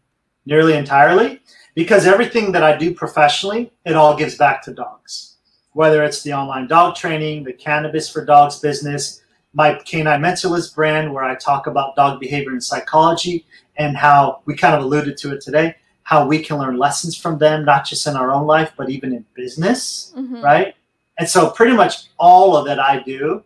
nearly 0.50 0.76
entirely 0.76 1.40
because 1.74 2.06
everything 2.06 2.50
that 2.52 2.64
I 2.64 2.76
do 2.76 2.92
professionally, 2.92 3.72
it 3.86 3.94
all 3.94 4.16
gives 4.16 4.36
back 4.36 4.62
to 4.64 4.74
dogs. 4.74 5.36
Whether 5.72 6.02
it's 6.02 6.22
the 6.22 6.32
online 6.32 6.66
dog 6.66 6.96
training, 6.96 7.44
the 7.44 7.52
cannabis 7.52 8.10
for 8.10 8.24
dogs 8.24 8.58
business, 8.58 9.22
my 9.54 9.74
Canine 9.74 10.20
Mentalist 10.20 10.74
brand, 10.74 11.14
where 11.14 11.22
I 11.22 11.36
talk 11.36 11.68
about 11.68 11.94
dog 11.94 12.18
behavior 12.18 12.50
and 12.50 12.62
psychology, 12.62 13.46
and 13.76 13.96
how 13.96 14.42
we 14.44 14.56
kind 14.56 14.74
of 14.74 14.82
alluded 14.82 15.16
to 15.18 15.32
it 15.32 15.40
today, 15.40 15.76
how 16.02 16.26
we 16.26 16.40
can 16.40 16.58
learn 16.58 16.76
lessons 16.76 17.16
from 17.16 17.38
them, 17.38 17.64
not 17.64 17.84
just 17.84 18.06
in 18.08 18.16
our 18.16 18.32
own 18.32 18.46
life, 18.46 18.72
but 18.76 18.90
even 18.90 19.12
in 19.14 19.24
business, 19.34 20.12
Mm-hmm. 20.16 20.42
right? 20.42 20.74
And 21.18 21.28
so, 21.28 21.50
pretty 21.50 21.76
much 21.76 22.08
all 22.18 22.56
of 22.56 22.66
it 22.66 22.78
I 22.78 23.02
do, 23.02 23.44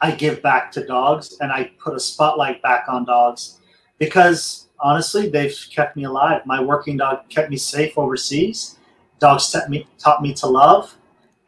I 0.00 0.12
give 0.12 0.40
back 0.42 0.72
to 0.72 0.86
dogs 0.86 1.36
and 1.40 1.52
I 1.52 1.72
put 1.78 1.94
a 1.94 2.00
spotlight 2.00 2.62
back 2.62 2.84
on 2.88 3.04
dogs 3.04 3.58
because 3.98 4.67
honestly, 4.80 5.28
they've 5.28 5.56
kept 5.70 5.96
me 5.96 6.04
alive. 6.04 6.44
My 6.46 6.60
working 6.62 6.96
dog 6.96 7.28
kept 7.28 7.50
me 7.50 7.56
safe 7.56 7.96
overseas. 7.98 8.78
Dogs 9.18 9.50
taught 9.50 9.68
me, 9.68 9.86
taught 9.98 10.22
me 10.22 10.32
to 10.34 10.46
love. 10.46 10.96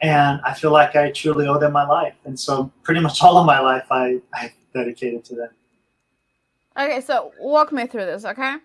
And 0.02 0.40
I 0.44 0.54
feel 0.54 0.70
like 0.72 0.96
I 0.96 1.10
truly 1.10 1.46
owe 1.46 1.58
them 1.58 1.72
my 1.72 1.86
life. 1.86 2.14
And 2.24 2.38
so, 2.38 2.72
pretty 2.82 3.00
much 3.00 3.22
all 3.22 3.38
of 3.38 3.46
my 3.46 3.60
life, 3.60 3.86
I, 3.90 4.20
I 4.32 4.52
dedicated 4.74 5.24
to 5.26 5.34
them. 5.34 5.50
Okay, 6.78 7.00
so 7.00 7.32
walk 7.40 7.72
me 7.72 7.86
through 7.86 8.06
this, 8.06 8.24
okay? 8.24 8.56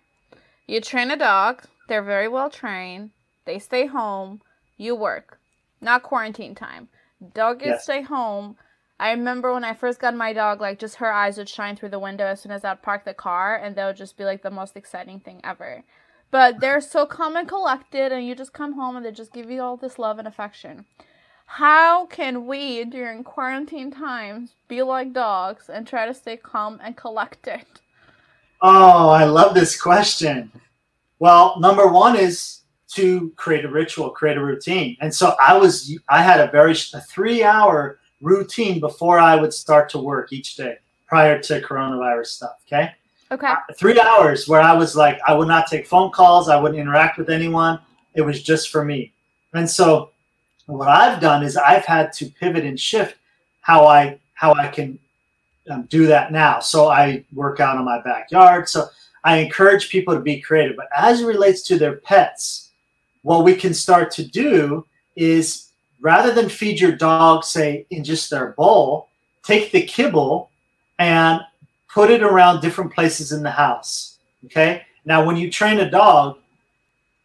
You 0.68 0.80
train 0.80 1.12
a 1.12 1.18
dog, 1.18 1.64
they're 1.88 2.04
very 2.04 2.28
well 2.28 2.50
trained, 2.50 3.12
they 3.46 3.60
stay 3.60 3.88
home, 3.88 4.42
you 4.78 4.96
work. 4.96 5.40
Not 5.82 6.04
quarantine 6.04 6.56
time. 6.56 6.88
Dog 7.34 7.60
gets 7.60 7.70
Yes. 7.70 7.84
stay 7.84 8.02
home. 8.02 8.56
I 9.00 9.12
remember 9.12 9.54
when 9.54 9.66
I 9.66 9.74
first 9.74 10.00
got 10.00 10.16
my 10.16 10.32
dog, 10.32 10.62
like 10.62 10.80
just 10.80 10.96
her 10.96 11.12
eyes 11.12 11.38
would 11.38 11.50
shine 11.50 11.76
through 11.76 11.90
the 11.90 12.00
window 12.00 12.26
as 12.26 12.42
soon 12.42 12.52
as 12.52 12.64
I'd 12.64 12.82
park 12.82 13.04
the 13.04 13.14
car, 13.14 13.56
and 13.56 13.76
that 13.76 13.86
would 13.86 13.98
just 13.98 14.18
be 14.18 14.24
like 14.24 14.42
the 14.42 14.52
most 14.52 14.78
exciting 14.78 15.20
thing 15.20 15.42
ever. 15.44 15.84
But 16.32 16.60
they're 16.60 16.82
so 16.82 17.06
calm 17.06 17.36
and 17.36 17.48
collected, 17.48 18.12
and 18.12 18.26
you 18.26 18.36
just 18.36 18.54
come 18.54 18.74
home 18.74 18.96
and 18.96 19.06
they 19.06 19.12
just 19.12 19.34
give 19.34 19.50
you 19.50 19.62
all 19.62 19.78
this 19.78 20.00
love 20.00 20.18
and 20.18 20.28
affection. 20.28 20.86
How 21.46 22.06
can 22.08 22.48
we, 22.48 22.86
during 22.86 23.24
quarantine 23.24 23.92
times, 23.92 24.56
be 24.68 24.82
like 24.82 25.14
dogs 25.14 25.70
and 25.70 25.86
try 25.86 26.06
to 26.06 26.14
stay 26.14 26.38
calm 26.38 26.80
and 26.84 26.98
collected? 26.98 27.66
Oh, 28.62 29.10
I 29.10 29.26
love 29.26 29.54
this 29.54 29.80
question. 29.80 30.52
Well, 31.20 31.60
number 31.60 31.88
one 31.88 32.16
is 32.16 32.62
to 32.94 33.32
create 33.36 33.66
a 33.66 33.70
ritual, 33.70 34.10
create 34.10 34.38
a 34.38 34.44
routine. 34.44 34.98
And 35.02 35.14
so 35.14 35.36
I 35.40 35.58
was, 35.58 35.96
I 36.10 36.24
had 36.24 36.40
a 36.40 36.50
very 36.50 36.72
a 36.72 37.02
three 37.02 37.44
hour 37.44 38.00
routine 38.26 38.80
before 38.80 39.20
I 39.20 39.36
would 39.36 39.54
start 39.54 39.88
to 39.90 40.00
work 40.00 40.34
each 40.34 40.56
day 40.56 40.78
prior 41.08 41.40
to 41.44 41.62
coronavirus 41.62 42.28
stuff. 42.28 42.56
Okay. 42.68 42.92
Okay. 43.32 43.54
Three 43.78 44.00
hours 44.00 44.48
where 44.48 44.62
I 44.62 44.74
was 44.74 44.96
like, 44.96 45.20
I 45.28 45.34
would 45.34 45.48
not 45.48 45.68
take 45.68 45.88
phone 45.88 46.12
calls, 46.12 46.50
I 46.50 46.60
wouldn't 46.60 46.80
interact 46.80 47.18
with 47.18 47.30
anyone. 47.30 47.80
It 48.16 48.22
was 48.22 48.42
just 48.42 48.70
for 48.70 48.84
me. 48.84 49.14
And 49.54 49.70
so 49.70 50.10
what 50.66 50.88
I've 50.88 51.22
done 51.22 51.44
is 51.44 51.56
I've 51.56 51.86
had 51.86 52.12
to 52.14 52.26
pivot 52.26 52.66
and 52.66 52.80
shift 52.80 53.16
how 53.62 53.86
I 53.86 54.20
how 54.34 54.54
I 54.54 54.68
can 54.68 55.00
um, 55.70 55.84
do 55.84 56.08
that 56.08 56.32
now. 56.32 56.60
So 56.60 56.90
I 56.90 57.24
work 57.34 57.60
out 57.60 57.78
in 57.78 57.86
my 57.86 58.02
backyard. 58.02 58.68
So 58.68 58.88
I 59.24 59.38
encourage 59.38 59.90
people 59.90 60.14
to 60.14 60.20
be 60.20 60.42
creative. 60.42 60.76
But 60.76 60.90
as 60.96 61.22
it 61.22 61.26
relates 61.26 61.62
to 61.64 61.78
their 61.78 61.98
pets, 61.98 62.72
what 63.22 63.44
we 63.44 63.56
can 63.56 63.74
start 63.74 64.12
to 64.12 64.24
do 64.24 64.86
is 65.16 65.65
rather 66.06 66.32
than 66.32 66.48
feed 66.48 66.80
your 66.80 66.92
dog, 66.92 67.44
say, 67.44 67.84
in 67.90 68.04
just 68.04 68.30
their 68.30 68.52
bowl, 68.52 69.10
take 69.44 69.72
the 69.72 69.82
kibble 69.82 70.52
and 71.00 71.42
put 71.92 72.12
it 72.12 72.22
around 72.22 72.62
different 72.62 72.94
places 72.94 73.32
in 73.32 73.42
the 73.42 73.50
house. 73.50 74.20
Okay. 74.46 74.84
Now, 75.06 75.26
when 75.26 75.36
you 75.36 75.50
train 75.50 75.80
a 75.80 75.90
dog, 75.90 76.38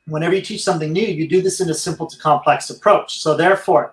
whenever 0.07 0.35
you 0.35 0.41
teach 0.41 0.65
something 0.65 0.95
new, 0.95 1.07
you 1.07 1.29
do 1.29 1.43
this 1.43 1.61
in 1.61 1.69
a 1.69 1.75
simple 1.75 2.07
to 2.07 2.19
complex 2.19 2.71
approach. 2.71 3.21
So, 3.21 3.37
therefore, 3.37 3.93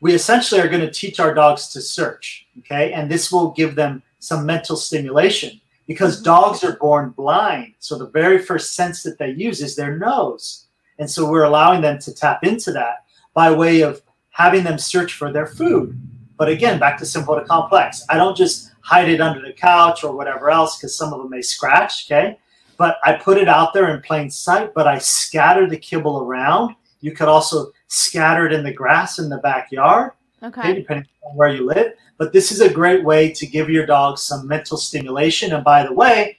we 0.00 0.14
essentially 0.14 0.60
are 0.60 0.68
going 0.68 0.84
to 0.84 0.90
teach 0.90 1.20
our 1.20 1.32
dogs 1.32 1.68
to 1.68 1.80
search. 1.80 2.48
Okay. 2.58 2.92
And 2.92 3.08
this 3.08 3.30
will 3.30 3.52
give 3.52 3.76
them 3.76 4.02
some 4.18 4.44
mental 4.44 4.74
stimulation 4.74 5.60
because 5.86 6.16
mm-hmm. 6.16 6.24
dogs 6.24 6.64
are 6.64 6.76
born 6.78 7.10
blind. 7.10 7.74
So, 7.78 7.96
the 7.96 8.10
very 8.10 8.38
first 8.38 8.74
sense 8.74 9.04
that 9.04 9.16
they 9.16 9.30
use 9.30 9.62
is 9.62 9.76
their 9.76 9.96
nose. 9.96 10.66
And 10.98 11.08
so, 11.08 11.30
we're 11.30 11.44
allowing 11.44 11.82
them 11.82 12.00
to 12.00 12.12
tap 12.12 12.42
into 12.42 12.72
that 12.72 13.04
by 13.32 13.52
way 13.52 13.82
of 13.82 14.03
having 14.34 14.64
them 14.64 14.76
search 14.76 15.14
for 15.14 15.32
their 15.32 15.46
food. 15.46 15.96
But 16.36 16.48
again, 16.48 16.80
back 16.80 16.98
to 16.98 17.06
simple 17.06 17.36
to 17.36 17.44
complex. 17.44 18.04
I 18.10 18.16
don't 18.16 18.36
just 18.36 18.72
hide 18.80 19.08
it 19.08 19.20
under 19.20 19.40
the 19.40 19.52
couch 19.52 20.02
or 20.02 20.14
whatever 20.14 20.50
else 20.50 20.76
because 20.76 20.96
some 20.96 21.12
of 21.12 21.20
them 21.20 21.30
may 21.30 21.40
scratch. 21.40 22.10
Okay. 22.10 22.36
But 22.76 22.96
I 23.04 23.12
put 23.12 23.38
it 23.38 23.48
out 23.48 23.72
there 23.72 23.94
in 23.94 24.02
plain 24.02 24.28
sight, 24.28 24.74
but 24.74 24.88
I 24.88 24.98
scatter 24.98 25.68
the 25.68 25.78
kibble 25.78 26.18
around. 26.18 26.74
You 27.00 27.12
could 27.12 27.28
also 27.28 27.70
scatter 27.86 28.44
it 28.46 28.52
in 28.52 28.64
the 28.64 28.72
grass 28.72 29.20
in 29.20 29.28
the 29.28 29.38
backyard, 29.38 30.10
okay, 30.42 30.60
Okay. 30.60 30.74
depending 30.74 31.06
on 31.22 31.36
where 31.36 31.50
you 31.50 31.64
live. 31.64 31.92
But 32.18 32.32
this 32.32 32.50
is 32.50 32.60
a 32.60 32.68
great 32.72 33.04
way 33.04 33.30
to 33.30 33.46
give 33.46 33.70
your 33.70 33.86
dog 33.86 34.18
some 34.18 34.48
mental 34.48 34.76
stimulation. 34.76 35.52
And 35.52 35.62
by 35.62 35.86
the 35.86 35.92
way, 35.92 36.38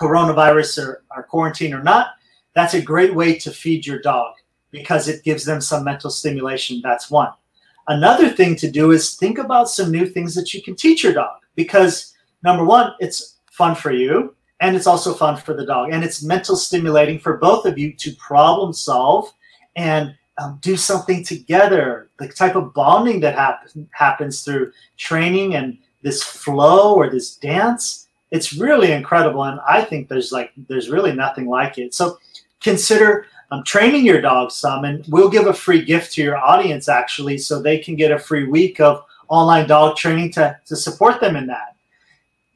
coronavirus 0.00 0.86
or, 0.86 1.04
or 1.14 1.22
quarantine 1.24 1.74
or 1.74 1.82
not, 1.82 2.12
that's 2.54 2.72
a 2.72 2.80
great 2.80 3.14
way 3.14 3.36
to 3.40 3.50
feed 3.50 3.86
your 3.86 4.00
dog 4.00 4.32
because 4.74 5.06
it 5.06 5.22
gives 5.22 5.44
them 5.44 5.60
some 5.60 5.84
mental 5.84 6.10
stimulation. 6.10 6.80
That's 6.82 7.08
one. 7.08 7.32
Another 7.86 8.28
thing 8.28 8.56
to 8.56 8.68
do 8.70 8.90
is 8.90 9.14
think 9.14 9.38
about 9.38 9.70
some 9.70 9.92
new 9.92 10.04
things 10.04 10.34
that 10.34 10.52
you 10.52 10.62
can 10.62 10.74
teach 10.74 11.04
your 11.04 11.12
dog 11.12 11.38
because 11.54 12.14
number 12.42 12.64
one, 12.64 12.92
it's 12.98 13.36
fun 13.52 13.76
for 13.76 13.92
you 13.92 14.34
and 14.60 14.74
it's 14.74 14.88
also 14.88 15.14
fun 15.14 15.36
for 15.36 15.54
the 15.54 15.64
dog 15.64 15.90
and 15.92 16.02
it's 16.02 16.24
mental 16.24 16.56
stimulating 16.56 17.20
for 17.20 17.36
both 17.36 17.66
of 17.66 17.78
you 17.78 17.92
to 17.92 18.12
problem 18.16 18.72
solve 18.72 19.32
and 19.76 20.12
um, 20.38 20.58
do 20.60 20.76
something 20.76 21.22
together 21.22 22.10
the 22.18 22.26
type 22.28 22.56
of 22.56 22.74
bonding 22.74 23.20
that 23.20 23.36
happen, 23.36 23.88
happens 23.92 24.42
through 24.42 24.72
training 24.96 25.54
and 25.54 25.78
this 26.02 26.24
flow 26.24 26.94
or 26.94 27.08
this 27.08 27.36
dance 27.36 28.08
it's 28.32 28.52
really 28.54 28.90
incredible 28.90 29.44
and 29.44 29.60
i 29.68 29.80
think 29.80 30.08
there's 30.08 30.32
like 30.32 30.50
there's 30.68 30.90
really 30.90 31.12
nothing 31.12 31.46
like 31.46 31.78
it 31.78 31.94
so 31.94 32.18
consider 32.60 33.26
um, 33.54 33.64
training 33.64 34.04
your 34.04 34.20
dog 34.20 34.50
some 34.50 34.84
and 34.84 35.04
we'll 35.08 35.30
give 35.30 35.46
a 35.46 35.54
free 35.54 35.84
gift 35.84 36.12
to 36.14 36.22
your 36.22 36.36
audience 36.36 36.88
actually 36.88 37.38
so 37.38 37.60
they 37.60 37.78
can 37.78 37.94
get 37.94 38.10
a 38.10 38.18
free 38.18 38.44
week 38.44 38.80
of 38.80 39.04
online 39.28 39.66
dog 39.66 39.96
training 39.96 40.30
to, 40.32 40.58
to 40.66 40.76
support 40.76 41.20
them 41.20 41.36
in 41.36 41.46
that 41.46 41.76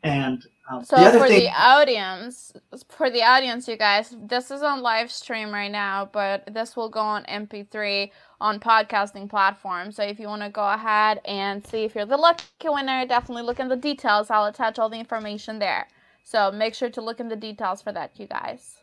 and 0.02 0.46
um, 0.70 0.84
So 0.84 0.96
the 0.96 1.02
other 1.02 1.18
for 1.18 1.28
thing 1.28 1.44
the 1.44 1.50
audience, 1.50 2.52
for 2.90 3.08
the 3.08 3.22
audience, 3.22 3.66
you 3.68 3.76
guys, 3.76 4.14
this 4.24 4.50
is 4.50 4.60
on 4.62 4.82
live 4.82 5.10
stream 5.10 5.50
right 5.50 5.72
now, 5.72 6.10
but 6.12 6.44
this 6.52 6.76
will 6.76 6.90
go 6.90 7.00
on 7.00 7.24
MP3 7.24 8.10
on 8.38 8.60
podcasting 8.60 9.30
platforms. 9.30 9.96
So 9.96 10.02
if 10.02 10.20
you 10.20 10.26
want 10.26 10.42
to 10.42 10.50
go 10.50 10.68
ahead 10.68 11.22
and 11.24 11.66
see 11.66 11.84
if 11.84 11.94
you're 11.94 12.04
the 12.04 12.18
lucky 12.18 12.44
winner, 12.64 13.06
definitely 13.06 13.44
look 13.44 13.60
in 13.60 13.68
the 13.68 13.76
details. 13.76 14.28
I'll 14.28 14.44
attach 14.44 14.78
all 14.78 14.90
the 14.90 14.98
information 14.98 15.58
there. 15.58 15.88
So 16.22 16.52
make 16.52 16.74
sure 16.74 16.90
to 16.90 17.00
look 17.00 17.18
in 17.18 17.28
the 17.28 17.36
details 17.36 17.80
for 17.80 17.92
that, 17.92 18.10
you 18.20 18.26
guys. 18.26 18.76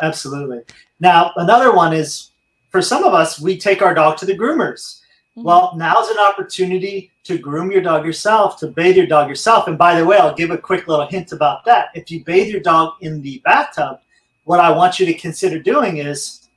Absolutely. 0.00 0.60
Now, 1.00 1.32
another 1.36 1.74
one 1.74 1.92
is 1.92 2.30
for 2.70 2.82
some 2.82 3.04
of 3.04 3.14
us, 3.14 3.40
we 3.40 3.58
take 3.58 3.82
our 3.82 3.94
dog 3.94 4.18
to 4.18 4.26
the 4.26 4.36
groomers. 4.36 5.00
Mhm. 5.36 5.44
Well, 5.44 5.72
now's 5.76 6.08
an 6.08 6.18
opportunity 6.18 7.10
to 7.24 7.38
groom 7.38 7.70
your 7.70 7.80
dog 7.80 8.04
yourself, 8.04 8.58
to 8.58 8.68
bathe 8.68 8.96
your 8.96 9.06
dog 9.06 9.28
yourself. 9.28 9.68
And 9.68 9.78
by 9.78 9.98
the 9.98 10.04
way, 10.04 10.18
I'll 10.18 10.34
give 10.34 10.50
a 10.50 10.58
quick 10.58 10.88
little 10.88 11.06
hint 11.06 11.32
about 11.32 11.64
that. 11.64 11.90
If 11.94 12.10
you 12.10 12.24
bathe 12.24 12.48
your 12.48 12.60
dog 12.60 12.94
in 13.00 13.22
the 13.22 13.40
bathtub, 13.44 14.00
what 14.44 14.60
I 14.60 14.70
want 14.70 14.98
you 14.98 15.06
to 15.06 15.14
consider 15.14 15.58
doing 15.58 15.98
is 15.98 16.48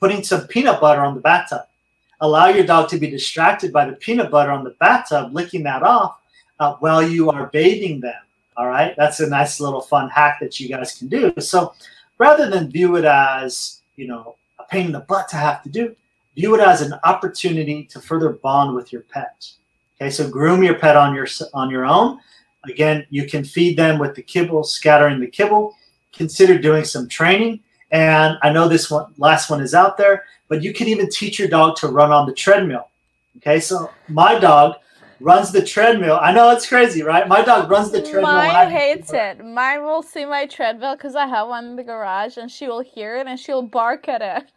putting 0.00 0.22
some 0.22 0.46
peanut 0.46 0.80
butter 0.80 1.02
on 1.02 1.14
the 1.14 1.20
bathtub. 1.20 1.62
Allow 2.20 2.48
your 2.48 2.64
dog 2.64 2.88
to 2.90 2.98
be 2.98 3.10
distracted 3.10 3.72
by 3.72 3.84
the 3.84 3.92
peanut 3.92 4.30
butter 4.30 4.50
on 4.50 4.64
the 4.64 4.70
bathtub, 4.80 5.34
licking 5.34 5.62
that 5.64 5.82
off 5.82 6.16
uh, 6.60 6.74
while 6.80 7.02
you 7.02 7.30
are 7.30 7.46
bathing 7.46 8.00
them. 8.00 8.14
All 8.56 8.68
right. 8.68 8.94
That's 8.96 9.20
a 9.20 9.28
nice 9.28 9.60
little 9.60 9.80
fun 9.80 10.08
hack 10.08 10.38
that 10.40 10.58
you 10.60 10.68
guys 10.68 10.96
can 10.96 11.08
do. 11.08 11.32
So 11.40 11.74
rather 12.18 12.48
than 12.48 12.70
view 12.70 12.96
it 12.96 13.04
as, 13.04 13.82
you 13.96 14.06
know, 14.06 14.36
a 14.58 14.64
pain 14.64 14.86
in 14.86 14.92
the 14.92 15.00
butt 15.00 15.28
to 15.28 15.36
have 15.36 15.62
to 15.62 15.68
do, 15.68 15.94
view 16.34 16.54
it 16.54 16.60
as 16.60 16.80
an 16.80 16.94
opportunity 17.04 17.84
to 17.84 18.00
further 18.00 18.30
bond 18.30 18.74
with 18.74 18.92
your 18.92 19.02
pet. 19.02 19.46
Okay, 20.00 20.10
so 20.10 20.28
groom 20.28 20.62
your 20.62 20.74
pet 20.74 20.96
on 20.96 21.14
your 21.14 21.26
on 21.52 21.70
your 21.70 21.86
own. 21.86 22.18
Again, 22.64 23.06
you 23.10 23.26
can 23.26 23.44
feed 23.44 23.76
them 23.76 23.98
with 23.98 24.14
the 24.14 24.22
kibble, 24.22 24.64
scattering 24.64 25.20
the 25.20 25.26
kibble. 25.26 25.74
Consider 26.12 26.58
doing 26.58 26.84
some 26.84 27.08
training. 27.08 27.60
And 27.90 28.38
I 28.42 28.50
know 28.50 28.68
this 28.68 28.90
one 28.90 29.12
last 29.18 29.50
one 29.50 29.60
is 29.60 29.74
out 29.74 29.96
there, 29.96 30.24
but 30.48 30.62
you 30.62 30.72
can 30.72 30.88
even 30.88 31.08
teach 31.10 31.38
your 31.38 31.48
dog 31.48 31.76
to 31.76 31.88
run 31.88 32.10
on 32.10 32.26
the 32.26 32.32
treadmill. 32.32 32.88
Okay, 33.36 33.60
so 33.60 33.90
my 34.08 34.38
dog 34.38 34.76
runs 35.20 35.52
the 35.52 35.64
treadmill. 35.64 36.18
I 36.20 36.32
know 36.32 36.50
it's 36.50 36.68
crazy, 36.68 37.02
right? 37.02 37.26
My 37.28 37.42
dog 37.42 37.70
runs 37.70 37.90
the 37.90 38.00
treadmill. 38.00 38.22
Mine 38.22 38.70
hates 38.70 39.12
it. 39.12 39.44
Mine 39.44 39.82
will 39.82 40.02
see 40.02 40.24
my 40.24 40.46
treadmill 40.46 40.96
because 40.96 41.14
I 41.14 41.26
have 41.26 41.48
one 41.48 41.66
in 41.66 41.76
the 41.76 41.84
garage 41.84 42.36
and 42.36 42.50
she 42.50 42.66
will 42.66 42.80
hear 42.80 43.16
it 43.16 43.26
and 43.26 43.38
she'll 43.38 43.62
bark 43.62 44.08
at 44.08 44.22
it. 44.22 44.50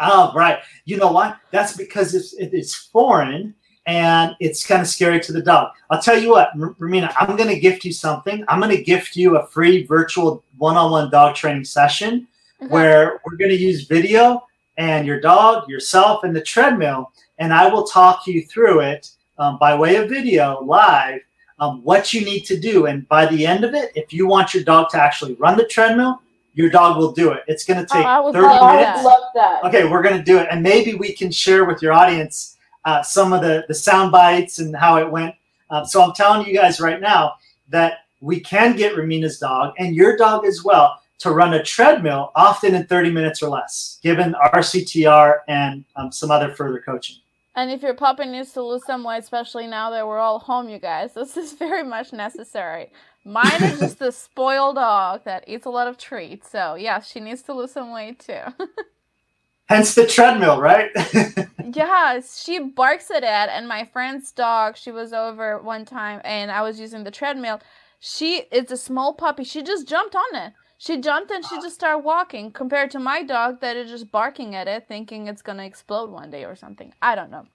Oh, 0.00 0.32
right. 0.34 0.58
You 0.84 0.96
know 0.96 1.12
what? 1.12 1.38
That's 1.50 1.76
because 1.76 2.14
it's, 2.14 2.32
it- 2.34 2.52
it's 2.52 2.74
foreign 2.74 3.54
and 3.86 4.34
it's 4.40 4.66
kind 4.66 4.80
of 4.80 4.88
scary 4.88 5.20
to 5.20 5.32
the 5.32 5.42
dog. 5.42 5.72
I'll 5.90 6.00
tell 6.00 6.18
you 6.18 6.30
what, 6.30 6.48
R- 6.60 6.74
Romina, 6.80 7.12
I'm 7.18 7.36
going 7.36 7.50
to 7.50 7.60
gift 7.60 7.84
you 7.84 7.92
something. 7.92 8.44
I'm 8.48 8.60
going 8.60 8.74
to 8.74 8.82
gift 8.82 9.14
you 9.14 9.36
a 9.36 9.46
free 9.46 9.84
virtual 9.84 10.42
one 10.56 10.76
on 10.76 10.90
one 10.90 11.10
dog 11.10 11.34
training 11.34 11.64
session 11.64 12.26
mm-hmm. 12.60 12.72
where 12.72 13.20
we're 13.24 13.36
going 13.36 13.50
to 13.50 13.56
use 13.56 13.84
video 13.84 14.46
and 14.78 15.06
your 15.06 15.20
dog, 15.20 15.68
yourself, 15.68 16.24
and 16.24 16.34
the 16.34 16.40
treadmill. 16.40 17.12
And 17.38 17.52
I 17.52 17.68
will 17.68 17.84
talk 17.84 18.26
you 18.26 18.44
through 18.44 18.80
it 18.80 19.10
um, 19.38 19.58
by 19.58 19.74
way 19.74 19.96
of 19.96 20.08
video 20.08 20.60
live. 20.62 21.20
Um, 21.60 21.82
what 21.84 22.12
you 22.12 22.24
need 22.24 22.40
to 22.46 22.58
do. 22.58 22.86
And 22.86 23.06
by 23.08 23.26
the 23.26 23.46
end 23.46 23.62
of 23.62 23.74
it, 23.74 23.92
if 23.94 24.12
you 24.12 24.26
want 24.26 24.54
your 24.54 24.64
dog 24.64 24.90
to 24.90 25.00
actually 25.00 25.34
run 25.34 25.56
the 25.56 25.64
treadmill, 25.64 26.20
your 26.54 26.68
dog 26.68 26.96
will 26.96 27.12
do 27.12 27.30
it. 27.30 27.44
It's 27.46 27.64
going 27.64 27.78
to 27.78 27.86
Oh, 27.92 27.96
take 27.96 28.04
I 28.06 28.18
would 28.18 28.32
30 28.34 28.46
love 28.46 28.74
minutes. 28.74 28.98
that. 28.98 29.04
love 29.04 29.22
that. 29.36 29.64
Okay, 29.64 29.84
we're 29.88 30.02
going 30.02 30.16
to 30.16 30.22
do 30.22 30.38
it, 30.38 30.48
and 30.50 30.64
maybe 30.64 30.94
we 30.94 31.12
can 31.12 31.30
share 31.30 31.64
with 31.64 31.80
your 31.80 31.92
audience 31.92 32.56
uh, 32.84 33.02
some 33.02 33.32
of 33.32 33.40
the 33.40 33.64
the 33.68 33.74
sound 33.74 34.10
bites 34.10 34.58
and 34.58 34.74
how 34.76 34.96
it 34.98 35.08
went. 35.10 35.34
Um, 35.70 35.84
so 35.86 36.02
I'm 36.02 36.12
telling 36.12 36.44
you 36.44 36.52
guys 36.52 36.80
right 36.80 37.00
now 37.00 37.34
that 37.68 37.98
we 38.20 38.40
can 38.40 38.74
get 38.74 38.96
Romina's 38.96 39.38
dog 39.38 39.74
and 39.78 39.94
your 39.94 40.16
dog 40.16 40.44
as 40.44 40.64
well 40.64 41.00
to 41.20 41.30
run 41.30 41.54
a 41.54 41.62
treadmill, 41.62 42.32
often 42.34 42.74
in 42.74 42.84
30 42.86 43.10
minutes 43.10 43.42
or 43.44 43.48
less, 43.48 44.00
given 44.02 44.34
RCTR 44.52 45.38
and 45.48 45.84
um, 45.96 46.10
some 46.10 46.30
other 46.32 46.50
further 46.50 46.80
coaching. 46.80 47.16
And 47.56 47.70
if 47.70 47.82
your 47.82 47.94
puppy 47.94 48.26
needs 48.26 48.52
to 48.52 48.62
lose 48.62 48.84
some 48.84 49.04
weight, 49.04 49.18
especially 49.18 49.66
now 49.66 49.90
that 49.90 50.06
we're 50.06 50.18
all 50.18 50.40
home, 50.40 50.68
you 50.68 50.78
guys, 50.78 51.14
this 51.14 51.36
is 51.36 51.52
very 51.58 51.84
much 51.84 52.12
necessary. 52.12 52.90
Mine 53.24 53.62
is 53.62 53.78
just 53.78 54.00
a 54.02 54.12
spoiled 54.12 54.74
dog 54.74 55.22
that 55.24 55.44
eats 55.46 55.64
a 55.64 55.70
lot 55.70 55.86
of 55.86 55.96
treats. 55.96 56.50
So, 56.50 56.74
yeah, 56.74 57.00
she 57.00 57.20
needs 57.20 57.42
to 57.42 57.54
lose 57.54 57.72
some 57.72 57.92
weight 57.92 58.18
too. 58.18 58.42
Hence 59.66 59.94
the 59.94 60.06
treadmill, 60.06 60.60
right? 60.60 60.90
yeah, 61.74 62.20
she 62.20 62.58
barks 62.58 63.10
at 63.10 63.22
it. 63.22 63.50
And 63.50 63.66
my 63.66 63.84
friend's 63.86 64.30
dog, 64.30 64.76
she 64.76 64.90
was 64.90 65.14
over 65.14 65.58
one 65.58 65.86
time 65.86 66.20
and 66.22 66.50
I 66.50 66.60
was 66.60 66.78
using 66.78 67.04
the 67.04 67.10
treadmill. 67.10 67.60
She, 67.98 68.42
it's 68.52 68.72
a 68.72 68.76
small 68.76 69.14
puppy. 69.14 69.44
She 69.44 69.62
just 69.62 69.88
jumped 69.88 70.14
on 70.14 70.34
it. 70.34 70.52
She 70.78 71.00
jumped 71.00 71.30
and 71.30 71.44
she 71.44 71.56
just 71.56 71.74
started 71.74 71.98
walking 72.00 72.50
compared 72.50 72.90
to 72.92 72.98
my 72.98 73.22
dog 73.22 73.60
that 73.60 73.76
is 73.76 73.90
just 73.90 74.10
barking 74.10 74.54
at 74.54 74.68
it, 74.68 74.86
thinking 74.88 75.28
it's 75.28 75.42
gonna 75.42 75.64
explode 75.64 76.10
one 76.10 76.30
day 76.30 76.44
or 76.44 76.56
something. 76.56 76.92
I 77.00 77.14
don't 77.14 77.30
know. 77.30 77.46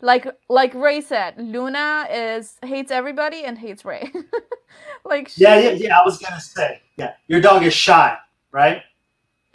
Like 0.00 0.26
like 0.48 0.74
Ray 0.74 1.00
said, 1.00 1.34
Luna 1.38 2.06
is 2.12 2.56
hates 2.62 2.90
everybody 2.90 3.44
and 3.44 3.58
hates 3.58 3.84
Ray. 3.84 4.12
like 5.04 5.28
she, 5.28 5.42
yeah, 5.42 5.58
yeah, 5.58 5.70
yeah. 5.70 5.98
I 5.98 6.04
was 6.04 6.18
gonna 6.18 6.40
say, 6.40 6.82
yeah, 6.96 7.14
your 7.26 7.40
dog 7.40 7.64
is 7.64 7.74
shy, 7.74 8.16
right? 8.52 8.82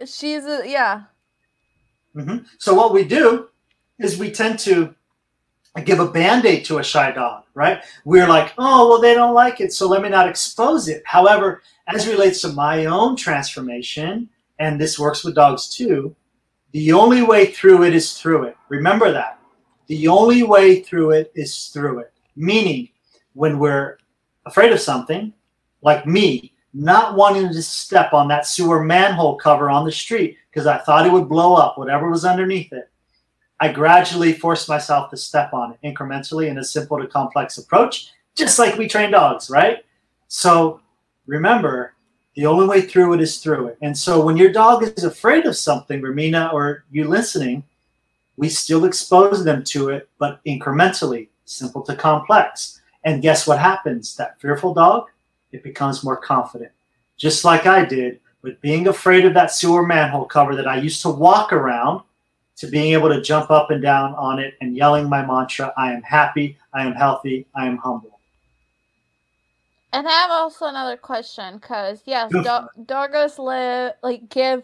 she's 0.06 0.46
a, 0.46 0.64
yeah. 0.66 1.04
hmm 2.14 2.38
So 2.58 2.74
what 2.74 2.94
we 2.94 3.04
do 3.04 3.50
is 4.00 4.18
we 4.18 4.32
tend 4.32 4.60
to 4.60 4.96
give 5.82 6.00
a 6.00 6.08
band-aid 6.08 6.66
to 6.66 6.78
a 6.78 6.84
shy 6.84 7.12
dog, 7.12 7.46
right? 7.56 7.84
We're 8.06 8.28
like, 8.28 8.54
oh, 8.58 8.90
well, 8.90 9.02
they 9.02 9.14
don't 9.14 9.34
like 9.34 9.60
it, 9.60 9.74
so 9.74 9.88
let 9.88 10.02
me 10.02 10.10
not 10.10 10.30
expose 10.30 10.88
it. 10.88 11.02
However, 11.06 11.64
as 11.88 12.08
relates 12.08 12.42
to 12.42 12.50
my 12.50 12.86
own 12.86 13.16
transformation, 13.16 14.30
and 14.60 14.80
this 14.80 15.00
works 15.00 15.24
with 15.24 15.36
dogs 15.36 15.70
too, 15.70 16.16
the 16.72 16.94
only 16.94 17.22
way 17.22 17.48
through 17.48 17.84
it 17.84 17.96
is 17.96 18.20
through 18.20 18.44
it. 18.44 18.58
Remember 18.70 19.12
that. 19.12 19.40
The 19.88 20.08
only 20.08 20.44
way 20.44 20.82
through 20.82 21.12
it 21.12 21.32
is 21.36 21.68
through 21.68 22.00
it. 22.00 22.14
Meaning, 22.36 22.90
when 23.34 23.60
we're 23.60 23.98
afraid 24.46 24.72
of 24.72 24.80
something, 24.80 25.34
like 25.82 26.06
me, 26.06 26.54
not 26.74 27.16
wanting 27.16 27.50
to 27.50 27.62
step 27.62 28.14
on 28.14 28.28
that 28.28 28.48
sewer 28.48 28.84
manhole 28.84 29.36
cover 29.36 29.70
on 29.70 29.86
the 29.86 29.92
street 29.92 30.38
because 30.50 30.66
I 30.66 30.78
thought 30.80 31.06
it 31.06 31.12
would 31.12 31.30
blow 31.30 31.56
up, 31.56 31.78
whatever 31.78 32.10
was 32.10 32.26
underneath 32.26 32.74
it. 32.74 32.90
I 33.64 33.72
gradually 33.72 34.34
force 34.34 34.68
myself 34.68 35.10
to 35.12 35.16
step 35.16 35.54
on 35.54 35.72
it 35.72 35.80
incrementally 35.86 36.50
in 36.50 36.58
a 36.58 36.64
simple 36.66 37.00
to 37.00 37.08
complex 37.08 37.58
approach, 37.58 38.12
just 38.36 38.60
like 38.60 38.78
we 38.78 38.90
train 38.90 39.12
dogs, 39.12 39.50
right? 39.50 39.86
So 40.28 40.82
remember, 41.28 41.94
the 42.36 42.46
only 42.46 42.68
way 42.68 42.82
through 42.82 43.14
it 43.14 43.22
is 43.22 43.38
through 43.38 43.68
it. 43.68 43.78
And 43.82 43.98
so 43.98 44.22
when 44.22 44.36
your 44.36 44.52
dog 44.52 44.84
is 44.84 45.06
afraid 45.06 45.46
of 45.46 45.56
something, 45.56 46.02
Romina, 46.02 46.52
or 46.52 46.84
you 46.92 47.08
listening, 47.08 47.64
we 48.36 48.50
still 48.50 48.84
expose 48.84 49.46
them 49.46 49.64
to 49.64 49.92
it, 49.92 50.10
but 50.18 50.44
incrementally, 50.44 51.30
simple 51.46 51.84
to 51.84 51.96
complex. 51.96 52.82
And 53.06 53.22
guess 53.22 53.48
what 53.48 53.60
happens? 53.60 54.18
That 54.18 54.42
fearful 54.42 54.74
dog, 54.74 55.08
it 55.54 55.64
becomes 55.64 56.04
more 56.04 56.18
confident. 56.18 56.74
Just 57.16 57.46
like 57.46 57.66
I 57.66 57.86
did 57.86 58.20
with 58.42 58.60
being 58.60 58.90
afraid 58.90 59.24
of 59.24 59.34
that 59.36 59.52
sewer 59.52 59.88
manhole 59.88 60.26
cover 60.26 60.54
that 60.54 60.68
I 60.68 60.80
used 60.80 61.02
to 61.04 61.10
walk 61.10 61.54
around 61.54 62.02
to 62.58 62.68
being 62.68 62.94
able 62.94 63.10
to 63.10 63.22
jump 63.22 63.50
up 63.52 63.72
and 63.72 63.82
down 63.82 64.14
on 64.16 64.40
it 64.40 64.56
and 64.62 64.76
yelling 64.76 65.10
my 65.10 65.26
mantra 65.26 65.74
I 65.78 65.92
am 65.92 66.02
happy, 66.02 66.58
I 66.74 66.86
am 66.86 66.94
healthy, 66.94 67.48
I 67.56 67.66
am 67.66 67.78
humble. 67.78 68.20
And 69.92 70.08
I 70.08 70.12
have 70.12 70.32
also 70.32 70.66
another 70.66 70.98
question 70.98 71.56
because 71.56 72.02
yes, 72.06 72.32
do- 72.32 72.84
doggos 72.86 73.38
live 73.38 73.94
like 74.02 74.30
give 74.30 74.64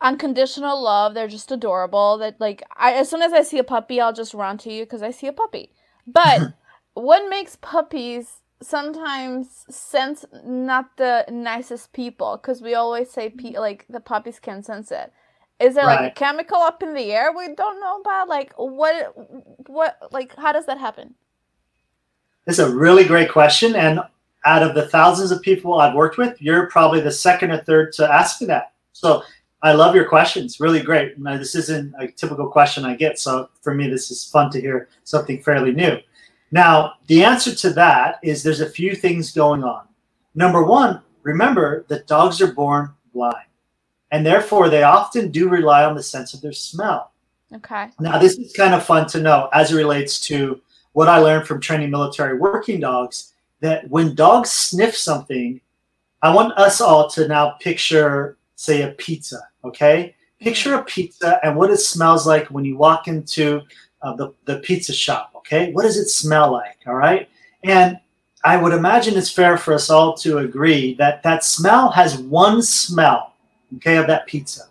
unconditional 0.00 0.80
love. 0.80 1.14
They're 1.14 1.28
just 1.28 1.50
adorable. 1.50 2.18
That 2.18 2.40
like 2.40 2.62
I 2.76 2.92
as 2.94 3.08
soon 3.10 3.22
as 3.22 3.32
I 3.32 3.42
see 3.42 3.58
a 3.58 3.64
puppy, 3.64 4.00
I'll 4.00 4.12
just 4.12 4.34
run 4.34 4.58
to 4.58 4.72
you 4.72 4.84
because 4.84 5.02
I 5.02 5.10
see 5.10 5.26
a 5.26 5.32
puppy. 5.32 5.72
But 6.06 6.40
what 6.94 7.28
makes 7.28 7.56
puppies 7.56 8.42
sometimes 8.62 9.64
sense 9.68 10.24
not 10.44 10.96
the 10.96 11.24
nicest 11.28 11.92
people? 11.92 12.38
Because 12.40 12.62
we 12.62 12.74
always 12.74 13.10
say 13.10 13.30
pe- 13.30 13.52
mm. 13.52 13.58
like 13.58 13.86
the 13.88 14.00
puppies 14.00 14.38
can 14.38 14.62
sense 14.62 14.90
it. 14.90 15.12
Is 15.58 15.74
there 15.74 15.84
like 15.84 16.12
a 16.12 16.14
chemical 16.14 16.58
up 16.58 16.82
in 16.82 16.92
the 16.92 17.12
air 17.12 17.32
we 17.32 17.54
don't 17.54 17.80
know 17.80 18.00
about? 18.00 18.28
Like 18.28 18.52
what 18.56 19.14
what 19.68 19.96
like 20.10 20.34
how 20.36 20.52
does 20.52 20.66
that 20.66 20.78
happen? 20.78 21.14
It's 22.46 22.58
a 22.58 22.74
really 22.74 23.04
great 23.04 23.30
question. 23.30 23.74
And 23.74 24.00
out 24.44 24.62
of 24.62 24.74
the 24.74 24.86
thousands 24.88 25.30
of 25.30 25.42
people 25.42 25.80
I've 25.80 25.94
worked 25.94 26.18
with, 26.18 26.40
you're 26.40 26.66
probably 26.66 27.00
the 27.00 27.10
second 27.10 27.50
or 27.50 27.58
third 27.64 27.92
to 27.94 28.12
ask 28.12 28.40
me 28.40 28.46
that. 28.46 28.72
So 28.92 29.22
I 29.62 29.72
love 29.72 29.96
your 29.96 30.04
questions. 30.04 30.60
Really 30.60 30.80
great. 30.80 31.18
Now, 31.18 31.36
this 31.36 31.56
isn't 31.56 31.94
a 31.98 32.06
typical 32.08 32.46
question 32.46 32.84
I 32.84 32.94
get. 32.94 33.18
So 33.18 33.48
for 33.62 33.74
me, 33.74 33.88
this 33.88 34.10
is 34.10 34.24
fun 34.24 34.50
to 34.52 34.60
hear 34.60 34.88
something 35.02 35.42
fairly 35.42 35.72
new. 35.72 35.98
Now, 36.52 36.94
the 37.08 37.24
answer 37.24 37.54
to 37.54 37.70
that 37.70 38.20
is 38.22 38.42
there's 38.42 38.60
a 38.60 38.68
few 38.68 38.94
things 38.94 39.32
going 39.32 39.64
on. 39.64 39.88
Number 40.36 40.62
one, 40.62 41.02
remember 41.22 41.84
that 41.88 42.06
dogs 42.06 42.40
are 42.40 42.52
born 42.52 42.94
blind, 43.12 43.46
and 44.16 44.24
therefore 44.24 44.70
they 44.70 44.82
often 44.82 45.30
do 45.30 45.46
rely 45.46 45.84
on 45.84 45.94
the 45.94 46.02
sense 46.02 46.32
of 46.32 46.40
their 46.40 46.50
smell. 46.52 47.12
Okay. 47.54 47.90
Now, 48.00 48.18
this 48.18 48.38
is 48.38 48.54
kind 48.54 48.72
of 48.72 48.82
fun 48.82 49.06
to 49.08 49.20
know 49.20 49.50
as 49.52 49.72
it 49.72 49.76
relates 49.76 50.18
to 50.28 50.58
what 50.94 51.10
I 51.10 51.18
learned 51.18 51.46
from 51.46 51.60
training 51.60 51.90
military 51.90 52.38
working 52.38 52.80
dogs 52.80 53.34
that 53.60 53.90
when 53.90 54.14
dogs 54.14 54.50
sniff 54.50 54.96
something, 54.96 55.60
I 56.22 56.34
want 56.34 56.56
us 56.56 56.80
all 56.80 57.10
to 57.10 57.28
now 57.28 57.50
picture, 57.60 58.38
say, 58.54 58.82
a 58.82 58.92
pizza, 58.92 59.40
okay? 59.64 60.14
Picture 60.40 60.76
a 60.76 60.82
pizza 60.84 61.38
and 61.44 61.54
what 61.54 61.70
it 61.70 61.76
smells 61.76 62.26
like 62.26 62.46
when 62.46 62.64
you 62.64 62.78
walk 62.78 63.08
into 63.08 63.60
uh, 64.00 64.14
the, 64.14 64.32
the 64.46 64.60
pizza 64.60 64.94
shop, 64.94 65.32
okay? 65.36 65.72
What 65.72 65.82
does 65.82 65.98
it 65.98 66.08
smell 66.08 66.50
like, 66.52 66.78
all 66.86 66.94
right? 66.94 67.28
And 67.64 67.98
I 68.44 68.56
would 68.56 68.72
imagine 68.72 69.18
it's 69.18 69.30
fair 69.30 69.58
for 69.58 69.74
us 69.74 69.90
all 69.90 70.14
to 70.14 70.38
agree 70.38 70.94
that 70.94 71.22
that 71.22 71.44
smell 71.44 71.90
has 71.90 72.16
one 72.16 72.62
smell, 72.62 73.34
okay, 73.76 73.96
of 73.96 74.06
that 74.06 74.26
pizza. 74.26 74.64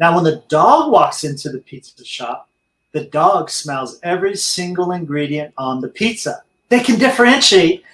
Now, 0.00 0.14
when 0.14 0.24
the 0.24 0.42
dog 0.48 0.90
walks 0.90 1.24
into 1.24 1.50
the 1.50 1.60
pizza 1.60 2.04
shop, 2.04 2.48
the 2.92 3.04
dog 3.04 3.50
smells 3.50 3.98
every 4.02 4.36
single 4.36 4.92
ingredient 4.92 5.54
on 5.56 5.80
the 5.80 5.88
pizza. 5.88 6.42
They 6.68 6.80
can 6.80 6.98
differentiate 6.98 7.84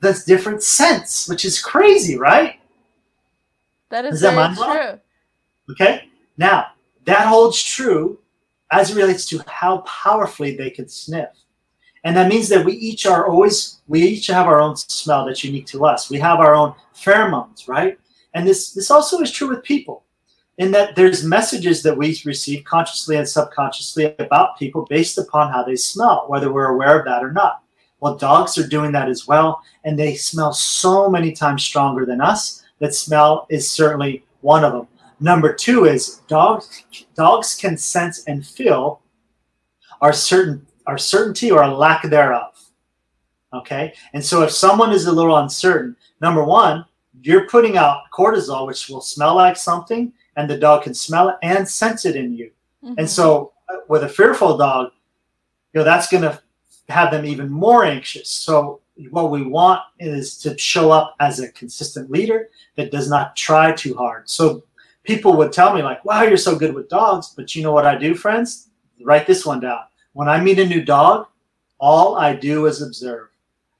the 0.00 0.22
different 0.26 0.62
scents, 0.62 1.28
which 1.28 1.44
is 1.44 1.60
crazy, 1.60 2.18
right? 2.18 2.60
That 3.90 4.04
is 4.04 4.16
Is 4.16 4.20
that 4.22 4.54
very 4.54 4.78
true. 4.78 5.00
Okay. 5.70 6.08
Now, 6.36 6.66
that 7.04 7.26
holds 7.26 7.62
true 7.62 8.18
as 8.70 8.90
it 8.90 8.96
relates 8.96 9.28
to 9.28 9.42
how 9.46 9.78
powerfully 9.78 10.56
they 10.56 10.70
can 10.70 10.88
sniff. 10.88 11.30
And 12.04 12.16
that 12.16 12.28
means 12.28 12.48
that 12.48 12.64
we 12.64 12.74
each 12.74 13.06
are 13.06 13.26
always, 13.26 13.80
we 13.88 14.02
each 14.02 14.28
have 14.28 14.46
our 14.46 14.60
own 14.60 14.76
smell 14.76 15.26
that's 15.26 15.42
unique 15.42 15.66
to 15.66 15.84
us. 15.84 16.08
We 16.08 16.18
have 16.18 16.38
our 16.38 16.54
own 16.54 16.74
pheromones, 16.94 17.68
right? 17.68 17.98
And 18.36 18.46
this, 18.46 18.72
this 18.72 18.90
also 18.90 19.20
is 19.20 19.32
true 19.32 19.48
with 19.48 19.64
people 19.64 20.04
in 20.58 20.70
that 20.72 20.94
there's 20.94 21.24
messages 21.24 21.82
that 21.82 21.96
we 21.96 22.20
receive 22.26 22.64
consciously 22.64 23.16
and 23.16 23.26
subconsciously 23.26 24.14
about 24.18 24.58
people 24.58 24.86
based 24.90 25.16
upon 25.16 25.50
how 25.50 25.62
they 25.62 25.74
smell, 25.74 26.26
whether 26.28 26.52
we're 26.52 26.74
aware 26.74 26.98
of 26.98 27.06
that 27.06 27.24
or 27.24 27.32
not. 27.32 27.62
Well, 28.00 28.16
dogs 28.16 28.58
are 28.58 28.68
doing 28.68 28.92
that 28.92 29.08
as 29.08 29.26
well, 29.26 29.62
and 29.84 29.98
they 29.98 30.16
smell 30.16 30.52
so 30.52 31.08
many 31.08 31.32
times 31.32 31.64
stronger 31.64 32.04
than 32.04 32.20
us. 32.20 32.62
That 32.78 32.94
smell 32.94 33.46
is 33.48 33.70
certainly 33.70 34.22
one 34.42 34.64
of 34.64 34.74
them. 34.74 34.86
Number 35.18 35.54
two 35.54 35.86
is 35.86 36.20
dogs. 36.28 36.84
Dogs 37.14 37.54
can 37.54 37.78
sense 37.78 38.24
and 38.26 38.46
feel 38.46 39.00
our 40.02 40.12
certain 40.12 40.66
our 40.86 40.98
certainty 40.98 41.50
or 41.50 41.62
a 41.62 41.74
lack 41.74 42.02
thereof. 42.02 42.52
Okay, 43.54 43.94
and 44.12 44.22
so 44.22 44.42
if 44.42 44.50
someone 44.50 44.92
is 44.92 45.06
a 45.06 45.12
little 45.12 45.38
uncertain, 45.38 45.96
number 46.20 46.44
one, 46.44 46.84
you're 47.26 47.48
putting 47.48 47.76
out 47.76 48.02
cortisol, 48.12 48.66
which 48.66 48.88
will 48.88 49.00
smell 49.00 49.34
like 49.34 49.56
something, 49.56 50.12
and 50.36 50.48
the 50.48 50.56
dog 50.56 50.84
can 50.84 50.94
smell 50.94 51.28
it 51.30 51.36
and 51.42 51.68
sense 51.68 52.04
it 52.04 52.14
in 52.14 52.32
you. 52.32 52.50
Mhm. 52.84 52.94
And 52.98 53.10
so, 53.10 53.52
uh, 53.68 53.78
with 53.88 54.04
a 54.04 54.08
fearful 54.08 54.56
dog, 54.56 54.92
you 55.72 55.80
know 55.80 55.84
that's 55.84 56.08
going 56.08 56.22
to 56.22 56.40
have 56.88 57.10
them 57.10 57.24
even 57.24 57.50
more 57.50 57.84
anxious. 57.84 58.30
So, 58.30 58.80
what 59.10 59.30
we 59.30 59.42
want 59.42 59.80
is 59.98 60.38
to 60.38 60.56
show 60.56 60.90
up 60.90 61.16
as 61.20 61.40
a 61.40 61.50
consistent 61.52 62.10
leader 62.10 62.48
that 62.76 62.92
does 62.92 63.10
not 63.10 63.36
try 63.36 63.72
too 63.72 63.94
hard. 63.96 64.30
So, 64.30 64.62
people 65.02 65.36
would 65.36 65.52
tell 65.52 65.74
me 65.74 65.82
like, 65.82 66.04
"Wow, 66.04 66.22
you're 66.22 66.36
so 66.36 66.56
good 66.56 66.74
with 66.74 66.88
dogs," 66.88 67.34
but 67.36 67.54
you 67.54 67.62
know 67.62 67.72
what 67.72 67.86
I 67.86 67.96
do, 67.96 68.14
friends? 68.14 68.68
Write 69.02 69.26
this 69.26 69.44
one 69.44 69.60
down. 69.60 69.80
When 70.12 70.28
I 70.28 70.40
meet 70.40 70.60
a 70.60 70.66
new 70.66 70.82
dog, 70.82 71.26
all 71.78 72.16
I 72.16 72.34
do 72.34 72.66
is 72.66 72.82
observe. 72.82 73.28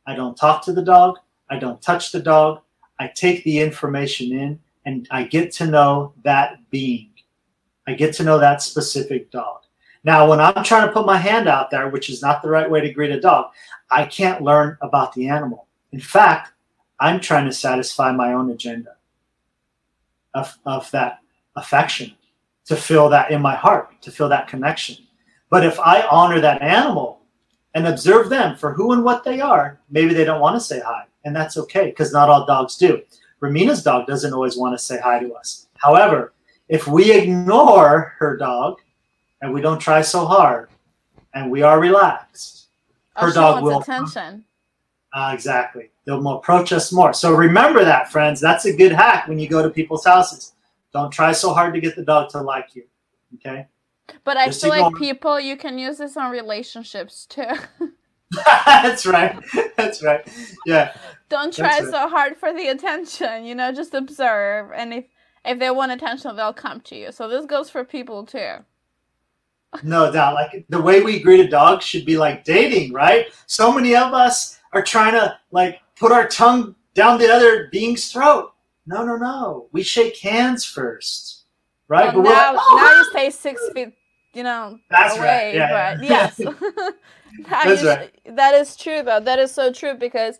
I 0.06 0.14
don't 0.14 0.36
talk 0.36 0.62
to 0.64 0.72
the 0.72 0.82
dog. 0.82 1.18
I 1.48 1.58
don't 1.58 1.80
touch 1.80 2.12
the 2.12 2.20
dog. 2.20 2.60
I 2.98 3.08
take 3.08 3.44
the 3.44 3.58
information 3.58 4.32
in 4.32 4.60
and 4.84 5.06
I 5.10 5.24
get 5.24 5.52
to 5.52 5.66
know 5.66 6.14
that 6.22 6.58
being. 6.70 7.10
I 7.86 7.94
get 7.94 8.14
to 8.14 8.24
know 8.24 8.38
that 8.38 8.62
specific 8.62 9.30
dog. 9.30 9.62
Now, 10.04 10.28
when 10.28 10.40
I'm 10.40 10.62
trying 10.62 10.86
to 10.86 10.92
put 10.92 11.06
my 11.06 11.16
hand 11.16 11.48
out 11.48 11.70
there, 11.70 11.88
which 11.88 12.10
is 12.10 12.22
not 12.22 12.40
the 12.40 12.48
right 12.48 12.70
way 12.70 12.80
to 12.80 12.92
greet 12.92 13.10
a 13.10 13.20
dog, 13.20 13.50
I 13.90 14.04
can't 14.04 14.42
learn 14.42 14.78
about 14.80 15.12
the 15.14 15.28
animal. 15.28 15.66
In 15.92 16.00
fact, 16.00 16.52
I'm 17.00 17.20
trying 17.20 17.46
to 17.46 17.52
satisfy 17.52 18.12
my 18.12 18.32
own 18.32 18.50
agenda 18.50 18.96
of, 20.34 20.56
of 20.64 20.90
that 20.92 21.18
affection, 21.56 22.12
to 22.66 22.76
feel 22.76 23.08
that 23.08 23.30
in 23.30 23.40
my 23.40 23.54
heart, 23.54 24.00
to 24.02 24.10
feel 24.10 24.28
that 24.28 24.48
connection. 24.48 24.96
But 25.50 25.64
if 25.64 25.78
I 25.80 26.02
honor 26.02 26.40
that 26.40 26.62
animal 26.62 27.20
and 27.76 27.86
observe 27.86 28.30
them 28.30 28.56
for 28.56 28.72
who 28.72 28.92
and 28.92 29.04
what 29.04 29.22
they 29.22 29.38
are, 29.38 29.78
maybe 29.90 30.14
they 30.14 30.24
don't 30.24 30.40
want 30.40 30.56
to 30.56 30.60
say 30.60 30.80
hi. 30.80 31.04
And 31.26 31.36
that's 31.36 31.58
okay 31.58 31.86
because 31.90 32.10
not 32.10 32.30
all 32.30 32.46
dogs 32.46 32.76
do. 32.78 33.02
Romina's 33.40 33.82
dog 33.82 34.06
doesn't 34.06 34.32
always 34.32 34.56
want 34.56 34.72
to 34.72 34.82
say 34.82 34.98
hi 34.98 35.18
to 35.18 35.34
us. 35.34 35.66
However, 35.76 36.32
if 36.70 36.86
we 36.86 37.12
ignore 37.12 38.14
her 38.18 38.34
dog 38.38 38.78
and 39.42 39.52
we 39.52 39.60
don't 39.60 39.78
try 39.78 40.00
so 40.00 40.24
hard 40.24 40.70
and 41.34 41.50
we 41.50 41.60
are 41.62 41.78
relaxed, 41.78 42.68
Oh, 43.16 43.26
her 43.26 43.32
dog 43.32 43.62
will- 43.62 43.80
attention. 43.82 44.44
uh, 45.12 45.30
exactly, 45.34 45.90
they'll 46.06 46.26
approach 46.36 46.72
us 46.72 46.92
more. 46.92 47.12
So 47.12 47.34
remember 47.34 47.84
that, 47.84 48.10
friends. 48.10 48.40
That's 48.40 48.64
a 48.64 48.72
good 48.74 48.92
hack 48.92 49.28
when 49.28 49.38
you 49.38 49.48
go 49.48 49.62
to 49.62 49.68
people's 49.70 50.04
houses. 50.06 50.54
Don't 50.94 51.10
try 51.10 51.32
so 51.32 51.52
hard 51.52 51.74
to 51.74 51.80
get 51.80 51.94
the 51.94 52.04
dog 52.04 52.30
to 52.30 52.40
like 52.40 52.74
you. 52.74 52.84
Okay. 53.34 53.66
But 54.24 54.36
I 54.36 54.46
Just 54.46 54.62
feel 54.62 54.70
like 54.70 54.86
ignore- 54.86 54.98
people, 54.98 55.40
you 55.40 55.56
can 55.56 55.78
use 55.78 55.98
this 55.98 56.16
on 56.16 56.30
relationships 56.30 57.26
too. 57.26 57.42
That's 58.66 59.06
right. 59.06 59.38
That's 59.76 60.02
right. 60.02 60.26
Yeah. 60.66 60.96
Don't 61.28 61.54
try 61.54 61.80
right. 61.80 61.84
so 61.84 62.08
hard 62.08 62.36
for 62.36 62.52
the 62.52 62.68
attention. 62.68 63.44
You 63.44 63.54
know, 63.54 63.72
just 63.72 63.94
observe, 63.94 64.72
and 64.74 64.92
if 64.92 65.04
if 65.44 65.58
they 65.58 65.70
want 65.70 65.92
attention, 65.92 66.34
they'll 66.34 66.52
come 66.52 66.80
to 66.82 66.96
you. 66.96 67.12
So 67.12 67.28
this 67.28 67.46
goes 67.46 67.70
for 67.70 67.84
people 67.84 68.24
too. 68.24 68.54
No 69.82 70.10
doubt. 70.12 70.34
Like 70.34 70.66
the 70.68 70.80
way 70.80 71.02
we 71.02 71.20
greet 71.20 71.40
a 71.40 71.48
dog 71.48 71.82
should 71.82 72.04
be 72.04 72.16
like 72.16 72.44
dating, 72.44 72.92
right? 72.92 73.26
So 73.46 73.72
many 73.72 73.94
of 73.94 74.12
us 74.12 74.58
are 74.72 74.82
trying 74.82 75.12
to 75.12 75.38
like 75.50 75.80
put 75.96 76.12
our 76.12 76.26
tongue 76.26 76.74
down 76.94 77.18
the 77.18 77.32
other 77.32 77.68
being's 77.70 78.10
throat. 78.10 78.52
No, 78.86 79.04
no, 79.04 79.16
no. 79.16 79.68
We 79.72 79.82
shake 79.82 80.18
hands 80.18 80.64
first, 80.64 81.35
right? 81.88 82.12
Well, 82.14 82.22
we're 82.24 82.30
now, 82.30 82.52
like, 82.54 82.62
"Oh, 82.64 82.76
now 82.76 82.98
you 82.98 83.04
stay 83.10 83.30
six 83.30 83.60
feet, 83.74 83.92
you 84.34 84.42
know, 84.42 84.78
That's 84.90 85.16
away. 85.16 85.26
right. 85.26 85.54
Yeah, 85.54 85.94
but 85.98 86.04
yeah. 86.04 86.08
yes, 86.10 86.36
that 86.36 86.94
That's 87.48 87.80
is- 87.82 87.86
right. 87.86 88.20
that 88.36 88.54
is 88.54 88.76
true 88.76 89.02
though. 89.02 89.20
That 89.20 89.38
is 89.38 89.52
so 89.52 89.72
true 89.72 89.94
because. 89.94 90.38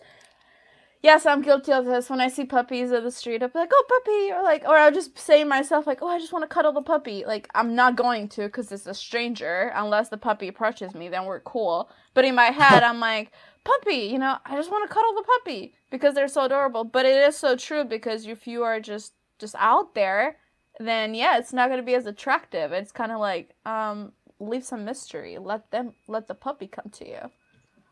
Yes, 1.03 1.25
I'm 1.25 1.41
guilty 1.43 1.73
of 1.73 1.85
this. 1.85 2.11
When 2.11 2.21
I 2.21 2.27
see 2.27 2.45
puppies 2.45 2.91
in 2.91 3.05
the 3.05 3.13
street, 3.13 3.41
I'll 3.43 3.49
be 3.51 3.59
like, 3.61 3.71
"Oh, 3.73 3.85
puppy," 3.89 4.33
or 4.33 4.43
like, 4.43 4.65
or 4.67 4.77
I'll 4.77 4.91
just 4.91 5.17
say 5.17 5.41
to 5.43 5.49
myself, 5.49 5.87
like, 5.87 6.03
"Oh, 6.03 6.09
I 6.09 6.19
just 6.19 6.33
want 6.33 6.43
to 6.43 6.49
cuddle 6.53 6.73
the 6.73 6.83
puppy." 6.83 7.23
Like, 7.25 7.47
I'm 7.55 7.77
not 7.77 7.95
going 7.95 8.29
to 8.31 8.47
because 8.47 8.73
it's 8.73 8.87
a 8.87 8.95
stranger. 8.95 9.71
Unless 9.77 10.09
the 10.09 10.17
puppy 10.17 10.49
approaches 10.49 10.95
me, 10.95 11.09
then 11.09 11.27
we're 11.27 11.41
cool. 11.41 11.91
But 12.15 12.25
in 12.25 12.35
my 12.35 12.47
head, 12.47 12.83
I'm 12.83 12.99
like, 12.99 13.31
"Puppy," 13.63 14.09
you 14.11 14.19
know, 14.19 14.39
I 14.47 14.57
just 14.57 14.71
want 14.71 14.89
to 14.89 14.93
cuddle 14.93 15.15
the 15.15 15.23
puppy 15.23 15.75
because 15.91 16.15
they're 16.15 16.27
so 16.29 16.45
adorable. 16.47 16.83
But 16.83 17.07
it 17.07 17.17
is 17.29 17.37
so 17.37 17.55
true 17.57 17.85
because 17.85 18.27
if 18.27 18.49
you 18.49 18.65
are 18.65 18.81
just 18.81 19.13
just 19.39 19.55
out 19.59 19.95
there, 19.95 20.39
then 20.79 21.15
yeah, 21.15 21.39
it's 21.39 21.53
not 21.53 21.69
gonna 21.71 21.83
be 21.83 21.95
as 21.95 22.07
attractive. 22.07 22.73
It's 22.73 22.93
kind 22.93 23.13
of 23.13 23.19
like 23.19 23.55
um, 23.65 24.13
leave 24.41 24.65
some 24.65 24.85
mystery. 24.85 25.39
Let 25.39 25.71
them 25.71 25.95
let 26.09 26.29
the 26.29 26.35
puppy 26.35 26.67
come 26.67 26.91
to 26.91 27.09
you. 27.09 27.31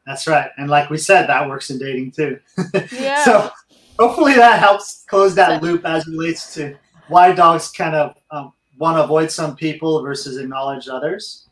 That's 0.06 0.26
right. 0.26 0.50
And 0.58 0.68
like 0.68 0.90
we 0.90 0.98
said, 0.98 1.26
that 1.28 1.48
works 1.48 1.70
in 1.70 1.78
dating 1.78 2.12
too. 2.12 2.38
Yeah. 2.92 3.24
so 3.24 3.50
hopefully 3.98 4.34
that 4.34 4.58
helps 4.58 5.04
close 5.08 5.34
that 5.36 5.62
loop 5.62 5.84
as 5.86 6.06
it 6.06 6.10
relates 6.10 6.52
to 6.54 6.76
why 7.08 7.32
dogs 7.32 7.70
kind 7.70 7.94
of 7.94 8.16
um, 8.30 8.52
want 8.78 8.98
to 8.98 9.04
avoid 9.04 9.30
some 9.30 9.56
people 9.56 10.02
versus 10.02 10.36
acknowledge 10.36 10.88
others. 10.88 11.48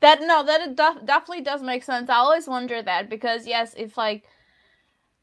That 0.00 0.20
no, 0.22 0.42
that 0.44 0.76
def- 0.76 1.04
definitely 1.04 1.42
does 1.42 1.62
make 1.62 1.84
sense. 1.84 2.08
I 2.08 2.16
always 2.16 2.48
wonder 2.48 2.82
that 2.82 3.10
because 3.10 3.46
yes, 3.46 3.74
if 3.76 3.98
like, 3.98 4.24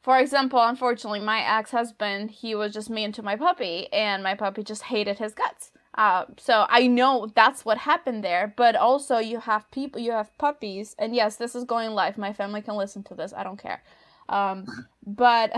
for 0.08 0.16
example, 0.16 0.58
unfortunately, 0.62 1.20
my 1.20 1.40
ex 1.42 1.70
husband, 1.70 2.30
he 2.30 2.54
was 2.54 2.72
just 2.72 2.88
mean 2.88 3.12
to 3.12 3.22
my 3.22 3.36
puppy, 3.36 3.92
and 3.92 4.22
my 4.22 4.34
puppy 4.34 4.62
just 4.62 4.84
hated 4.84 5.18
his 5.18 5.34
guts. 5.34 5.70
Uh, 5.98 6.24
so 6.38 6.64
I 6.70 6.86
know 6.86 7.30
that's 7.34 7.66
what 7.66 7.76
happened 7.76 8.24
there, 8.24 8.54
but 8.56 8.74
also 8.74 9.18
you 9.18 9.38
have 9.40 9.70
people, 9.70 10.00
you 10.00 10.12
have 10.12 10.34
puppies, 10.38 10.96
and 10.98 11.14
yes, 11.14 11.36
this 11.36 11.54
is 11.54 11.64
going 11.64 11.90
live. 11.90 12.16
My 12.16 12.32
family 12.32 12.62
can 12.62 12.76
listen 12.76 13.02
to 13.02 13.14
this. 13.14 13.34
I 13.36 13.42
don't 13.44 13.62
care. 13.62 13.82
Um, 14.30 14.86
but 15.06 15.52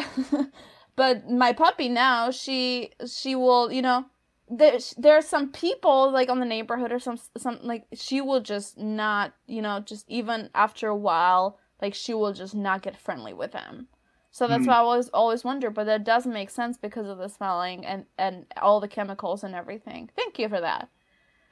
but 0.96 1.30
my 1.30 1.52
puppy 1.52 1.88
now, 1.88 2.32
she 2.32 2.90
she 3.06 3.36
will, 3.36 3.70
you 3.70 3.82
know, 3.82 4.06
there's 4.48 4.94
there 4.98 5.16
are 5.16 5.22
some 5.22 5.52
people 5.52 6.10
like 6.10 6.28
on 6.28 6.40
the 6.40 6.44
neighborhood 6.44 6.90
or 6.90 6.98
some 6.98 7.20
some 7.38 7.60
like 7.62 7.86
she 7.94 8.20
will 8.20 8.40
just 8.40 8.76
not, 8.76 9.32
you 9.46 9.62
know, 9.62 9.78
just 9.78 10.10
even 10.10 10.50
after 10.56 10.88
a 10.88 10.96
while, 10.96 11.56
like 11.80 11.94
she 11.94 12.14
will 12.14 12.32
just 12.32 12.56
not 12.56 12.82
get 12.82 12.96
friendly 12.96 13.32
with 13.32 13.52
him. 13.52 13.86
So 14.40 14.48
that's 14.48 14.62
mm-hmm. 14.62 14.70
why 14.70 14.76
I 14.76 14.78
always 14.78 15.08
always 15.10 15.44
wonder, 15.44 15.68
but 15.68 15.84
that 15.84 16.02
does 16.02 16.26
make 16.26 16.48
sense 16.48 16.78
because 16.78 17.06
of 17.06 17.18
the 17.18 17.28
smelling 17.28 17.84
and 17.84 18.06
and 18.16 18.46
all 18.56 18.80
the 18.80 18.88
chemicals 18.88 19.44
and 19.44 19.54
everything. 19.54 20.08
Thank 20.16 20.38
you 20.38 20.48
for 20.48 20.62
that. 20.62 20.88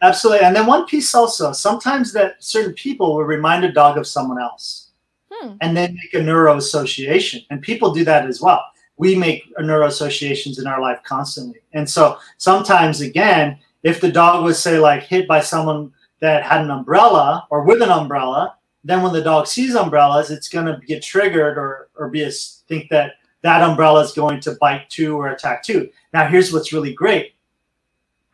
Absolutely, 0.01 0.47
and 0.47 0.57
then 0.57 0.65
one 0.65 0.87
piece 0.87 1.15
also. 1.15 1.53
Sometimes 1.53 2.15
that 2.15 2.43
certain 2.43 2.73
people 2.73 3.15
will 3.15 3.25
remind 3.25 3.67
a 3.67 3.73
dog 3.73 3.99
of 3.99 4.07
someone 4.07 4.41
else, 4.41 4.93
hmm. 5.31 5.57
and 5.61 5.77
then 5.77 5.97
make 5.97 6.15
a 6.15 6.23
neuro 6.23 6.57
association, 6.57 7.43
and 7.51 7.61
people 7.61 7.93
do 7.93 8.05
that 8.05 8.27
as 8.27 8.41
well. 8.41 8.65
We 8.97 9.15
make 9.15 9.45
neuro 9.59 9.87
associations 9.87 10.59
in 10.59 10.67
our 10.67 10.81
life 10.81 11.01
constantly, 11.05 11.61
and 11.75 11.87
so 11.87 12.17
sometimes 12.39 13.03
again, 13.03 13.59
if 13.83 14.01
the 14.01 14.11
dog 14.11 14.43
was 14.43 14.59
say 14.59 14.79
like 14.79 15.03
hit 15.03 15.29
by 15.29 15.41
someone 15.41 15.93
that 16.21 16.43
had 16.43 16.63
an 16.63 16.71
umbrella 16.71 17.47
or 17.51 17.65
with 17.65 17.83
an 17.83 17.91
umbrella, 17.91 18.57
then 18.85 19.03
when 19.03 19.13
the 19.13 19.23
dog 19.23 19.47
sees 19.47 19.75
umbrellas, 19.75 20.31
it's 20.31 20.49
going 20.49 20.67
to 20.67 20.81
get 20.87 21.03
triggered 21.03 21.59
or, 21.59 21.89
or 21.97 22.09
be 22.09 22.23
a, 22.23 22.31
think 22.31 22.89
that 22.91 23.15
that 23.43 23.63
umbrella 23.63 24.01
is 24.03 24.13
going 24.13 24.41
to 24.41 24.57
bite 24.61 24.89
too 24.89 25.17
or 25.17 25.29
attack 25.29 25.63
too. 25.63 25.91
Now, 26.13 26.29
here's 26.29 26.53
what's 26.53 26.73
really 26.73 26.93
great. 26.93 27.35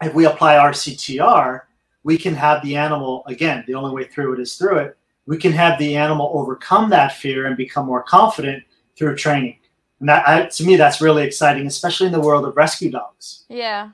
If 0.02 0.14
we 0.14 0.26
apply 0.26 0.56
RCTR, 0.56 1.62
we 2.02 2.18
can 2.18 2.34
have 2.34 2.62
the 2.62 2.76
animal, 2.76 3.24
again, 3.26 3.64
the 3.66 3.74
only 3.74 3.92
way 3.92 4.04
through 4.04 4.34
it 4.34 4.40
is 4.40 4.56
through 4.56 4.78
it. 4.78 4.98
We 5.26 5.38
can 5.38 5.52
have 5.52 5.78
the 5.78 5.96
animal 5.96 6.30
overcome 6.34 6.90
that 6.90 7.12
fear 7.12 7.46
and 7.46 7.56
become 7.56 7.86
more 7.86 8.02
confident 8.02 8.64
through 8.96 9.16
training. 9.16 9.58
And 10.00 10.08
that, 10.08 10.28
I, 10.28 10.46
to 10.46 10.64
me, 10.64 10.76
that's 10.76 11.00
really 11.00 11.22
exciting, 11.22 11.66
especially 11.66 12.06
in 12.06 12.12
the 12.12 12.20
world 12.20 12.44
of 12.44 12.56
rescue 12.56 12.90
dogs. 12.90 13.44
Yeah 13.48 13.90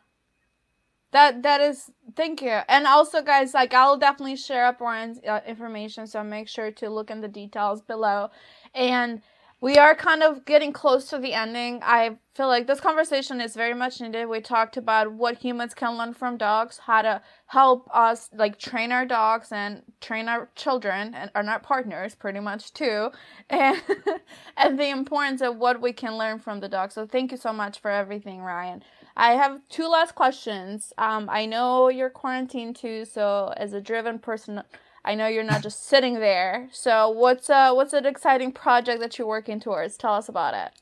that 1.12 1.42
that 1.42 1.61
is 1.61 1.90
thank 2.16 2.42
you. 2.42 2.61
And 2.68 2.86
also 2.86 3.22
guys 3.22 3.54
like 3.54 3.74
i'll 3.74 3.98
definitely 3.98 4.36
share 4.36 4.66
up 4.66 4.80
Ryan's 4.80 5.20
uh, 5.28 5.40
information 5.46 6.06
so 6.06 6.24
make 6.24 6.48
sure 6.48 6.70
to 6.72 6.90
look 6.90 7.11
in 7.11 7.20
the 7.20 7.28
details 7.28 7.82
below. 7.82 8.30
And 8.74 9.22
we 9.61 9.76
are 9.76 9.94
kind 9.94 10.22
of 10.22 10.44
getting 10.46 10.72
close 10.72 11.11
to 11.11 11.18
the 11.18 11.34
ending. 11.34 11.80
I 11.82 12.18
feel 12.34 12.48
like 12.48 12.66
this 12.66 12.80
conversation 12.80 13.40
is 13.40 13.54
very 13.56 13.74
much 13.74 14.00
needed. 14.00 14.26
We 14.26 14.40
talked 14.40 14.76
about 14.76 15.12
what 15.12 15.38
humans 15.38 15.74
can 15.74 15.98
learn 15.98 16.14
from 16.14 16.38
dogs 16.38 16.78
how 16.86 17.02
to 17.02 17.22
help 17.46 17.88
us 17.94 18.30
like 18.34 18.58
train 18.58 18.92
our 18.92 19.06
dogs 19.06 19.52
and 19.52 19.82
train 20.00 20.28
our 20.28 20.50
children 20.56 21.14
and, 21.14 21.30
and 21.34 21.50
our 21.50 21.61
partners 21.61 22.14
pretty 22.14 22.40
much 22.40 22.72
too. 22.74 23.11
And 23.50 23.82
and 24.56 24.78
the 24.78 24.88
importance 24.90 25.42
of 25.42 25.56
what 25.58 25.80
we 25.82 25.92
can 25.92 26.16
learn 26.18 26.38
from 26.40 26.61
the 26.61 26.68
dog 26.68 26.92
so 26.92 27.06
thank 27.06 27.32
you 27.32 27.38
so 27.38 27.52
much 27.52 27.80
for 27.80 27.90
everything 27.90 28.40
ryan 28.42 28.82
I 29.20 29.32
have 29.32 29.60
two 29.68 29.86
last 29.86 30.14
questions. 30.14 30.94
Um, 30.96 31.28
I 31.28 31.44
know 31.44 31.90
you're 31.90 32.08
quarantined 32.08 32.76
too, 32.76 33.04
so 33.04 33.52
as 33.58 33.74
a 33.74 33.80
driven 33.80 34.18
person, 34.18 34.62
I 35.04 35.14
know 35.14 35.26
you're 35.26 35.44
not 35.44 35.62
just 35.62 35.86
sitting 35.88 36.14
there. 36.14 36.70
So 36.72 37.10
what's 37.10 37.50
uh 37.50 37.72
what's 37.74 37.92
an 37.92 38.06
exciting 38.06 38.50
project 38.50 38.98
that 39.00 39.18
you're 39.18 39.28
working 39.28 39.60
towards? 39.60 39.98
Tell 39.98 40.14
us 40.14 40.30
about 40.30 40.54
it. 40.54 40.72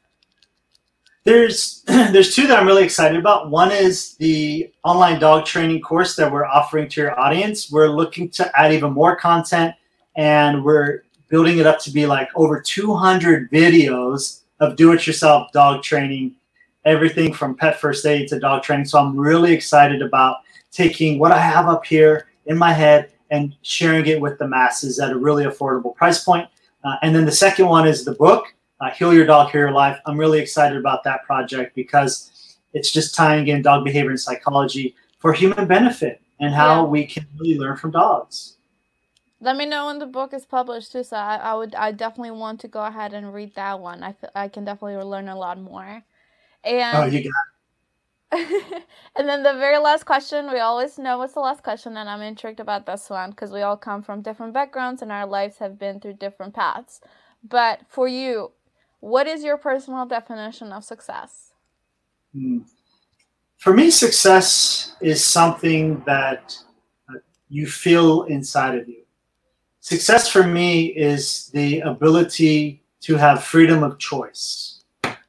There's 1.24 1.82
there's 1.86 2.32
two 2.32 2.46
that 2.46 2.60
I'm 2.60 2.66
really 2.68 2.84
excited 2.84 3.18
about. 3.18 3.50
One 3.50 3.72
is 3.72 4.14
the 4.18 4.72
online 4.84 5.18
dog 5.18 5.44
training 5.44 5.80
course 5.80 6.14
that 6.14 6.30
we're 6.30 6.46
offering 6.46 6.88
to 6.90 7.00
your 7.00 7.18
audience. 7.18 7.72
We're 7.72 7.88
looking 7.88 8.30
to 8.30 8.48
add 8.56 8.72
even 8.72 8.92
more 8.92 9.16
content 9.16 9.74
and 10.14 10.64
we're 10.64 11.02
building 11.26 11.58
it 11.58 11.66
up 11.66 11.80
to 11.80 11.90
be 11.90 12.06
like 12.06 12.28
over 12.36 12.60
200 12.60 13.50
videos 13.50 14.42
of 14.60 14.76
do-it-yourself 14.76 15.50
dog 15.50 15.82
training 15.82 16.36
everything 16.88 17.32
from 17.32 17.54
pet 17.54 17.80
first 17.80 18.04
aid 18.06 18.28
to 18.28 18.40
dog 18.40 18.62
training. 18.62 18.86
So 18.86 18.98
I'm 18.98 19.16
really 19.16 19.52
excited 19.52 20.02
about 20.02 20.38
taking 20.70 21.18
what 21.18 21.32
I 21.32 21.38
have 21.38 21.68
up 21.68 21.84
here 21.84 22.28
in 22.46 22.56
my 22.56 22.72
head 22.72 23.12
and 23.30 23.54
sharing 23.62 24.06
it 24.06 24.20
with 24.20 24.38
the 24.38 24.48
masses 24.48 24.98
at 24.98 25.12
a 25.12 25.18
really 25.18 25.44
affordable 25.44 25.94
price 25.94 26.24
point. 26.24 26.48
Uh, 26.84 26.96
and 27.02 27.14
then 27.14 27.24
the 27.24 27.32
second 27.32 27.66
one 27.66 27.86
is 27.86 28.04
the 28.04 28.14
book, 28.14 28.46
uh, 28.80 28.90
Heal 28.90 29.12
Your 29.12 29.26
Dog, 29.26 29.50
Heal 29.50 29.62
Your 29.62 29.72
Life. 29.72 29.98
I'm 30.06 30.18
really 30.18 30.38
excited 30.38 30.78
about 30.78 31.04
that 31.04 31.24
project 31.24 31.74
because 31.74 32.56
it's 32.72 32.90
just 32.90 33.14
tying 33.14 33.48
in 33.48 33.62
dog 33.62 33.84
behavior 33.84 34.10
and 34.10 34.20
psychology 34.20 34.94
for 35.18 35.32
human 35.32 35.66
benefit 35.66 36.22
and 36.40 36.54
how 36.54 36.82
yeah. 36.82 36.88
we 36.88 37.06
can 37.06 37.26
really 37.38 37.58
learn 37.58 37.76
from 37.76 37.90
dogs. 37.90 38.56
Let 39.40 39.56
me 39.56 39.66
know 39.66 39.86
when 39.86 39.98
the 39.98 40.06
book 40.06 40.34
is 40.34 40.44
published 40.44 40.92
too. 40.92 41.04
So 41.04 41.16
I, 41.16 41.36
I 41.36 41.54
would 41.54 41.74
I 41.74 41.92
definitely 41.92 42.32
want 42.32 42.60
to 42.60 42.68
go 42.68 42.82
ahead 42.84 43.14
and 43.14 43.32
read 43.32 43.54
that 43.54 43.78
one. 43.78 44.02
I, 44.02 44.14
I 44.34 44.48
can 44.48 44.64
definitely 44.64 44.96
learn 45.04 45.28
a 45.28 45.38
lot 45.38 45.60
more. 45.60 46.02
And 46.68 46.98
oh, 46.98 47.06
you 47.06 47.24
got. 47.24 47.32
and 49.16 49.26
then 49.26 49.42
the 49.42 49.54
very 49.54 49.78
last 49.78 50.04
question, 50.04 50.52
we 50.52 50.58
always 50.60 50.98
know 50.98 51.16
what's 51.16 51.32
the 51.32 51.40
last 51.40 51.62
question, 51.62 51.96
and 51.96 52.10
I'm 52.10 52.20
intrigued 52.20 52.60
about 52.60 52.84
this 52.84 53.08
one 53.08 53.30
because 53.30 53.50
we 53.50 53.62
all 53.62 53.76
come 53.76 54.02
from 54.02 54.20
different 54.20 54.52
backgrounds 54.52 55.00
and 55.00 55.10
our 55.10 55.26
lives 55.26 55.58
have 55.58 55.78
been 55.78 55.98
through 55.98 56.14
different 56.14 56.54
paths. 56.54 57.00
But 57.42 57.80
for 57.88 58.06
you, 58.06 58.52
what 59.00 59.26
is 59.26 59.44
your 59.44 59.56
personal 59.56 60.04
definition 60.04 60.72
of 60.72 60.84
success? 60.84 61.52
Hmm. 62.34 62.58
For 63.56 63.72
me, 63.72 63.90
success 63.90 64.94
is 65.00 65.24
something 65.24 66.02
that 66.04 66.56
uh, 67.08 67.18
you 67.48 67.66
feel 67.66 68.24
inside 68.24 68.76
of 68.78 68.88
you. 68.88 69.02
Success 69.80 70.28
for 70.28 70.46
me 70.46 70.86
is 70.86 71.46
the 71.54 71.80
ability 71.80 72.82
to 73.00 73.16
have 73.16 73.42
freedom 73.42 73.82
of 73.82 73.98
choice 73.98 74.77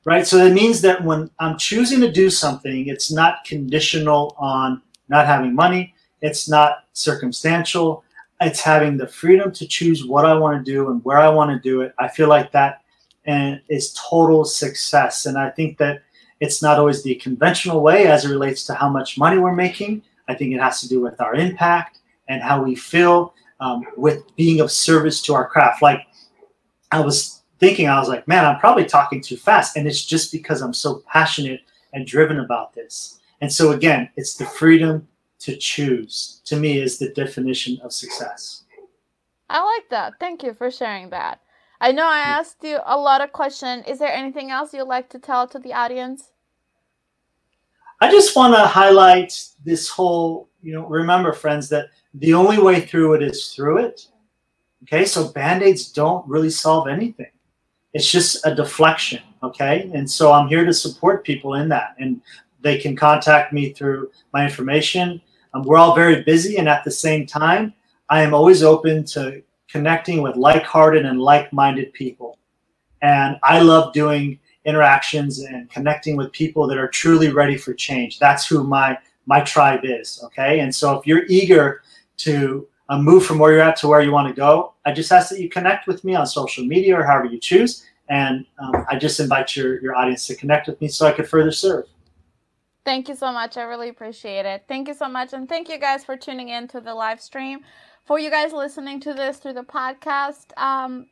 right? 0.09 0.25
So 0.25 0.39
that 0.39 0.53
means 0.53 0.81
that 0.81 1.03
when 1.03 1.29
I'm 1.37 1.55
choosing 1.55 2.01
to 2.01 2.11
do 2.11 2.31
something, 2.31 2.87
it's 2.87 3.11
not 3.11 3.45
conditional 3.45 4.35
on 4.39 4.81
not 5.07 5.27
having 5.27 5.53
money, 5.53 5.93
it's 6.23 6.49
not 6.49 6.85
circumstantial, 6.93 8.03
it's 8.41 8.59
having 8.59 8.97
the 8.97 9.05
freedom 9.05 9.51
to 9.51 9.67
choose 9.67 10.07
what 10.07 10.25
I 10.25 10.33
want 10.33 10.65
to 10.65 10.71
do 10.71 10.89
and 10.89 11.05
where 11.05 11.19
I 11.19 11.29
want 11.29 11.51
to 11.51 11.59
do 11.59 11.81
it. 11.81 11.93
I 11.99 12.07
feel 12.07 12.27
like 12.27 12.51
that 12.53 12.81
and 13.25 13.61
is 13.69 13.93
total 13.93 14.45
success. 14.45 15.27
And 15.27 15.37
I 15.37 15.51
think 15.51 15.77
that 15.77 16.01
it's 16.39 16.63
not 16.63 16.79
always 16.79 17.03
the 17.03 17.13
conventional 17.13 17.81
way 17.81 18.07
as 18.07 18.25
it 18.25 18.29
relates 18.29 18.63
to 18.63 18.73
how 18.73 18.89
much 18.89 19.15
money 19.15 19.37
we're 19.37 19.53
making. 19.53 20.01
I 20.27 20.33
think 20.33 20.55
it 20.55 20.59
has 20.59 20.81
to 20.81 20.89
do 20.89 21.01
with 21.01 21.21
our 21.21 21.35
impact 21.35 21.99
and 22.29 22.41
how 22.41 22.63
we 22.63 22.73
feel 22.73 23.35
um, 23.59 23.85
with 23.95 24.23
being 24.35 24.59
of 24.59 24.71
service 24.71 25.21
to 25.23 25.35
our 25.35 25.47
craft. 25.47 25.83
Like 25.83 26.07
I 26.91 26.99
was 26.99 27.38
thinking, 27.59 27.87
I 27.87 27.99
was 27.99 28.07
like, 28.07 28.27
man, 28.27 28.45
I'm 28.45 28.59
probably 28.59 28.85
talking 28.85 29.21
too 29.21 29.37
fast. 29.37 29.77
And 29.77 29.87
it's 29.87 30.03
just 30.03 30.31
because 30.31 30.61
I'm 30.61 30.73
so 30.73 31.03
passionate 31.11 31.61
and 31.93 32.07
driven 32.07 32.39
about 32.39 32.73
this. 32.73 33.19
And 33.41 33.51
so, 33.51 33.71
again, 33.71 34.09
it's 34.15 34.35
the 34.35 34.45
freedom 34.45 35.07
to 35.39 35.55
choose, 35.55 36.41
to 36.45 36.55
me, 36.57 36.79
is 36.79 36.97
the 36.97 37.09
definition 37.09 37.79
of 37.83 37.93
success. 37.93 38.63
I 39.49 39.63
like 39.63 39.89
that. 39.89 40.13
Thank 40.19 40.43
you 40.43 40.53
for 40.53 40.69
sharing 40.69 41.09
that. 41.11 41.41
I 41.81 41.91
know 41.91 42.05
I 42.05 42.19
asked 42.19 42.57
you 42.61 42.79
a 42.85 42.97
lot 42.97 43.21
of 43.21 43.31
questions. 43.31 43.85
Is 43.87 43.99
there 43.99 44.11
anything 44.11 44.51
else 44.51 44.73
you'd 44.73 44.83
like 44.83 45.09
to 45.11 45.19
tell 45.19 45.47
to 45.47 45.59
the 45.59 45.73
audience? 45.73 46.31
I 48.01 48.11
just 48.11 48.35
want 48.35 48.53
to 48.53 48.67
highlight 48.67 49.33
this 49.63 49.89
whole, 49.89 50.49
you 50.61 50.73
know, 50.73 50.85
remember, 50.85 51.33
friends, 51.33 51.69
that 51.69 51.87
the 52.13 52.33
only 52.33 52.57
way 52.57 52.81
through 52.81 53.13
it 53.15 53.23
is 53.23 53.53
through 53.53 53.79
it. 53.79 54.07
Okay, 54.83 55.05
so 55.05 55.29
band 55.29 55.63
aids 55.63 55.91
don't 55.91 56.27
really 56.27 56.49
solve 56.49 56.87
anything 56.87 57.31
it's 57.93 58.11
just 58.11 58.45
a 58.45 58.53
deflection 58.53 59.21
okay? 59.43 59.89
And 59.93 60.09
so 60.09 60.31
i'm 60.31 60.47
here 60.47 60.65
to 60.65 60.73
support 60.73 61.23
people 61.23 61.55
in 61.55 61.69
that 61.69 61.95
and 61.99 62.21
they 62.61 62.77
can 62.77 62.95
contact 62.95 63.53
me 63.53 63.71
through 63.71 64.11
my 64.33 64.43
information. 64.43 65.21
Um, 65.53 65.63
we're 65.63 65.77
all 65.77 65.95
very 65.95 66.21
busy 66.23 66.57
and 66.57 66.67
at 66.67 66.83
the 66.83 66.91
same 66.91 67.25
time 67.25 67.73
i 68.09 68.21
am 68.21 68.33
always 68.33 68.63
open 68.63 69.03
to 69.05 69.41
connecting 69.67 70.21
with 70.21 70.35
like-hearted 70.35 71.05
and 71.05 71.21
like-minded 71.21 71.93
people. 71.93 72.37
And 73.01 73.37
i 73.43 73.59
love 73.59 73.93
doing 73.93 74.39
interactions 74.65 75.39
and 75.39 75.69
connecting 75.69 76.15
with 76.15 76.31
people 76.31 76.67
that 76.67 76.77
are 76.77 76.87
truly 76.87 77.31
ready 77.31 77.57
for 77.57 77.73
change. 77.73 78.19
That's 78.19 78.45
who 78.45 78.63
my 78.63 78.97
my 79.25 79.41
tribe 79.41 79.81
is 79.83 80.21
okay? 80.25 80.59
And 80.59 80.73
so 80.73 80.97
if 80.97 81.07
you're 81.07 81.25
eager 81.27 81.81
to 82.17 82.67
uh, 82.89 82.99
move 82.99 83.25
from 83.25 83.37
where 83.39 83.51
you're 83.51 83.61
at 83.61 83.75
to 83.77 83.87
where 83.87 84.01
you 84.01 84.11
want 84.11 84.27
to 84.27 84.33
go, 84.33 84.73
I 84.85 84.91
just 84.91 85.11
ask 85.11 85.29
that 85.29 85.39
you 85.39 85.49
connect 85.49 85.87
with 85.87 86.03
me 86.03 86.15
on 86.15 86.25
social 86.25 86.65
media 86.65 86.97
or 86.97 87.03
however 87.03 87.25
you 87.25 87.39
choose. 87.39 87.85
And 88.09 88.45
um, 88.57 88.85
I 88.89 88.97
just 88.97 89.19
invite 89.19 89.55
your, 89.55 89.79
your 89.81 89.95
audience 89.95 90.25
to 90.27 90.35
connect 90.35 90.67
with 90.67 90.81
me 90.81 90.87
so 90.87 91.05
I 91.05 91.11
could 91.11 91.29
further 91.29 91.51
serve. 91.51 91.85
Thank 92.83 93.07
you 93.07 93.15
so 93.15 93.31
much. 93.31 93.55
I 93.57 93.63
really 93.63 93.89
appreciate 93.89 94.47
it. 94.47 94.63
Thank 94.67 94.87
you 94.87 94.95
so 94.95 95.07
much. 95.07 95.33
And 95.33 95.47
thank 95.47 95.69
you 95.69 95.77
guys 95.79 96.03
for 96.03 96.17
tuning 96.17 96.49
in 96.49 96.67
to 96.69 96.81
the 96.81 96.95
live 96.95 97.21
stream. 97.21 97.59
For 98.05 98.17
you 98.17 98.31
guys 98.31 98.51
listening 98.51 98.99
to 99.01 99.13
this 99.13 99.37
through 99.37 99.53
the 99.53 99.63
podcast, 99.63 100.57
um, 100.57 101.05